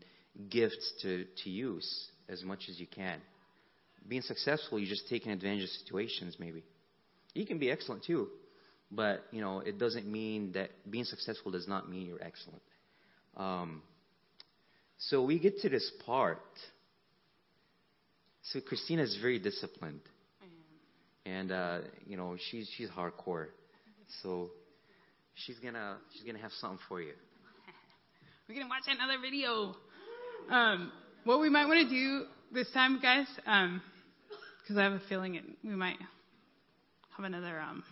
gifts 0.48 0.92
to, 1.02 1.24
to 1.42 1.50
use 1.50 2.08
as 2.28 2.42
much 2.42 2.60
as 2.68 2.78
you 2.78 2.86
can. 2.86 3.20
Being 4.08 4.22
successful, 4.22 4.78
you're 4.78 4.88
just 4.88 5.08
taking 5.08 5.32
advantage 5.32 5.64
of 5.64 5.70
situations, 5.70 6.36
maybe. 6.38 6.62
You 7.34 7.44
can 7.46 7.58
be 7.58 7.70
excellent 7.70 8.04
too, 8.04 8.28
but 8.90 9.24
you 9.32 9.40
know 9.40 9.60
it 9.60 9.78
doesn't 9.78 10.06
mean 10.06 10.52
that 10.52 10.70
being 10.88 11.04
successful 11.04 11.50
does 11.50 11.66
not 11.66 11.90
mean 11.90 12.06
you're 12.06 12.22
excellent. 12.22 12.62
Um, 13.36 13.82
so 14.98 15.22
we 15.22 15.38
get 15.38 15.58
to 15.60 15.68
this 15.68 15.90
part. 16.06 16.38
So 18.42 18.60
Christina 18.60 19.02
is 19.02 19.18
very 19.20 19.38
disciplined, 19.38 20.02
and 21.26 21.50
uh, 21.50 21.78
you 22.06 22.16
know 22.16 22.36
she's 22.50 22.70
she's 22.76 22.88
hardcore. 22.88 23.46
So 24.22 24.50
she's 25.34 25.58
gonna 25.58 25.96
she's 26.12 26.22
gonna 26.22 26.38
have 26.38 26.52
something 26.60 26.78
for 26.88 27.00
you. 27.00 27.12
We're 28.48 28.54
gonna 28.54 28.68
watch 28.68 28.84
another 28.86 29.20
video. 29.20 29.74
Um, 30.50 30.92
what 31.24 31.40
we 31.40 31.48
might 31.48 31.66
want 31.66 31.88
to 31.88 31.94
do 31.94 32.26
this 32.52 32.70
time, 32.72 33.00
guys, 33.00 33.26
because 33.36 34.76
I 34.78 34.82
have 34.84 34.92
a 34.92 35.00
feeling 35.08 35.34
it, 35.34 35.44
we 35.64 35.70
might 35.70 35.96
have 37.16 37.24
another 37.24 37.60
um, 37.60 37.84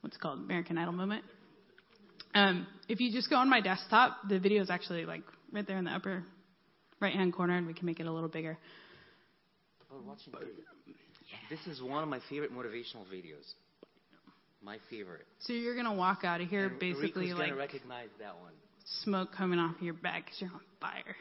what's 0.00 0.16
it 0.16 0.20
called 0.20 0.38
American 0.40 0.78
Idol 0.78 0.92
moment. 0.92 1.24
Um, 2.34 2.66
if 2.88 3.00
you 3.00 3.10
just 3.10 3.30
go 3.30 3.36
on 3.36 3.48
my 3.48 3.60
desktop, 3.60 4.18
the 4.28 4.38
video 4.38 4.62
is 4.62 4.70
actually 4.70 5.06
like 5.06 5.22
right 5.52 5.66
there 5.66 5.78
in 5.78 5.84
the 5.84 5.90
upper 5.90 6.22
right 7.00 7.14
hand 7.14 7.32
corner, 7.32 7.56
and 7.56 7.66
we 7.66 7.74
can 7.74 7.86
make 7.86 8.00
it 8.00 8.06
a 8.06 8.12
little 8.12 8.28
bigger. 8.28 8.58
Oh, 9.90 9.96
watching 10.06 10.32
video. 10.32 10.54
This 11.48 11.60
is 11.66 11.82
one 11.82 12.02
of 12.02 12.08
my 12.08 12.20
favorite 12.28 12.52
motivational 12.52 13.06
videos. 13.12 13.54
My 14.62 14.78
favorite. 14.90 15.24
So 15.40 15.52
you're 15.52 15.76
gonna 15.76 15.94
walk 15.94 16.24
out 16.24 16.40
of 16.40 16.48
here 16.48 16.66
And 16.66 16.78
basically 16.78 17.26
Rico's 17.26 17.38
like 17.38 17.48
gonna 17.50 17.58
recognize 17.58 18.08
that 18.18 18.38
one. 18.38 18.52
smoke 19.04 19.32
coming 19.32 19.58
off 19.58 19.76
your 19.80 19.94
back 19.94 20.26
because 20.26 20.40
you're 20.40 20.50
on 20.50 20.60
fire. 20.80 21.16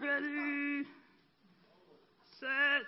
Ready, 0.00 0.84
set. 2.38 2.82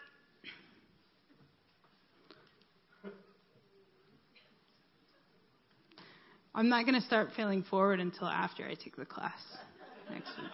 I'm 6.54 6.68
not 6.68 6.86
going 6.86 6.94
to 7.00 7.04
start 7.04 7.30
failing 7.36 7.64
forward 7.64 7.98
until 7.98 8.28
after 8.28 8.64
I 8.64 8.74
take 8.74 8.96
the 8.96 9.04
class 9.04 9.40
next 10.08 10.30
week. 10.38 10.50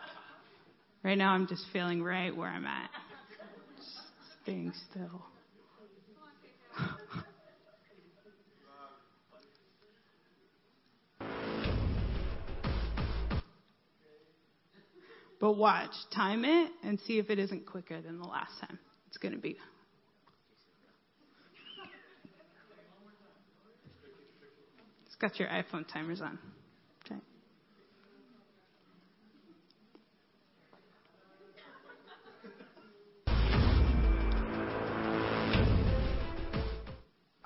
Right 1.02 1.18
now, 1.18 1.32
I'm 1.32 1.46
just 1.46 1.64
feeling 1.74 2.02
right 2.02 2.34
where 2.34 2.48
I'm 2.48 2.66
at. 2.66 2.90
Just 3.76 3.90
staying 4.42 4.72
still. 4.90 5.26
But 15.46 15.58
watch, 15.58 15.92
time 16.12 16.44
it, 16.44 16.72
and 16.82 16.98
see 17.06 17.20
if 17.20 17.30
it 17.30 17.38
isn't 17.38 17.66
quicker 17.66 18.02
than 18.02 18.18
the 18.18 18.26
last 18.26 18.50
time. 18.60 18.80
It's 19.06 19.16
going 19.16 19.32
to 19.32 19.38
be. 19.38 19.56
It's 25.06 25.14
got 25.20 25.38
your 25.38 25.48
iPhone 25.48 25.86
timers 25.86 26.20
on. 26.20 26.40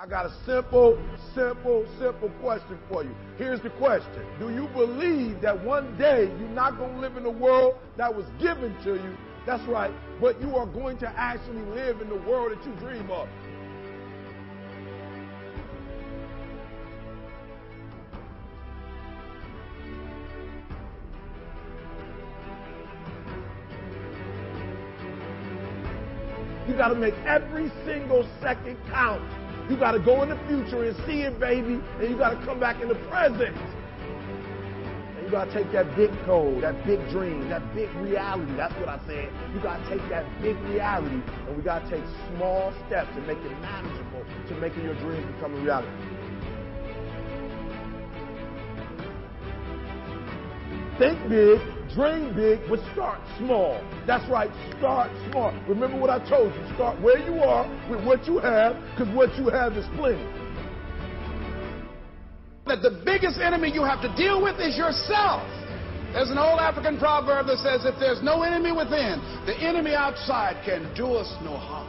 I 0.02 0.06
got 0.06 0.24
a 0.24 0.32
simple, 0.46 0.98
simple, 1.34 1.84
simple 1.98 2.30
question 2.40 2.78
for 2.88 3.04
you. 3.04 3.14
Here's 3.36 3.60
the 3.60 3.68
question 3.68 4.24
Do 4.38 4.48
you 4.48 4.66
believe 4.68 5.42
that 5.42 5.62
one 5.62 5.94
day 5.98 6.32
you're 6.38 6.48
not 6.48 6.78
going 6.78 6.94
to 6.94 7.00
live 7.00 7.18
in 7.18 7.22
the 7.22 7.30
world 7.30 7.74
that 7.98 8.14
was 8.14 8.24
given 8.40 8.74
to 8.84 8.94
you? 8.94 9.14
That's 9.44 9.62
right, 9.64 9.92
but 10.18 10.40
you 10.40 10.56
are 10.56 10.64
going 10.64 10.96
to 10.98 11.08
actually 11.18 11.60
live 11.74 12.00
in 12.00 12.08
the 12.08 12.16
world 12.16 12.52
that 12.52 12.66
you 12.66 12.72
dream 12.76 13.10
of. 13.10 13.28
You 26.66 26.74
got 26.74 26.88
to 26.88 26.94
make 26.94 27.12
every 27.26 27.70
single 27.84 28.26
second 28.40 28.78
count. 28.88 29.49
You 29.70 29.76
got 29.76 29.92
to 29.92 30.00
go 30.00 30.24
in 30.24 30.30
the 30.30 30.38
future 30.48 30.82
and 30.82 30.96
see 31.06 31.22
it, 31.22 31.38
baby, 31.38 31.80
and 32.00 32.10
you 32.10 32.18
got 32.18 32.30
to 32.30 32.44
come 32.44 32.58
back 32.58 32.82
in 32.82 32.88
the 32.88 32.96
present. 33.06 33.56
And 35.16 35.24
you 35.24 35.30
got 35.30 35.44
to 35.44 35.54
take 35.54 35.70
that 35.70 35.94
big 35.94 36.10
goal, 36.26 36.60
that 36.60 36.84
big 36.84 36.98
dream, 37.10 37.48
that 37.50 37.62
big 37.72 37.88
reality. 37.94 38.52
That's 38.56 38.74
what 38.80 38.88
I 38.88 38.98
said. 39.06 39.30
You 39.54 39.60
got 39.60 39.76
to 39.76 39.88
take 39.88 40.08
that 40.08 40.26
big 40.42 40.58
reality, 40.62 41.22
and 41.46 41.56
we 41.56 41.62
got 41.62 41.84
to 41.84 41.90
take 41.90 42.02
small 42.34 42.74
steps 42.88 43.10
and 43.14 43.24
make 43.28 43.38
it 43.38 43.60
manageable 43.60 44.24
to 44.48 44.54
making 44.56 44.82
your 44.82 44.98
dreams 44.98 45.24
become 45.36 45.54
a 45.54 45.60
reality. 45.60 46.19
Think 51.00 51.30
big, 51.30 51.58
dream 51.94 52.36
big, 52.36 52.60
but 52.68 52.78
start 52.92 53.20
small. 53.38 53.80
That's 54.06 54.28
right, 54.28 54.50
start 54.76 55.10
small. 55.30 55.50
Remember 55.66 55.98
what 55.98 56.10
I 56.10 56.18
told 56.28 56.52
you. 56.54 56.74
Start 56.74 57.00
where 57.00 57.18
you 57.18 57.40
are 57.40 57.64
with 57.90 58.04
what 58.04 58.26
you 58.26 58.36
have, 58.38 58.76
because 58.92 59.08
what 59.16 59.34
you 59.38 59.48
have 59.48 59.72
is 59.78 59.86
plenty. 59.96 60.22
that 62.66 62.82
the 62.82 63.02
biggest 63.04 63.40
enemy 63.40 63.72
you 63.72 63.82
have 63.82 64.02
to 64.02 64.14
deal 64.14 64.42
with 64.42 64.60
is 64.60 64.76
yourself. 64.76 65.42
There's 66.12 66.30
an 66.30 66.38
old 66.38 66.60
African 66.60 66.98
proverb 66.98 67.46
that 67.46 67.58
says, 67.58 67.86
if 67.86 67.98
there's 67.98 68.22
no 68.22 68.42
enemy 68.42 68.70
within, 68.70 69.18
the 69.46 69.56
enemy 69.56 69.94
outside 69.94 70.62
can 70.64 70.92
do 70.94 71.14
us 71.14 71.32
no 71.42 71.56
harm. 71.56 71.88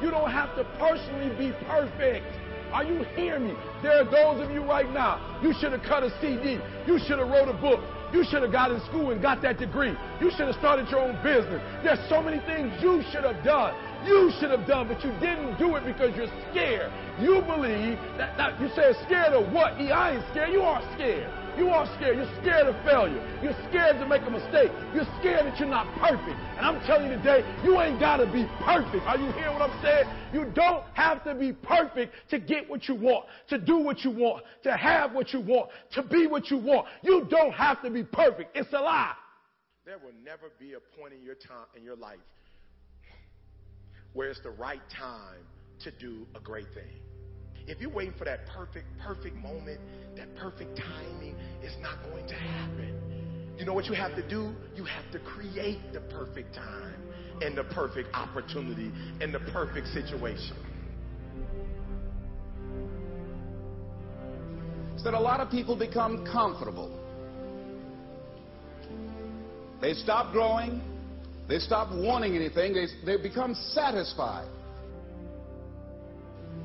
You 0.00 0.10
don't 0.10 0.30
have 0.30 0.56
to 0.56 0.64
personally 0.78 1.30
be 1.36 1.52
perfect. 1.66 2.26
Are 2.72 2.84
you 2.84 3.04
hearing 3.16 3.48
me? 3.48 3.54
There 3.82 3.92
are 3.92 4.04
those 4.04 4.44
of 4.44 4.50
you 4.50 4.62
right 4.62 4.88
now, 4.90 5.40
you 5.42 5.54
should 5.60 5.72
have 5.72 5.82
cut 5.82 6.02
a 6.02 6.10
CD. 6.20 6.60
You 6.86 6.98
should 6.98 7.18
have 7.18 7.28
wrote 7.28 7.48
a 7.48 7.56
book. 7.56 7.80
You 8.12 8.24
should 8.24 8.42
have 8.42 8.52
got 8.52 8.70
in 8.70 8.80
school 8.86 9.10
and 9.10 9.20
got 9.20 9.42
that 9.42 9.58
degree. 9.58 9.94
You 10.20 10.30
should 10.30 10.46
have 10.48 10.56
started 10.56 10.88
your 10.88 11.00
own 11.00 11.16
business. 11.22 11.60
There's 11.84 12.00
so 12.08 12.22
many 12.22 12.40
things 12.46 12.72
you 12.80 13.02
should 13.12 13.24
have 13.24 13.44
done. 13.44 13.74
You 14.06 14.32
should 14.38 14.50
have 14.50 14.66
done, 14.66 14.88
but 14.88 15.04
you 15.04 15.10
didn't 15.20 15.58
do 15.58 15.76
it 15.76 15.84
because 15.84 16.16
you're 16.16 16.32
scared. 16.50 16.90
You 17.20 17.42
believe 17.42 17.98
that, 18.16 18.36
that 18.38 18.60
you 18.60 18.68
said 18.74 18.96
scared 19.04 19.32
of 19.32 19.52
what? 19.52 19.80
Yeah, 19.80 19.98
I 19.98 20.16
ain't 20.16 20.24
scared. 20.30 20.50
You 20.50 20.62
are 20.62 20.80
scared. 20.94 21.47
You 21.58 21.70
are 21.70 21.86
scared. 21.96 22.16
You're 22.16 22.34
scared 22.40 22.68
of 22.68 22.76
failure. 22.84 23.18
You're 23.42 23.56
scared 23.68 23.98
to 23.98 24.06
make 24.06 24.22
a 24.22 24.30
mistake. 24.30 24.70
You're 24.94 25.08
scared 25.18 25.44
that 25.44 25.58
you're 25.58 25.68
not 25.68 25.92
perfect. 25.98 26.38
And 26.56 26.64
I'm 26.64 26.80
telling 26.86 27.10
you 27.10 27.16
today, 27.16 27.42
you 27.64 27.80
ain't 27.80 27.98
got 27.98 28.18
to 28.18 28.26
be 28.26 28.46
perfect. 28.64 29.04
Are 29.04 29.18
you 29.18 29.32
hearing 29.32 29.58
what 29.58 29.68
I'm 29.68 29.82
saying? 29.82 30.06
You 30.32 30.52
don't 30.54 30.84
have 30.94 31.24
to 31.24 31.34
be 31.34 31.52
perfect 31.52 32.14
to 32.30 32.38
get 32.38 32.70
what 32.70 32.86
you 32.86 32.94
want, 32.94 33.26
to 33.48 33.58
do 33.58 33.78
what 33.78 34.04
you 34.04 34.12
want, 34.12 34.44
to 34.62 34.76
have 34.76 35.12
what 35.12 35.32
you 35.32 35.40
want, 35.40 35.70
to 35.94 36.02
be 36.04 36.28
what 36.28 36.48
you 36.48 36.58
want. 36.58 36.86
You 37.02 37.26
don't 37.28 37.52
have 37.52 37.82
to 37.82 37.90
be 37.90 38.04
perfect. 38.04 38.56
It's 38.56 38.72
a 38.72 38.80
lie. 38.80 39.14
There 39.84 39.98
will 39.98 40.14
never 40.24 40.52
be 40.60 40.74
a 40.74 41.00
point 41.00 41.14
in 41.14 41.22
your 41.24 41.34
time 41.34 41.66
in 41.76 41.82
your 41.82 41.96
life 41.96 42.18
where 44.12 44.28
it's 44.28 44.40
the 44.42 44.50
right 44.50 44.82
time 44.96 45.42
to 45.80 45.90
do 45.90 46.24
a 46.36 46.40
great 46.40 46.66
thing. 46.72 47.07
If 47.68 47.80
you're 47.80 47.90
waiting 47.90 48.14
for 48.18 48.24
that 48.24 48.46
perfect, 48.46 48.86
perfect 48.98 49.36
moment, 49.36 49.80
that 50.16 50.34
perfect 50.36 50.76
timing, 50.76 51.36
it's 51.62 51.76
not 51.80 52.02
going 52.10 52.26
to 52.26 52.34
happen. 52.34 53.54
You 53.58 53.64
know 53.64 53.74
what 53.74 53.86
you 53.86 53.94
have 53.94 54.16
to 54.16 54.28
do? 54.28 54.54
You 54.74 54.84
have 54.84 55.10
to 55.12 55.18
create 55.18 55.92
the 55.92 56.00
perfect 56.00 56.54
time 56.54 56.94
and 57.42 57.56
the 57.56 57.64
perfect 57.64 58.08
opportunity 58.14 58.90
and 59.20 59.32
the 59.34 59.40
perfect 59.52 59.88
situation. 59.88 60.56
is 64.98 65.04
that 65.04 65.14
a 65.14 65.20
lot 65.20 65.38
of 65.38 65.48
people 65.48 65.76
become 65.76 66.26
comfortable. 66.26 66.90
They 69.80 69.92
stop 69.94 70.32
growing. 70.32 70.82
They 71.48 71.60
stop 71.60 71.94
wanting 71.94 72.34
anything. 72.34 72.74
They, 72.74 72.86
they 73.06 73.22
become 73.22 73.54
satisfied. 73.54 74.48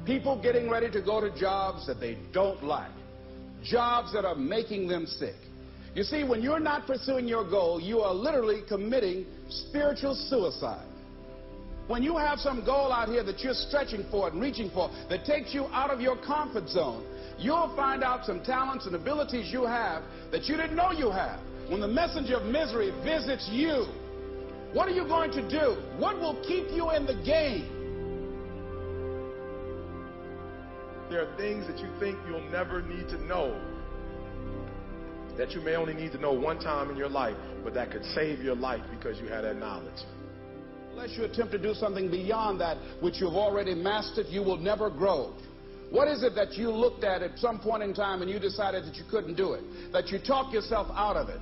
People 0.05 0.41
getting 0.41 0.69
ready 0.69 0.91
to 0.91 1.01
go 1.01 1.21
to 1.21 1.29
jobs 1.39 1.87
that 1.87 1.99
they 1.99 2.17
don't 2.33 2.61
like, 2.63 2.91
jobs 3.63 4.11
that 4.13 4.25
are 4.25 4.35
making 4.35 4.87
them 4.87 5.05
sick. 5.05 5.35
You 5.95 6.03
see, 6.03 6.23
when 6.23 6.41
you're 6.41 6.59
not 6.59 6.87
pursuing 6.87 7.27
your 7.27 7.49
goal, 7.49 7.79
you 7.79 7.99
are 7.99 8.13
literally 8.13 8.63
committing 8.67 9.25
spiritual 9.49 10.15
suicide. 10.15 10.87
When 11.87 12.01
you 12.01 12.17
have 12.17 12.39
some 12.39 12.65
goal 12.65 12.91
out 12.91 13.09
here 13.09 13.23
that 13.23 13.39
you're 13.41 13.53
stretching 13.53 14.05
for 14.09 14.29
and 14.29 14.41
reaching 14.41 14.69
for 14.71 14.89
that 15.09 15.25
takes 15.25 15.53
you 15.53 15.65
out 15.71 15.91
of 15.91 16.01
your 16.01 16.17
comfort 16.17 16.67
zone, 16.67 17.05
you'll 17.37 17.73
find 17.75 18.03
out 18.03 18.25
some 18.25 18.43
talents 18.43 18.85
and 18.85 18.95
abilities 18.95 19.51
you 19.51 19.63
have 19.65 20.03
that 20.31 20.45
you 20.45 20.57
didn't 20.57 20.75
know 20.75 20.91
you 20.91 21.11
have. 21.11 21.39
When 21.69 21.79
the 21.81 21.87
messenger 21.87 22.37
of 22.37 22.45
misery 22.45 22.91
visits 23.03 23.47
you, 23.51 23.85
What 24.73 24.87
are 24.87 24.91
you 24.91 25.03
going 25.03 25.31
to 25.33 25.47
do? 25.47 25.77
What 25.99 26.19
will 26.19 26.41
keep 26.47 26.65
you 26.71 26.89
in 26.91 27.05
the 27.05 27.13
game? 27.23 27.82
There 31.13 31.21
are 31.21 31.37
things 31.37 31.67
that 31.67 31.77
you 31.77 31.89
think 31.99 32.17
you'll 32.27 32.49
never 32.49 32.81
need 32.81 33.07
to 33.09 33.23
know 33.25 33.61
that 35.37 35.51
you 35.51 35.61
may 35.61 35.75
only 35.75 35.93
need 35.93 36.11
to 36.13 36.17
know 36.17 36.33
one 36.33 36.57
time 36.57 36.89
in 36.89 36.97
your 36.97 37.07
life, 37.07 37.37
but 37.63 37.75
that 37.75 37.91
could 37.91 38.03
save 38.15 38.39
your 38.39 38.55
life 38.55 38.81
because 38.89 39.19
you 39.19 39.27
had 39.27 39.41
that 39.41 39.57
knowledge. 39.57 40.01
Unless 40.89 41.11
you 41.15 41.25
attempt 41.25 41.51
to 41.51 41.59
do 41.59 41.75
something 41.75 42.09
beyond 42.09 42.59
that 42.61 42.77
which 42.99 43.21
you've 43.21 43.35
already 43.35 43.75
mastered, 43.75 44.25
you 44.29 44.41
will 44.41 44.57
never 44.57 44.89
grow. 44.89 45.35
What 45.91 46.07
is 46.07 46.23
it 46.23 46.33
that 46.33 46.53
you 46.53 46.71
looked 46.71 47.03
at 47.03 47.21
at 47.21 47.37
some 47.37 47.59
point 47.59 47.83
in 47.83 47.93
time 47.93 48.23
and 48.23 48.31
you 48.31 48.39
decided 48.39 48.83
that 48.85 48.95
you 48.95 49.03
couldn't 49.11 49.35
do 49.35 49.53
it? 49.53 49.63
That 49.91 50.07
you 50.07 50.17
talked 50.17 50.51
yourself 50.51 50.87
out 50.95 51.15
of 51.15 51.29
it? 51.29 51.41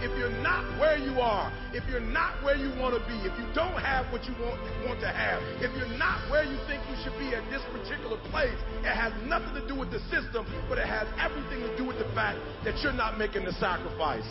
if 0.00 0.14
you're 0.16 0.34
not 0.42 0.62
where 0.78 0.96
you 0.96 1.20
are, 1.20 1.50
if 1.74 1.82
you're 1.90 2.00
not 2.00 2.42
where 2.42 2.56
you 2.56 2.70
want 2.78 2.94
to 2.94 3.02
be, 3.10 3.14
if 3.26 3.34
you 3.38 3.46
don't 3.54 3.78
have 3.82 4.06
what 4.12 4.24
you 4.24 4.34
want, 4.38 4.60
want 4.86 5.00
to 5.00 5.10
have, 5.10 5.42
if 5.58 5.74
you're 5.74 5.98
not 5.98 6.22
where 6.30 6.44
you 6.44 6.58
think 6.70 6.82
you 6.86 6.96
should 7.02 7.16
be 7.18 7.34
at 7.34 7.42
this 7.50 7.62
particular 7.74 8.16
place, 8.30 8.58
it 8.86 8.94
has 8.94 9.12
nothing 9.26 9.54
to 9.54 9.64
do 9.66 9.74
with 9.74 9.90
the 9.90 10.00
system, 10.10 10.46
but 10.68 10.78
it 10.78 10.86
has 10.86 11.06
everything 11.18 11.60
to 11.66 11.70
do 11.76 11.84
with 11.84 11.98
the 11.98 12.08
fact 12.14 12.38
that 12.64 12.78
you're 12.82 12.94
not 12.94 13.18
making 13.18 13.44
the 13.44 13.52
sacrifice. 13.58 14.26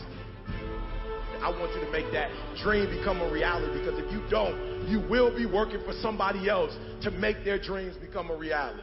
I 1.41 1.49
want 1.51 1.75
you 1.75 1.85
to 1.85 1.91
make 1.91 2.11
that 2.13 2.31
dream 2.63 2.89
become 2.89 3.21
a 3.21 3.29
reality 3.31 3.77
because 3.77 3.99
if 3.99 4.11
you 4.11 4.23
don't, 4.29 4.87
you 4.89 4.99
will 5.07 5.35
be 5.35 5.45
working 5.45 5.83
for 5.85 5.93
somebody 6.01 6.49
else 6.49 6.75
to 7.03 7.11
make 7.11 7.43
their 7.45 7.59
dreams 7.59 7.95
become 7.97 8.31
a 8.31 8.35
reality. 8.35 8.81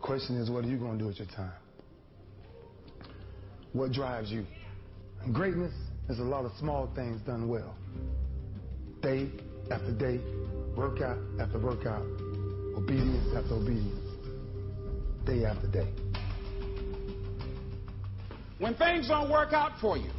Question 0.00 0.36
is, 0.36 0.50
what 0.50 0.64
are 0.64 0.68
you 0.68 0.76
going 0.76 0.92
to 0.92 0.98
do 0.98 1.06
with 1.06 1.18
your 1.18 1.28
time? 1.28 1.52
What 3.72 3.90
drives 3.90 4.30
you? 4.30 4.46
Greatness 5.32 5.72
is 6.10 6.18
a 6.18 6.22
lot 6.22 6.44
of 6.44 6.52
small 6.58 6.90
things 6.94 7.18
done 7.22 7.48
well. 7.48 7.74
Day 9.00 9.30
after 9.70 9.90
day, 9.92 10.20
workout 10.76 11.18
after 11.40 11.58
workout, 11.58 12.02
obedience 12.76 13.34
after 13.34 13.54
obedience, 13.54 14.10
day 15.24 15.46
after 15.46 15.66
day. 15.68 15.88
When 18.58 18.74
things 18.74 19.08
don't 19.08 19.30
work 19.30 19.54
out 19.54 19.80
for 19.80 19.96
you, 19.96 20.10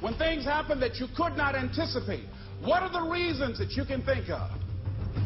when 0.00 0.14
things 0.14 0.44
happen 0.44 0.80
that 0.80 0.96
you 0.96 1.08
could 1.14 1.36
not 1.36 1.54
anticipate, 1.54 2.24
what 2.64 2.82
are 2.82 2.92
the 2.92 3.10
reasons 3.10 3.58
that 3.58 3.72
you 3.72 3.84
can 3.84 4.02
think 4.02 4.30
of 4.30 4.50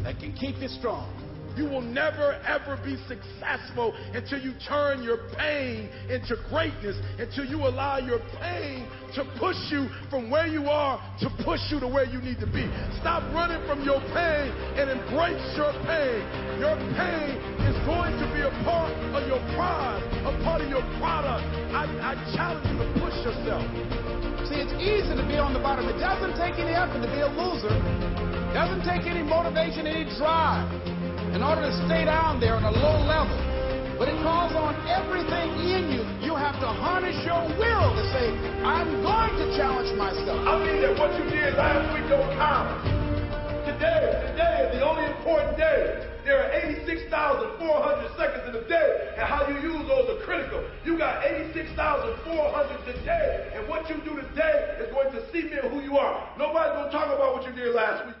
that 0.03 0.19
can 0.19 0.33
keep 0.33 0.57
you 0.57 0.67
strong? 0.67 1.20
You 1.55 1.65
will 1.65 1.81
never 1.81 2.39
ever 2.47 2.79
be 2.83 2.95
successful 3.07 3.93
until 4.13 4.39
you 4.39 4.53
turn 4.67 5.03
your 5.03 5.17
pain 5.37 5.89
into 6.09 6.35
greatness, 6.49 6.95
until 7.19 7.45
you 7.45 7.67
allow 7.67 7.97
your 7.97 8.19
pain 8.39 8.87
to 9.15 9.27
push 9.37 9.57
you 9.69 9.89
from 10.09 10.31
where 10.31 10.47
you 10.47 10.69
are 10.71 10.95
to 11.19 11.29
push 11.43 11.59
you 11.69 11.79
to 11.79 11.87
where 11.87 12.05
you 12.05 12.21
need 12.21 12.39
to 12.39 12.47
be. 12.47 12.63
Stop 12.99 13.23
running 13.33 13.59
from 13.67 13.83
your 13.83 13.99
pain 14.15 14.47
and 14.79 14.87
embrace 14.89 15.43
your 15.59 15.75
pain. 15.83 16.23
Your 16.59 16.79
pain 16.95 17.35
is 17.67 17.75
going 17.83 18.15
to 18.15 18.27
be 18.31 18.41
a 18.47 18.53
part 18.63 18.91
of 19.11 19.27
your 19.27 19.41
prize, 19.51 20.03
a 20.23 20.31
part 20.43 20.61
of 20.61 20.69
your 20.69 20.83
product. 21.03 21.43
I, 21.75 21.83
I 21.99 22.11
challenge 22.35 22.63
you 22.71 22.79
to 22.79 22.87
push 23.03 23.15
yourself. 23.27 23.67
See, 24.47 24.55
it's 24.55 24.75
easy 24.79 25.15
to 25.15 25.25
be 25.27 25.35
on 25.35 25.51
the 25.51 25.59
bottom. 25.59 25.87
It 25.87 25.99
doesn't 25.99 26.39
take 26.39 26.55
any 26.55 26.71
effort 26.71 27.03
to 27.03 27.11
be 27.11 27.19
a 27.19 27.27
loser. 27.27 27.75
It 27.75 28.53
doesn't 28.55 28.83
take 28.87 29.07
any 29.07 29.23
motivation, 29.23 29.87
any 29.87 30.07
drive 30.15 30.67
in 31.31 31.39
order 31.39 31.63
to 31.63 31.73
stay 31.87 32.03
down 32.03 32.43
there 32.43 32.59
on 32.59 32.67
a 32.67 32.75
low 32.75 32.99
level. 33.07 33.39
But 33.95 34.11
it 34.11 34.19
calls 34.19 34.51
on 34.51 34.75
everything 34.89 35.55
in 35.63 35.83
you. 35.95 36.03
You 36.19 36.35
have 36.35 36.59
to 36.59 36.67
harness 36.67 37.15
your 37.23 37.39
will 37.55 37.87
to 37.95 38.03
say, 38.11 38.35
I'm 38.67 38.99
going 38.99 39.33
to 39.39 39.45
challenge 39.55 39.95
myself. 39.95 40.43
I 40.43 40.59
mean 40.59 40.83
that 40.83 40.97
what 40.99 41.15
you 41.15 41.23
did 41.31 41.55
last 41.55 41.87
week 41.95 42.09
don't 42.11 42.27
count. 42.35 42.83
Today, 43.63 44.11
today 44.33 44.55
is 44.67 44.69
the 44.75 44.83
only 44.83 45.07
important 45.07 45.55
day. 45.55 46.03
There 46.25 46.35
are 46.35 46.51
86,400 46.51 47.63
seconds 48.19 48.43
in 48.51 48.53
a 48.57 48.65
day, 48.67 49.15
and 49.17 49.23
how 49.23 49.47
you 49.47 49.57
use 49.61 49.87
those 49.87 50.11
are 50.11 50.21
critical. 50.25 50.65
You 50.83 50.97
got 50.97 51.23
86,400 51.23 52.25
today, 52.85 53.55
and 53.55 53.69
what 53.69 53.87
you 53.87 53.95
do 54.03 54.19
today 54.19 54.81
is 54.83 54.91
going 54.91 55.13
to 55.13 55.21
see 55.31 55.47
cement 55.47 55.71
who 55.71 55.81
you 55.81 55.97
are. 55.97 56.27
Nobody's 56.37 56.75
going 56.75 56.89
to 56.89 56.93
talk 56.93 57.07
about 57.07 57.33
what 57.33 57.45
you 57.47 57.53
did 57.53 57.73
last 57.73 58.05
week 58.05 58.20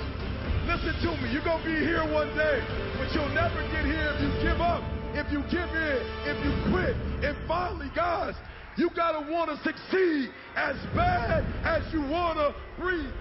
Listen 0.67 0.93
to 1.01 1.21
me. 1.21 1.33
You're 1.33 1.43
going 1.43 1.63
to 1.63 1.69
be 1.69 1.79
here 1.79 2.03
one 2.11 2.29
day, 2.35 2.61
but 2.97 3.13
you'll 3.13 3.33
never 3.33 3.61
get 3.71 3.85
here 3.85 4.13
if 4.13 4.21
you 4.21 4.31
give 4.43 4.61
up, 4.61 4.83
if 5.13 5.31
you 5.31 5.41
give 5.49 5.69
in, 5.69 5.99
if 6.29 6.37
you 6.45 6.51
quit. 6.71 6.95
And 7.25 7.35
finally, 7.47 7.89
guys, 7.95 8.35
you 8.77 8.89
got 8.95 9.13
to 9.13 9.31
want 9.31 9.49
to 9.49 9.57
succeed 9.63 10.29
as 10.55 10.75
bad 10.95 11.45
as 11.63 11.81
you 11.93 12.01
want 12.01 12.37
to 12.37 12.53
breathe. 12.79 13.11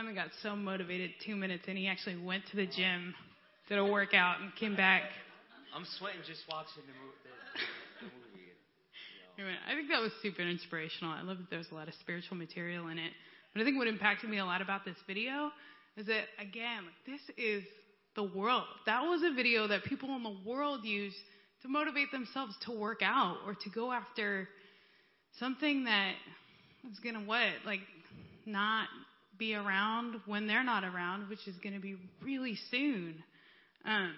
Simon 0.00 0.14
got 0.14 0.30
so 0.42 0.56
motivated 0.56 1.10
two 1.26 1.36
minutes 1.36 1.64
and 1.68 1.76
he 1.76 1.86
actually 1.86 2.16
went 2.16 2.42
to 2.50 2.56
the 2.56 2.64
gym, 2.64 3.14
did 3.68 3.76
a 3.76 3.84
workout, 3.84 4.40
and 4.40 4.50
came 4.56 4.74
back. 4.74 5.02
I'm 5.76 5.84
sweating 5.98 6.20
just 6.26 6.40
watching 6.50 6.84
the, 6.88 6.96
the, 7.28 8.08
the 9.36 9.44
movie. 9.44 9.52
I 9.68 9.74
think 9.74 9.90
that 9.90 10.00
was 10.00 10.10
super 10.22 10.40
inspirational. 10.40 11.12
I 11.12 11.20
love 11.20 11.36
that 11.36 11.50
there's 11.50 11.68
a 11.70 11.74
lot 11.74 11.86
of 11.86 11.92
spiritual 12.00 12.38
material 12.38 12.88
in 12.88 12.96
it. 12.96 13.12
But 13.52 13.60
I 13.60 13.64
think 13.64 13.76
what 13.76 13.88
impacted 13.88 14.30
me 14.30 14.38
a 14.38 14.44
lot 14.46 14.62
about 14.62 14.86
this 14.86 14.96
video 15.06 15.50
is 15.98 16.06
that, 16.06 16.24
again, 16.40 16.84
like, 16.86 17.04
this 17.04 17.36
is 17.36 17.62
the 18.16 18.24
world. 18.24 18.64
That 18.86 19.02
was 19.02 19.20
a 19.22 19.34
video 19.34 19.68
that 19.68 19.84
people 19.84 20.16
in 20.16 20.22
the 20.22 20.36
world 20.46 20.82
use 20.82 21.14
to 21.60 21.68
motivate 21.68 22.10
themselves 22.10 22.54
to 22.64 22.72
work 22.72 23.00
out 23.04 23.36
or 23.44 23.52
to 23.52 23.68
go 23.68 23.92
after 23.92 24.48
something 25.38 25.84
that 25.84 26.14
is 26.90 26.98
going 27.00 27.16
to 27.16 27.20
what? 27.20 27.50
Like, 27.66 27.80
not 28.46 28.88
be 29.40 29.54
around 29.54 30.20
when 30.26 30.46
they're 30.46 30.62
not 30.62 30.84
around, 30.84 31.28
which 31.28 31.48
is 31.48 31.56
going 31.56 31.74
to 31.74 31.80
be 31.80 31.96
really 32.22 32.56
soon. 32.70 33.24
Um, 33.84 34.14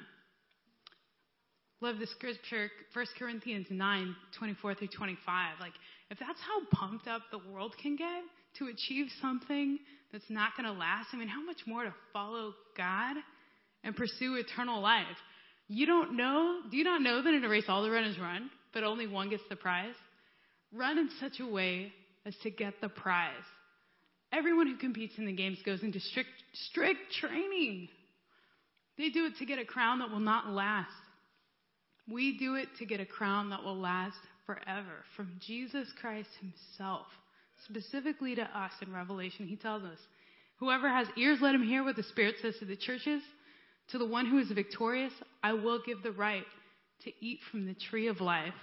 love 1.81 1.99
the 1.99 2.09
scripture, 2.09 2.71
1 2.93 3.07
Corinthians 3.19 3.69
9, 3.71 4.17
24 4.39 4.75
through 4.75 4.89
25. 4.89 5.61
Like, 5.61 5.73
if 6.11 6.19
that's 6.19 6.41
how 6.41 6.77
pumped 6.77 7.09
up 7.09 7.23
the 7.31 7.41
world 7.51 7.75
can 7.81 7.97
get 7.97 8.23
to 8.59 8.67
achieve 8.67 9.07
something 9.23 9.79
that's 10.13 10.29
not 10.29 10.51
going 10.57 10.67
to 10.67 10.79
last, 10.79 11.09
I 11.13 11.17
mean, 11.17 11.29
how 11.29 11.43
much 11.43 11.61
more 11.67 11.85
to 11.85 11.95
follow 12.13 12.53
God 12.77 13.17
and 13.85 13.97
pursue 13.97 14.35
eternal 14.35 14.83
life? 14.83 15.07
You 15.69 15.87
don't 15.87 16.17
know, 16.17 16.59
do 16.71 16.77
you 16.77 16.85
not 16.85 17.01
know 17.01 17.23
that 17.23 17.33
in 17.33 17.45
a 17.45 17.49
race 17.49 17.65
all 17.69 17.83
the 17.83 17.91
runners 17.91 18.19
run, 18.21 18.51
but 18.75 18.85
only 18.85 19.07
one 19.07 19.31
gets 19.31 19.45
the 19.49 19.57
prize? 19.57 19.95
Run 20.75 20.99
in 20.99 21.09
such 21.21 21.41
a 21.41 21.47
way 21.47 21.93
as 22.27 22.35
to 22.43 22.51
get 22.51 22.75
the 22.81 22.89
prize. 22.89 23.31
Everyone 24.33 24.67
who 24.67 24.77
competes 24.77 25.19
in 25.19 25.27
the 25.27 25.33
games 25.33 25.59
goes 25.65 25.83
into 25.83 26.01
strict, 26.01 26.31
strict 26.71 27.01
training. 27.21 27.89
They 28.97 29.11
do 29.11 29.27
it 29.27 29.37
to 29.39 29.47
get 29.47 29.59
a 29.59 29.65
crown 29.65 29.99
that 29.99 30.11
will 30.11 30.21
not 30.21 30.49
last. 30.49 30.91
We 32.11 32.39
do 32.39 32.55
it 32.55 32.69
to 32.79 32.87
get 32.87 33.01
a 33.01 33.07
crown 33.07 33.51
that 33.51 33.63
will 33.63 33.79
last 33.79 34.17
forever 34.47 35.05
from 35.17 35.33
Jesus 35.47 35.89
Christ 36.01 36.29
Himself. 36.41 37.07
Specifically 37.69 38.35
to 38.35 38.43
us 38.43 38.73
in 38.81 38.93
Revelation, 38.93 39.47
He 39.47 39.57
tells 39.57 39.85
us, 39.85 39.99
Whoever 40.57 40.89
has 40.89 41.09
ears, 41.17 41.39
let 41.41 41.55
him 41.55 41.63
hear 41.63 41.85
what 41.85 41.97
the 41.97 42.03
Spirit 42.05 42.37
says 42.41 42.55
to 42.61 42.65
the 42.65 42.77
churches. 42.77 43.23
To 43.89 43.99
the 43.99 44.07
one 44.07 44.27
who 44.27 44.39
is 44.39 44.51
victorious, 44.51 45.13
I 45.43 45.53
will 45.53 45.81
give 45.85 46.03
the 46.03 46.13
right 46.13 46.45
to 47.05 47.11
eat 47.21 47.41
from 47.51 47.67
the 47.67 47.75
tree 47.75 48.07
of 48.07 48.21
life, 48.21 48.55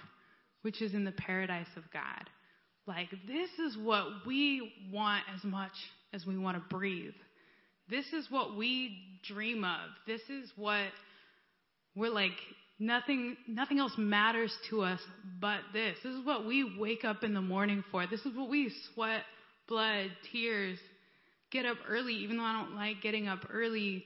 which 0.62 0.80
is 0.80 0.94
in 0.94 1.04
the 1.04 1.12
paradise 1.12 1.68
of 1.76 1.82
God. 1.92 2.28
Like, 2.90 3.10
this 3.28 3.50
is 3.64 3.78
what 3.78 4.04
we 4.26 4.72
want 4.92 5.22
as 5.32 5.44
much 5.44 5.70
as 6.12 6.26
we 6.26 6.36
want 6.36 6.56
to 6.56 6.76
breathe. 6.76 7.14
This 7.88 8.04
is 8.12 8.26
what 8.30 8.56
we 8.56 8.98
dream 9.28 9.62
of. 9.62 9.90
This 10.08 10.22
is 10.28 10.50
what 10.56 10.88
we're 11.94 12.10
like, 12.10 12.32
nothing, 12.80 13.36
nothing 13.46 13.78
else 13.78 13.92
matters 13.96 14.52
to 14.70 14.82
us 14.82 14.98
but 15.40 15.60
this. 15.72 15.98
This 16.02 16.16
is 16.16 16.26
what 16.26 16.48
we 16.48 16.76
wake 16.80 17.04
up 17.04 17.22
in 17.22 17.32
the 17.32 17.40
morning 17.40 17.84
for. 17.92 18.08
This 18.08 18.26
is 18.26 18.36
what 18.36 18.50
we 18.50 18.72
sweat, 18.92 19.22
blood, 19.68 20.10
tears, 20.32 20.76
get 21.52 21.66
up 21.66 21.76
early, 21.88 22.14
even 22.14 22.38
though 22.38 22.42
I 22.42 22.60
don't 22.60 22.74
like 22.74 23.02
getting 23.02 23.28
up 23.28 23.46
early 23.52 24.04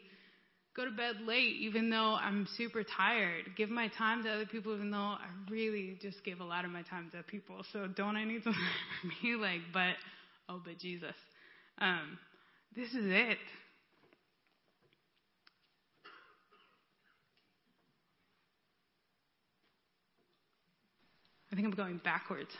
go 0.77 0.85
to 0.85 0.91
bed 0.91 1.16
late 1.25 1.57
even 1.61 1.91
though 1.91 2.16
I'm 2.20 2.47
super 2.57 2.83
tired. 2.83 3.45
Give 3.57 3.70
my 3.70 3.89
time 3.89 4.25
to 4.25 4.31
other 4.31 4.47
people 4.47 4.75
even 4.75 4.91
though 4.91 4.99
I 4.99 5.27
really 5.49 5.99
just 6.03 6.25
give 6.25 6.41
a 6.41 6.45
lot 6.45 6.64
of 6.64 6.70
my 6.70 6.83
time 6.83 7.11
to 7.12 7.22
people. 7.22 7.64
So 7.72 7.87
don't 7.87 8.16
I 8.16 8.25
need 8.25 8.43
something 8.43 8.61
for 9.01 9.27
me? 9.27 9.37
Like, 9.37 9.61
but 9.72 9.95
oh, 10.49 10.61
but 10.64 10.79
Jesus. 10.79 11.14
Um, 11.79 12.18
this 12.75 12.89
is 12.91 13.07
it. 13.07 13.39
I 21.53 21.57
think 21.57 21.68
I'm 21.68 21.75
going 21.75 22.01
backwards. 22.03 22.51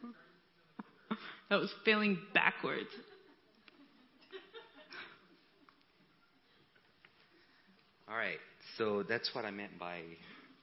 that 1.50 1.56
was 1.56 1.70
failing 1.84 2.16
backwards. 2.32 2.88
All 8.14 8.20
right, 8.20 8.38
so 8.78 9.02
that's 9.02 9.28
what 9.34 9.44
I 9.44 9.50
meant 9.50 9.76
by 9.76 9.98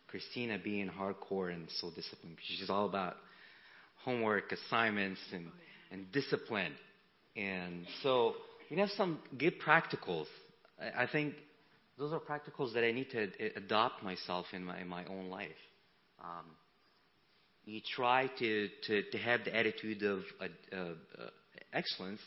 Christina 0.08 0.58
being 0.58 0.89
hardcore 0.89 1.54
and 1.54 1.68
so 1.82 1.89
disciplined. 1.93 2.38
She's 2.43 2.70
all 2.70 2.86
about 2.86 3.18
homework, 4.06 4.54
assignments, 4.54 5.20
and, 5.34 5.47
and 5.91 6.10
discipline. 6.14 6.72
And 7.36 7.86
so 8.04 8.36
we 8.70 8.78
have 8.78 8.88
some 8.91 9.20
good 9.38 9.56
practicals. 9.60 10.28
I, 10.80 11.04
I 11.04 11.08
think 11.12 11.34
those 11.97 12.14
are 12.14 12.22
practicals 12.22 12.74
that 12.74 12.86
I 12.86 12.93
need 12.93 13.10
to 13.10 13.24
ad- 13.24 13.52
adopt 13.58 14.02
myself 14.02 14.45
in 14.54 14.64
my, 14.64 14.80
in 14.80 14.88
my 14.88 15.04
own 15.08 15.28
life. 15.28 15.49
Um, 16.24 16.45
you 17.66 17.82
try 17.97 18.30
to, 18.39 18.70
to, 18.88 19.04
to 19.12 19.18
have 19.18 19.43
the 19.43 19.54
attitude 19.54 20.04
of 20.04 20.20
uh, 20.39 20.45
uh, 20.74 20.93
excellence, 21.74 22.22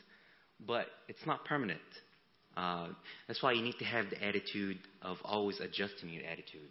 but 0.60 0.84
it's 1.08 1.24
not 1.24 1.46
permanent. 1.46 1.80
Uh, 2.56 2.88
that's 3.26 3.42
why 3.42 3.52
you 3.52 3.62
need 3.62 3.78
to 3.78 3.84
have 3.84 4.06
the 4.10 4.22
attitude 4.22 4.78
of 5.02 5.16
always 5.24 5.60
adjusting 5.60 6.08
your 6.08 6.24
attitude. 6.24 6.70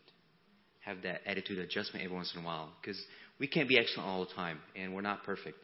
Have 0.82 1.02
that 1.04 1.22
attitude 1.26 1.60
adjustment 1.60 2.04
every 2.04 2.16
once 2.16 2.34
in 2.36 2.42
a 2.42 2.46
while. 2.46 2.70
Because 2.82 3.02
we 3.40 3.48
can't 3.48 3.68
be 3.68 3.78
excellent 3.78 4.08
all 4.08 4.26
the 4.26 4.34
time, 4.34 4.60
and 4.76 4.94
we're 4.94 5.02
not 5.02 5.24
perfect. 5.24 5.58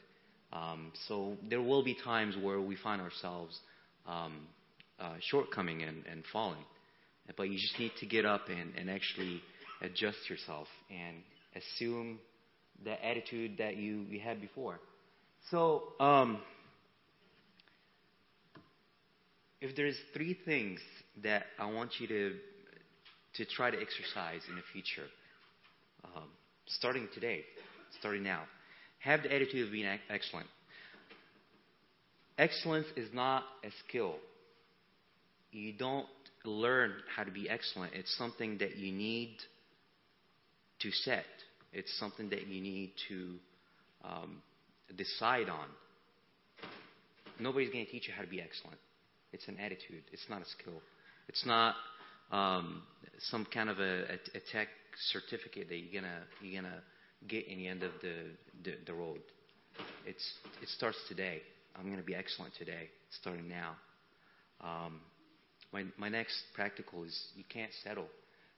Um, 0.51 0.91
so 1.07 1.37
there 1.49 1.61
will 1.61 1.83
be 1.83 1.95
times 2.03 2.35
where 2.41 2.59
we 2.59 2.75
find 2.75 3.01
ourselves 3.01 3.57
um, 4.07 4.47
uh, 4.99 5.13
shortcoming 5.29 5.83
and, 5.83 6.03
and, 6.11 6.23
falling. 6.33 6.63
But 7.37 7.43
you 7.43 7.59
just 7.59 7.77
need 7.79 7.91
to 7.99 8.07
get 8.07 8.25
up 8.25 8.49
and, 8.49 8.73
and 8.75 8.89
actually 8.89 9.41
adjust 9.81 10.17
yourself 10.29 10.67
and 10.89 11.17
assume 11.55 12.19
the 12.83 13.05
attitude 13.05 13.57
that 13.59 13.77
you, 13.77 14.05
you 14.09 14.19
had 14.19 14.41
before. 14.41 14.79
So, 15.51 15.83
um, 15.99 16.41
if 19.61 19.75
there's 19.75 19.97
three 20.13 20.37
things 20.45 20.79
that 21.23 21.43
I 21.57 21.71
want 21.71 21.91
you 21.99 22.07
to 22.07 22.35
to 23.35 23.45
try 23.45 23.69
to 23.69 23.77
exercise 23.77 24.41
in 24.49 24.55
the 24.55 24.63
future, 24.73 25.07
um, 26.03 26.23
starting 26.65 27.07
today, 27.13 27.43
starting 27.99 28.23
now, 28.23 28.41
have 28.99 29.23
the 29.23 29.33
attitude 29.33 29.67
of 29.67 29.71
being 29.71 29.87
excellent. 30.09 30.47
Excellence 32.37 32.87
is 32.95 33.09
not 33.13 33.43
a 33.63 33.69
skill. 33.87 34.15
You 35.51 35.73
don't 35.73 36.07
learn 36.43 36.93
how 37.15 37.23
to 37.23 37.31
be 37.31 37.49
excellent. 37.49 37.93
It's 37.93 38.15
something 38.17 38.57
that 38.59 38.77
you 38.77 38.91
need 38.91 39.37
to 40.81 40.91
set. 40.91 41.25
It's 41.71 41.91
something 41.99 42.29
that 42.29 42.47
you 42.47 42.61
need 42.61 42.93
to 43.09 43.35
um, 44.03 44.41
decide 44.95 45.49
on. 45.49 45.67
Nobody's 47.39 47.69
going 47.69 47.85
to 47.85 47.91
teach 47.91 48.07
you 48.07 48.13
how 48.13 48.23
to 48.23 48.27
be 48.27 48.41
excellent. 48.41 48.79
It's 49.31 49.47
an 49.47 49.57
attitude. 49.59 50.03
It's 50.11 50.25
not 50.29 50.41
a 50.41 50.45
skill. 50.45 50.81
It's 51.27 51.45
not 51.45 51.75
um, 52.31 52.83
some 53.19 53.45
kind 53.53 53.69
of 53.69 53.79
a, 53.79 54.03
a, 54.03 54.17
a, 54.35 54.41
tech 54.51 54.67
certificate 55.11 55.67
that 55.69 55.77
you're 55.77 56.01
gonna 56.01 56.21
you're 56.41 56.61
gonna 56.61 56.81
get 57.27 57.47
in 57.47 57.57
the 57.57 57.67
end 57.67 57.83
of 57.83 57.91
the, 58.01 58.15
the, 58.63 58.75
the 58.85 58.93
road. 58.93 59.19
It's 60.05 60.23
it 60.61 60.69
starts 60.69 60.97
today. 61.07 61.41
I'm 61.75 61.89
gonna 61.89 62.03
be 62.03 62.15
excellent 62.15 62.53
today, 62.57 62.89
starting 63.19 63.47
now. 63.47 63.75
Um, 64.61 65.01
my 65.71 65.85
my 65.97 66.09
next 66.09 66.35
practical 66.53 67.03
is 67.03 67.17
you 67.35 67.43
can't 67.49 67.71
settle. 67.83 68.07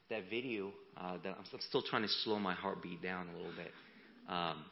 That 0.10 0.24
video 0.30 0.72
uh, 0.98 1.18
that 1.24 1.30
I'm, 1.30 1.46
I'm 1.54 1.60
still 1.70 1.82
trying 1.82 2.02
to 2.02 2.10
slow 2.24 2.38
my 2.40 2.54
heartbeat 2.54 3.02
down 3.02 3.28
a 3.34 3.38
little 3.38 3.54
bit. 3.56 3.72
Um, 4.28 4.66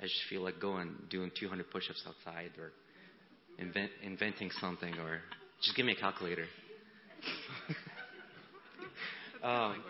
I 0.00 0.04
just 0.04 0.22
feel 0.30 0.42
like 0.42 0.60
going 0.60 0.94
doing 1.10 1.30
200 1.38 1.70
push-ups 1.70 2.02
outside 2.06 2.50
or 2.58 2.72
invent, 3.58 3.90
inventing 4.02 4.50
something 4.60 4.94
or 4.98 5.20
just 5.62 5.76
give 5.76 5.86
me 5.86 5.92
a 5.92 5.96
calculator. 5.96 6.46
um, 9.42 9.82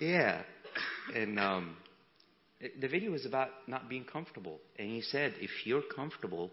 yeah. 0.00 0.42
And 1.14 1.38
um, 1.38 1.76
it, 2.60 2.80
the 2.80 2.88
video 2.88 3.10
was 3.10 3.26
about 3.26 3.48
not 3.66 3.88
being 3.88 4.04
comfortable. 4.04 4.58
And 4.78 4.88
he 4.88 5.02
said, 5.02 5.34
if 5.40 5.50
you're 5.64 5.82
comfortable, 5.94 6.50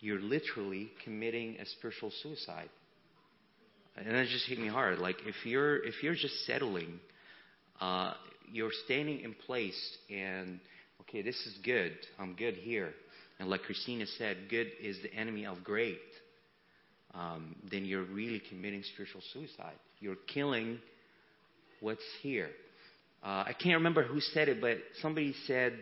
you're 0.00 0.20
literally 0.20 0.90
committing 1.04 1.56
a 1.60 1.66
spiritual 1.66 2.10
suicide. 2.22 2.68
And 3.96 4.06
that 4.14 4.26
just 4.26 4.48
hit 4.48 4.58
me 4.58 4.68
hard. 4.68 4.98
Like 4.98 5.16
if 5.24 5.46
you're 5.46 5.76
if 5.84 6.02
you're 6.02 6.16
just 6.16 6.44
settling, 6.46 6.98
uh, 7.80 8.14
you're 8.50 8.72
standing 8.84 9.20
in 9.20 9.34
place 9.46 9.98
and 10.10 10.58
okay, 11.02 11.22
this 11.22 11.36
is 11.46 11.58
good. 11.64 11.92
I'm 12.18 12.34
good 12.34 12.54
here 12.54 12.92
and 13.38 13.48
like 13.48 13.62
Christina 13.62 14.06
said, 14.18 14.36
good 14.48 14.68
is 14.80 14.96
the 15.02 15.12
enemy 15.12 15.46
of 15.46 15.64
great, 15.64 15.98
um, 17.14 17.56
then 17.70 17.84
you're 17.84 18.04
really 18.04 18.42
committing 18.48 18.82
spiritual 18.92 19.22
suicide. 19.32 19.78
You're 20.00 20.16
killing 20.32 20.78
what's 21.80 22.02
here. 22.22 22.50
Uh, 23.22 23.44
I 23.46 23.52
can't 23.52 23.76
remember 23.76 24.02
who 24.02 24.20
said 24.20 24.48
it, 24.48 24.60
but 24.60 24.78
somebody 25.00 25.34
said 25.46 25.74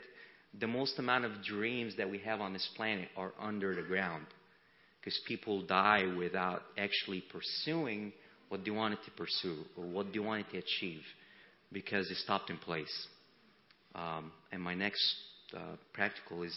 the 0.59 0.67
most 0.67 0.99
amount 0.99 1.25
of 1.25 1.43
dreams 1.43 1.97
that 1.97 2.11
we 2.11 2.19
have 2.19 2.41
on 2.41 2.53
this 2.53 2.69
planet 2.77 3.09
are 3.17 3.33
under 3.41 3.75
the 3.75 3.83
ground 3.83 4.27
because 5.01 5.19
people 5.27 5.63
die 5.67 6.05
without 6.17 6.63
actually 6.79 7.25
pursuing 7.33 8.13
what 8.49 8.65
they 8.65 8.71
wanted 8.71 8.99
to 9.05 9.11
pursue 9.13 9.65
or 9.77 9.85
what 9.85 10.13
they 10.13 10.19
wanted 10.19 10.47
to 10.51 10.59
achieve 10.59 11.01
because 11.73 12.09
they 12.09 12.15
stopped 12.15 12.51
in 12.51 12.59
place. 12.59 13.07
Um, 13.95 14.31
and 14.53 14.63
my 14.63 14.75
next 14.75 15.03
uh, 15.57 15.77
practical 15.93 16.43
is 16.43 16.57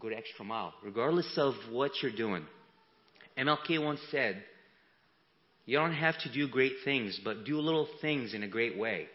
go 0.00 0.08
the 0.08 0.16
extra 0.16 0.44
mile, 0.44 0.74
regardless 0.82 1.30
of 1.36 1.54
what 1.70 1.92
you're 2.02 2.14
doing. 2.14 2.44
MLK 3.38 3.82
once 3.82 4.00
said, 4.10 4.42
You 5.66 5.78
don't 5.78 5.94
have 5.94 6.18
to 6.20 6.32
do 6.32 6.48
great 6.48 6.74
things, 6.84 7.20
but 7.24 7.44
do 7.44 7.58
little 7.58 7.88
things 8.00 8.34
in 8.34 8.42
a 8.42 8.48
great 8.48 8.78
way. 8.78 9.06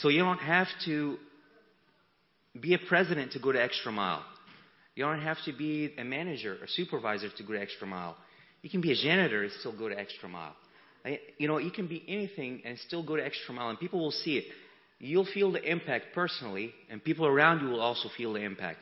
So 0.00 0.08
you 0.08 0.20
don't 0.20 0.38
have 0.38 0.68
to 0.86 1.16
be 2.60 2.74
a 2.74 2.78
president 2.88 3.32
to 3.32 3.38
go 3.38 3.52
the 3.52 3.62
extra 3.62 3.92
mile. 3.92 4.24
You 4.94 5.04
don't 5.04 5.22
have 5.22 5.38
to 5.44 5.52
be 5.52 5.92
a 5.98 6.04
manager 6.04 6.56
or 6.60 6.66
supervisor 6.68 7.28
to 7.36 7.42
go 7.42 7.52
the 7.52 7.60
extra 7.60 7.86
mile. 7.86 8.16
You 8.62 8.70
can 8.70 8.80
be 8.80 8.92
a 8.92 8.96
janitor 8.96 9.42
and 9.42 9.52
still 9.60 9.76
go 9.76 9.88
the 9.88 9.98
extra 9.98 10.28
mile. 10.28 10.54
You 11.36 11.48
know, 11.48 11.58
you 11.58 11.70
can 11.70 11.86
be 11.86 12.02
anything 12.08 12.62
and 12.64 12.78
still 12.78 13.04
go 13.04 13.16
the 13.16 13.24
extra 13.24 13.54
mile, 13.54 13.68
and 13.68 13.78
people 13.78 14.00
will 14.00 14.10
see 14.10 14.38
it. 14.38 14.44
You'll 14.98 15.26
feel 15.26 15.52
the 15.52 15.62
impact 15.62 16.06
personally, 16.14 16.72
and 16.88 17.02
people 17.02 17.26
around 17.26 17.60
you 17.60 17.68
will 17.68 17.80
also 17.80 18.08
feel 18.16 18.32
the 18.32 18.40
impact. 18.40 18.80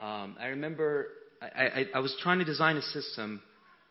Um, 0.00 0.36
I 0.40 0.46
remember 0.46 1.08
I, 1.42 1.46
I, 1.46 1.86
I 1.96 1.98
was 2.00 2.16
trying 2.22 2.38
to 2.38 2.44
design 2.44 2.76
a 2.76 2.82
system. 2.82 3.42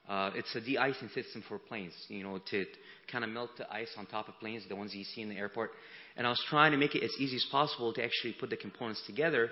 Uh, 0.08 0.32
it's 0.34 0.54
a 0.56 0.62
de-icing 0.62 1.10
system 1.10 1.44
for 1.48 1.60
planes, 1.60 1.94
you 2.08 2.24
know, 2.24 2.40
to 2.50 2.66
kind 3.12 3.24
of 3.24 3.30
melt 3.30 3.52
the 3.58 3.72
ice 3.72 3.90
on 3.96 4.08
top 4.08 4.28
of 4.28 4.34
planes, 4.40 4.64
the 4.68 4.76
ones 4.76 4.94
you 4.96 5.04
see 5.04 5.22
in 5.22 5.30
the 5.30 5.36
airport. 5.36 5.72
And 6.18 6.26
I 6.26 6.32
was 6.32 6.44
trying 6.50 6.72
to 6.72 6.78
make 6.78 6.96
it 6.96 7.04
as 7.04 7.12
easy 7.20 7.36
as 7.36 7.46
possible 7.52 7.94
to 7.94 8.04
actually 8.04 8.34
put 8.34 8.50
the 8.50 8.58
components 8.58 9.04
together 9.06 9.50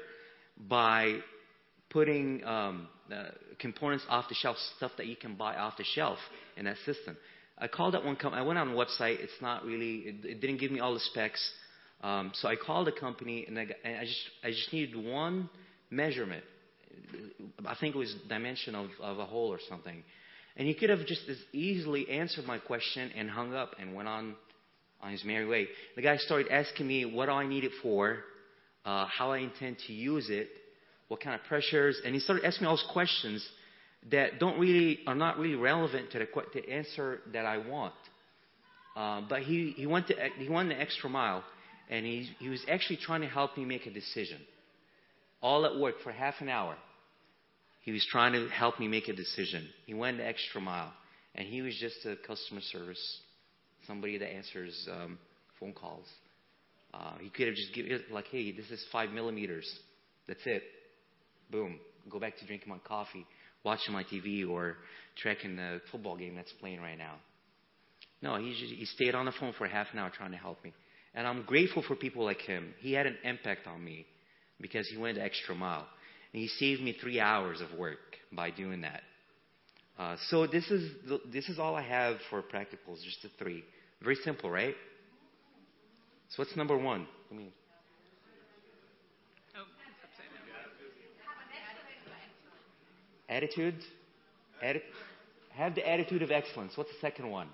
by 0.68 1.20
putting 1.92 2.44
um, 2.44 2.88
uh, 3.14 3.26
components 3.60 4.04
off 4.10 4.28
the 4.30 4.36
shelf, 4.36 4.58
stuff 4.78 4.92
that 4.98 5.06
you 5.06 5.16
can 5.16 5.36
buy 5.36 5.56
off 5.56 5.78
the 5.78 5.84
shelf 5.84 6.18
in 6.58 6.66
that 6.66 6.78
system. 6.86 7.16
I 7.60 7.68
called 7.68 7.94
that 7.94 8.04
one 8.04 8.16
company. 8.16 8.42
I 8.42 8.46
went 8.46 8.58
on 8.58 8.72
the 8.72 8.76
website. 8.76 9.20
It's 9.20 9.42
not 9.42 9.64
really. 9.64 9.98
It, 9.98 10.26
it 10.26 10.42
didn't 10.42 10.58
give 10.58 10.72
me 10.72 10.80
all 10.80 10.96
the 10.96 11.00
specs. 11.00 11.52
Um, 12.02 12.32
so 12.34 12.48
I 12.48 12.56
called 12.56 12.88
the 12.88 12.92
company 12.92 13.46
and 13.48 13.58
I, 13.58 13.68
and 13.84 13.98
I 13.98 14.06
just 14.06 14.22
I 14.44 14.50
just 14.50 14.72
needed 14.74 14.96
one 14.96 15.50
measurement. 15.90 16.44
I 17.66 17.76
think 17.80 17.96
it 17.96 17.98
was 17.98 18.14
dimension 18.28 18.76
of, 18.76 18.90
of 19.02 19.20
a 19.20 19.26
hole 19.26 19.50
or 19.50 19.60
something. 19.70 20.04
And 20.56 20.68
he 20.68 20.74
could 20.74 20.90
have 20.90 21.06
just 21.06 21.22
as 21.30 21.38
easily 21.54 22.10
answered 22.10 22.46
my 22.46 22.58
question 22.58 23.12
and 23.16 23.30
hung 23.30 23.54
up 23.54 23.76
and 23.80 23.96
went 23.96 24.08
on 24.08 24.36
on 25.02 25.12
his 25.12 25.24
merry 25.24 25.46
way. 25.46 25.68
The 25.96 26.02
guy 26.02 26.18
started 26.18 26.52
asking 26.52 26.88
me 26.88 27.06
what 27.06 27.30
I 27.30 27.46
need 27.46 27.64
it 27.64 27.72
for, 27.84 28.18
uh, 28.84 29.06
how 29.06 29.32
I 29.32 29.40
intend 29.40 29.78
to 29.86 29.94
use 29.94 30.30
it, 30.30 30.50
what 31.08 31.22
kind 31.22 31.40
of 31.40 31.46
pressures, 31.48 32.02
and 32.04 32.14
he 32.14 32.20
started 32.20 32.46
asking 32.46 32.66
me 32.66 32.70
all 32.70 32.78
those 32.78 32.86
questions 32.92 33.48
that 34.12 34.40
don't 34.40 34.60
really 34.60 35.00
are 35.06 35.16
not 35.16 35.38
really 35.38 35.56
relevant 35.56 36.12
to 36.12 36.20
the, 36.20 36.28
the 36.54 36.70
answer 36.70 37.20
that 37.34 37.46
I 37.46 37.58
want. 37.58 37.94
Uh, 38.96 39.22
but 39.30 39.44
he, 39.44 39.74
he 39.78 39.86
went 39.86 40.08
to 40.08 40.16
he 40.38 40.50
went 40.50 40.70
the 40.70 40.80
extra 40.80 41.10
mile, 41.10 41.44
and 41.90 42.06
he 42.06 42.30
he 42.40 42.50
was 42.50 42.64
actually 42.68 42.98
trying 42.98 43.22
to 43.22 43.28
help 43.28 43.56
me 43.56 43.66
make 43.66 43.86
a 43.86 43.92
decision. 43.92 44.40
All 45.42 45.66
at 45.66 45.78
work 45.78 45.96
for 46.04 46.12
half 46.12 46.36
an 46.40 46.50
hour. 46.50 46.76
He 47.82 47.92
was 47.92 48.06
trying 48.12 48.34
to 48.34 48.50
help 48.50 48.80
me 48.80 48.88
make 48.88 49.08
a 49.08 49.14
decision. 49.14 49.68
He 49.86 49.94
went 49.94 50.18
the 50.18 50.26
extra 50.26 50.60
mile, 50.60 50.92
and 51.36 51.48
he 51.48 51.62
was 51.62 51.76
just 51.80 52.06
a 52.06 52.16
customer 52.28 52.62
service, 52.62 53.20
somebody 53.86 54.18
that 54.18 54.28
answers 54.30 54.88
um, 54.92 55.18
phone 55.60 55.74
calls. 55.74 56.08
Uh, 56.94 57.14
he 57.22 57.30
could 57.30 57.48
have 57.48 57.56
just 57.56 57.74
given 57.74 58.04
like, 58.12 58.26
hey, 58.32 58.52
this 58.52 58.70
is 58.72 58.84
five 58.92 59.12
millimeters. 59.12 59.72
That's 60.28 60.46
it. 60.46 60.64
Boom. 61.50 61.80
Go 62.10 62.20
back 62.20 62.38
to 62.40 62.46
drinking 62.46 62.70
my 62.70 62.80
coffee 62.80 63.26
watching 63.68 63.94
my 63.94 64.04
TV 64.04 64.50
or 64.50 64.78
tracking 65.18 65.58
the 65.58 65.82
football 65.92 66.16
game 66.16 66.36
that's 66.36 66.54
playing 66.54 66.80
right 66.80 66.98
now. 66.98 67.16
No, 68.22 68.38
he, 68.38 68.52
just, 68.52 68.74
he 68.74 68.86
stayed 68.86 69.14
on 69.14 69.26
the 69.26 69.34
phone 69.40 69.54
for 69.58 69.68
half 69.68 69.88
an 69.92 70.00
hour 70.00 70.10
trying 70.10 70.32
to 70.32 70.38
help 70.38 70.64
me. 70.64 70.74
And 71.14 71.28
I'm 71.28 71.44
grateful 71.44 71.84
for 71.84 71.96
people 71.96 72.24
like 72.24 72.40
him. 72.42 72.74
He 72.80 72.94
had 72.94 73.06
an 73.06 73.18
impact 73.24 73.68
on 73.68 73.84
me 73.84 74.06
because 74.60 74.88
he 74.88 74.98
went 74.98 75.18
extra 75.18 75.56
mile. 75.56 75.88
And 76.34 76.42
he 76.42 76.48
saved 76.48 76.82
me 76.82 76.96
three 77.00 77.20
hours 77.20 77.62
of 77.62 77.78
work 77.78 78.00
by 78.32 78.52
doing 78.52 78.82
that. 78.82 79.02
Uh, 79.98 80.16
so 80.30 80.46
this 80.46 80.70
is, 80.70 80.92
the, 81.08 81.20
this 81.32 81.50
is 81.50 81.58
all 81.58 81.76
I 81.76 81.82
have 81.82 82.18
for 82.30 82.42
practicals, 82.42 83.04
just 83.04 83.22
the 83.24 83.30
three. 83.40 83.64
Very 84.02 84.16
simple, 84.16 84.52
right? 84.52 84.76
So 86.30 86.44
what's 86.44 86.56
number 86.56 86.78
one? 86.78 87.08
I 87.32 87.36
mean, 87.36 87.52
Attitude. 93.30 93.76
Atti- 94.64 94.82
have 95.54 95.76
the 95.76 95.88
attitude 95.88 96.22
of 96.22 96.32
excellence. 96.32 96.74
What's 96.76 96.92
the 96.92 97.00
second 97.02 97.30
one? 97.30 97.50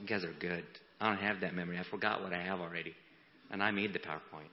You 0.00 0.06
guys 0.06 0.24
are 0.24 0.32
good. 0.38 0.64
I 1.00 1.08
don't 1.08 1.22
have 1.22 1.40
that 1.40 1.54
memory. 1.54 1.78
I 1.78 1.84
forgot 1.90 2.22
what 2.22 2.32
I 2.32 2.42
have 2.42 2.60
already. 2.60 2.94
And 3.50 3.62
I 3.62 3.70
made 3.70 3.92
the 3.92 3.98
PowerPoint. 3.98 4.50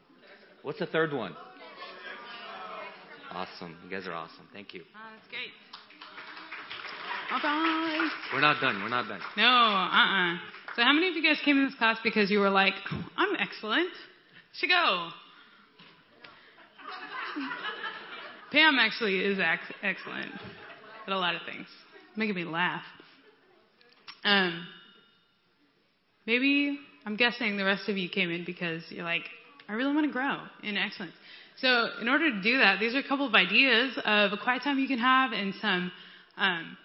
What's 0.68 0.80
the 0.80 0.86
third 0.86 1.14
one? 1.14 1.34
Awesome. 3.32 3.78
You 3.86 3.90
guys 3.90 4.06
are 4.06 4.12
awesome. 4.12 4.50
Thank 4.52 4.74
you. 4.74 4.82
Oh, 4.94 5.00
that's 5.16 5.30
great. 5.30 5.54
Oh, 7.32 7.40
guys. 7.42 8.12
We're 8.34 8.42
not 8.42 8.60
done. 8.60 8.84
We're 8.84 8.90
not 8.90 9.08
done. 9.08 9.22
No, 9.38 9.46
uh-uh. 9.46 10.36
So 10.76 10.82
how 10.82 10.92
many 10.92 11.08
of 11.08 11.16
you 11.16 11.24
guys 11.24 11.38
came 11.46 11.56
to 11.56 11.68
this 11.68 11.76
class 11.76 12.00
because 12.04 12.30
you 12.30 12.40
were 12.40 12.50
like, 12.50 12.74
I'm 13.16 13.38
excellent. 13.40 13.92
Should 14.60 14.68
go. 14.68 15.08
Pam 18.52 18.76
actually 18.78 19.20
is 19.20 19.40
ex- 19.40 19.74
excellent 19.82 20.34
at 21.06 21.14
a 21.14 21.18
lot 21.18 21.36
of 21.36 21.44
things, 21.50 21.68
making 22.18 22.36
me 22.36 22.44
laugh. 22.44 22.84
Um, 24.26 24.68
maybe 26.26 26.78
I'm 27.06 27.16
guessing 27.16 27.56
the 27.56 27.64
rest 27.64 27.88
of 27.88 27.96
you 27.96 28.10
came 28.10 28.32
in 28.32 28.44
because 28.44 28.84
you're 28.90 29.06
like, 29.06 29.24
I 29.70 29.74
really 29.74 29.94
want 29.94 30.08
to 30.08 30.14
grow 30.14 30.38
in 30.64 30.78
excellence. 30.78 31.14
So 31.58 31.90
in 32.02 32.08
order 32.08 32.32
to 32.32 32.42
do 32.42 32.60
that, 32.60 32.80
these 32.80 32.96
are 32.96 33.00
a 33.00 33.08
couple 33.08 33.28
of 33.28 33.34
ideas 33.34 33.98
of 34.06 34.32
a 34.32 34.38
quiet 34.38 34.64
time 34.64 34.80
you 34.80 34.88
can 34.88 35.00
have 35.00 35.32
and 35.32 35.54
some 35.62 35.92
um, 36.38 36.78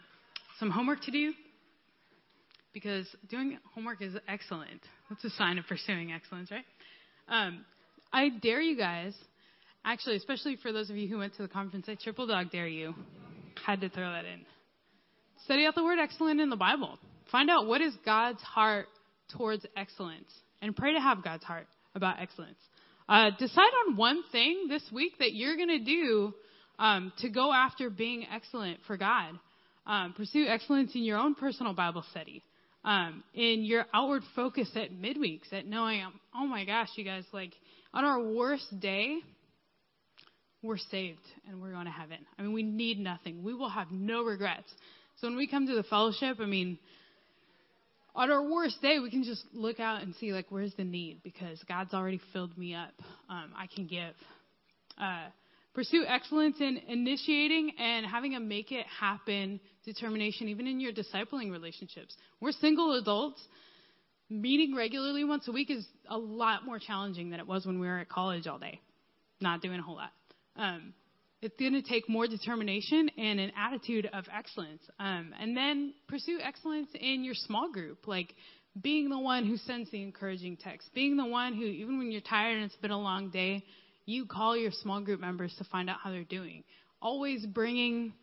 some 0.59 0.71
homework 0.71 1.03
to 1.03 1.11
do. 1.11 1.33
Because 2.73 3.07
doing 3.29 3.59
homework 3.75 4.01
is 4.01 4.15
excellent. 4.29 4.81
That's 5.11 5.25
a 5.25 5.31
sign 5.31 5.59
of 5.59 5.67
pursuing 5.67 6.11
excellence, 6.11 6.51
right? 6.51 6.65
Um, 7.29 7.67
I 8.13 8.31
dare 8.31 8.63
you 8.63 8.79
guys 8.79 9.15
Actually, 9.85 10.17
especially 10.17 10.57
for 10.57 10.73
those 10.73 10.91
of 10.91 10.97
you 10.97 11.09
who 11.09 11.19
went 11.19 11.35
to 11.35 11.43
the 11.43 11.49
conference, 11.49 11.87
I 11.89 11.97
triple 11.97 12.27
dog 12.27 12.51
dare 12.51 12.69
you. 12.69 12.95
Had 13.67 13.81
to 13.81 13.89
throw 13.89 14.11
that 14.13 14.25
in. 14.25 14.41
Study 15.45 15.67
out 15.67 15.75
the 15.75 15.83
word 15.83 15.99
excellent 15.99 16.41
in 16.41 16.51
the 16.51 16.57
Bible. 16.57 16.99
Find 17.31 17.51
out 17.51 17.67
what 17.67 17.81
is 17.81 17.93
God's 18.05 18.41
heart 18.43 18.87
towards 19.37 19.67
excellence 19.77 20.33
and 20.61 20.77
pray 20.77 20.93
to 20.93 21.01
have 21.01 21.25
God's 21.25 21.43
heart 21.45 21.67
about 21.95 22.21
excellence. 22.21 22.59
Uh, 23.09 23.31
decide 23.39 23.71
on 23.87 23.97
one 23.97 24.23
thing 24.33 24.67
this 24.69 24.83
week 24.93 25.13
that 25.19 25.33
you're 25.33 25.57
going 25.57 25.69
to 25.69 25.85
do 25.85 26.35
um, 26.79 27.13
to 27.19 27.29
go 27.29 27.53
after 27.53 27.91
being 27.91 28.27
excellent 28.33 28.79
for 28.87 28.97
God. 28.97 29.39
Um, 29.87 30.15
pursue 30.17 30.47
excellence 30.47 30.93
in 30.95 31.03
your 31.03 31.19
own 31.19 31.35
personal 31.35 31.75
Bible 31.75 32.05
study, 32.13 32.45
um, 32.85 33.25
in 33.35 33.65
your 33.65 33.87
outward 33.93 34.23
focus 34.37 34.71
at 34.77 34.93
midweeks, 34.93 35.53
at 35.53 35.67
knowing, 35.67 36.05
oh 36.35 36.47
my 36.47 36.65
gosh, 36.65 36.89
you 36.95 37.05
guys, 37.05 37.25
like 37.33 37.53
on 37.93 38.05
our 38.05 38.23
worst 38.23 38.79
day, 38.79 39.19
we're 40.63 40.79
saved 40.79 41.19
and 41.49 41.61
we're 41.61 41.73
going 41.73 41.87
to 41.87 41.91
heaven. 41.91 42.19
I 42.39 42.43
mean, 42.43 42.53
we 42.53 42.63
need 42.63 43.01
nothing. 43.01 43.43
We 43.43 43.55
will 43.55 43.69
have 43.69 43.91
no 43.91 44.23
regrets. 44.23 44.69
So 45.21 45.27
when 45.27 45.37
we 45.37 45.49
come 45.49 45.67
to 45.67 45.75
the 45.75 45.83
fellowship, 45.83 46.39
I 46.41 46.47
mean, 46.47 46.79
on 48.15 48.31
our 48.31 48.43
worst 48.43 48.81
day, 48.83 48.99
we 48.99 49.11
can 49.11 49.25
just 49.25 49.45
look 49.53 49.81
out 49.81 50.03
and 50.03 50.15
see, 50.17 50.33
like, 50.33 50.47
where's 50.51 50.75
the 50.75 50.85
need? 50.85 51.23
Because 51.23 51.59
God's 51.67 51.95
already 51.95 52.21
filled 52.33 52.57
me 52.59 52.75
up. 52.75 52.93
Um, 53.29 53.53
I 53.57 53.67
can 53.75 53.87
give. 53.87 54.15
Uh, 54.99 55.29
pursue 55.75 56.05
excellence 56.07 56.57
in 56.61 56.79
initiating 56.89 57.73
and 57.79 58.05
having 58.05 58.35
a 58.35 58.41
make 58.41 58.71
it 58.73 58.87
happen 59.01 59.61
determination, 59.85 60.49
even 60.49 60.67
in 60.67 60.81
your 60.81 60.93
discipling 60.93 61.51
relationships. 61.51 62.15
We're 62.41 62.53
single 62.53 62.99
adults. 62.99 63.41
Meeting 64.29 64.75
regularly 64.75 65.25
once 65.25 65.47
a 65.49 65.53
week 65.53 65.71
is 65.71 65.87
a 66.09 66.17
lot 66.17 66.65
more 66.65 66.79
challenging 66.79 67.31
than 67.31 67.41
it 67.41 67.47
was 67.47 67.67
when 67.67 67.79
we 67.79 67.87
were 67.87 67.99
at 67.99 68.09
college 68.09 68.47
all 68.47 68.59
day, 68.59 68.81
not 69.41 69.61
doing 69.61 69.79
a 69.79 69.83
whole 69.83 69.97
lot. 69.97 70.11
Um, 70.57 70.95
it's 71.43 71.57
going 71.57 71.73
to 71.73 71.83
take 71.83 72.09
more 72.09 72.29
determination 72.29 73.11
and 73.19 73.41
an 73.41 73.53
attitude 73.59 74.09
of 74.13 74.25
excellence. 74.33 74.83
Um, 75.01 75.35
and 75.41 75.57
then 75.57 75.93
pursue 76.09 76.39
excellence 76.41 76.89
in 76.95 77.25
your 77.25 77.35
small 77.35 77.71
group, 77.71 78.07
like 78.07 78.33
being 78.81 79.11
the 79.11 79.19
one 79.19 79.45
who 79.45 79.57
sends 79.57 79.91
the 79.91 80.03
encouraging 80.03 80.57
text, 80.57 80.89
being 80.95 81.17
the 81.17 81.27
one 81.27 81.55
who, 81.55 81.65
even 81.65 81.99
when 81.99 82.13
you're 82.13 82.21
tired 82.21 82.57
and 82.57 82.65
it's 82.65 82.77
been 82.77 82.93
a 82.93 83.01
long 83.01 83.31
day, 83.31 83.65
you 84.07 84.25
call 84.25 84.57
your 84.57 84.71
small 84.71 85.01
group 85.01 85.21
members 85.21 85.53
to 85.59 85.65
find 85.65 85.91
out 85.91 85.97
how 86.03 86.11
they're 86.11 86.25
doing. 86.25 86.63
Always 87.01 87.45
bringing 87.45 88.15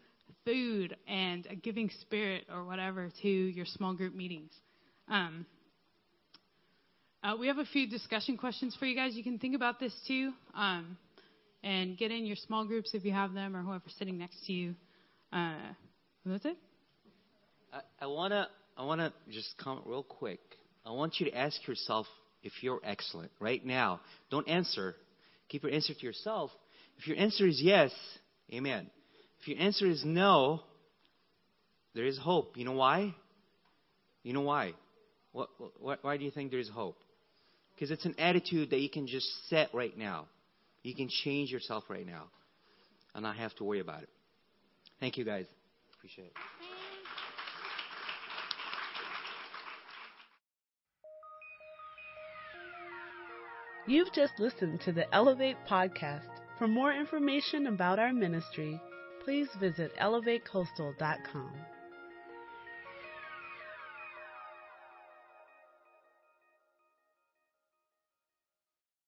food 0.45 0.95
and 1.07 1.45
a 1.49 1.55
giving 1.55 1.89
spirit 2.01 2.45
or 2.51 2.63
whatever 2.63 3.09
to 3.22 3.28
your 3.28 3.65
small 3.65 3.93
group 3.93 4.15
meetings. 4.15 4.51
Um, 5.09 5.45
uh, 7.22 7.36
we 7.38 7.47
have 7.47 7.57
a 7.57 7.65
few 7.65 7.86
discussion 7.86 8.38
questions 8.38 8.78
for 8.80 8.86
you 8.86 8.95
guys. 8.95 9.13
You 9.13 9.24
can 9.24 9.39
think 9.39 9.55
about 9.55 9.78
this 9.78 9.93
too. 10.07 10.32
Um, 10.55 10.97
and 11.64 11.97
get 11.97 12.12
in 12.12 12.26
your 12.26 12.36
small 12.36 12.66
groups 12.66 12.91
if 12.93 13.03
you 13.03 13.12
have 13.12 13.34
them 13.34 13.55
or 13.55 13.62
whoever's 13.62 13.93
sitting 13.97 14.18
next 14.18 14.45
to 14.45 14.53
you. 14.53 14.76
Uh, 15.32 15.55
that's 16.26 16.45
it. 16.45 16.57
I, 17.74 17.82
I 18.01 18.07
wanna 18.07 18.47
I 18.78 18.84
wanna 18.84 19.14
just 19.30 19.57
comment 19.57 19.86
real 19.86 20.03
quick. 20.03 20.39
I 20.86 20.91
want 20.91 21.20
you 21.20 21.30
to 21.30 21.38
ask 21.38 21.68
yourself 21.68 22.07
if 22.43 22.53
you're 22.62 22.80
excellent 22.84 23.32
right 23.39 23.64
now. 23.66 23.99
Don't 24.32 24.47
answer. 24.47 24.95
Keep 25.49 25.64
your 25.64 25.72
answer 25.72 25.93
to 25.93 26.05
yourself. 26.05 26.51
If 26.97 27.07
your 27.07 27.18
answer 27.18 27.47
is 27.47 27.62
yes, 27.62 27.91
amen. 28.51 28.89
If 29.41 29.47
your 29.47 29.60
answer 29.60 29.86
is 29.86 30.03
no, 30.05 30.62
there 31.95 32.05
is 32.05 32.18
hope. 32.18 32.57
You 32.57 32.66
know 32.66 32.74
why? 32.74 33.16
You 34.24 34.34
know 34.34 34.41
why? 34.41 34.74
What, 35.32 35.49
what, 35.80 35.99
why 36.01 36.18
do 36.18 36.26
you 36.26 36.32
think 36.32 36.51
there 36.51 36.60
is 36.60 36.70
hope? 36.70 36.97
Because 37.74 37.91
it's 37.91 38.05
an 38.05 38.16
attitude 38.20 38.72
that 38.72 38.80
you 38.80 38.89
can 38.89 39.07
just 39.07 39.28
set 39.49 39.74
right 39.74 39.97
now. 39.97 40.28
You 40.84 40.95
can 40.95 41.09
change 41.09 41.51
yourself 41.51 41.84
right 41.89 42.05
now 42.05 42.25
and 43.13 43.23
not 43.23 43.36
have 43.36 43.53
to 43.55 43.63
worry 43.63 43.80
about 43.80 44.03
it. 44.03 44.09
Thank 44.99 45.17
you, 45.17 45.25
guys. 45.25 45.45
Appreciate 45.95 46.27
it. 46.27 46.34
You've 53.88 54.13
just 54.13 54.39
listened 54.39 54.82
to 54.82 54.91
the 54.91 55.11
Elevate 55.15 55.57
podcast, 55.67 56.30
For 56.59 56.67
more 56.67 56.93
information 56.93 57.65
about 57.67 57.97
our 57.97 58.13
ministry, 58.13 58.80
please 59.23 59.47
visit 59.59 59.91
elevatecoastal.com. 59.99 61.51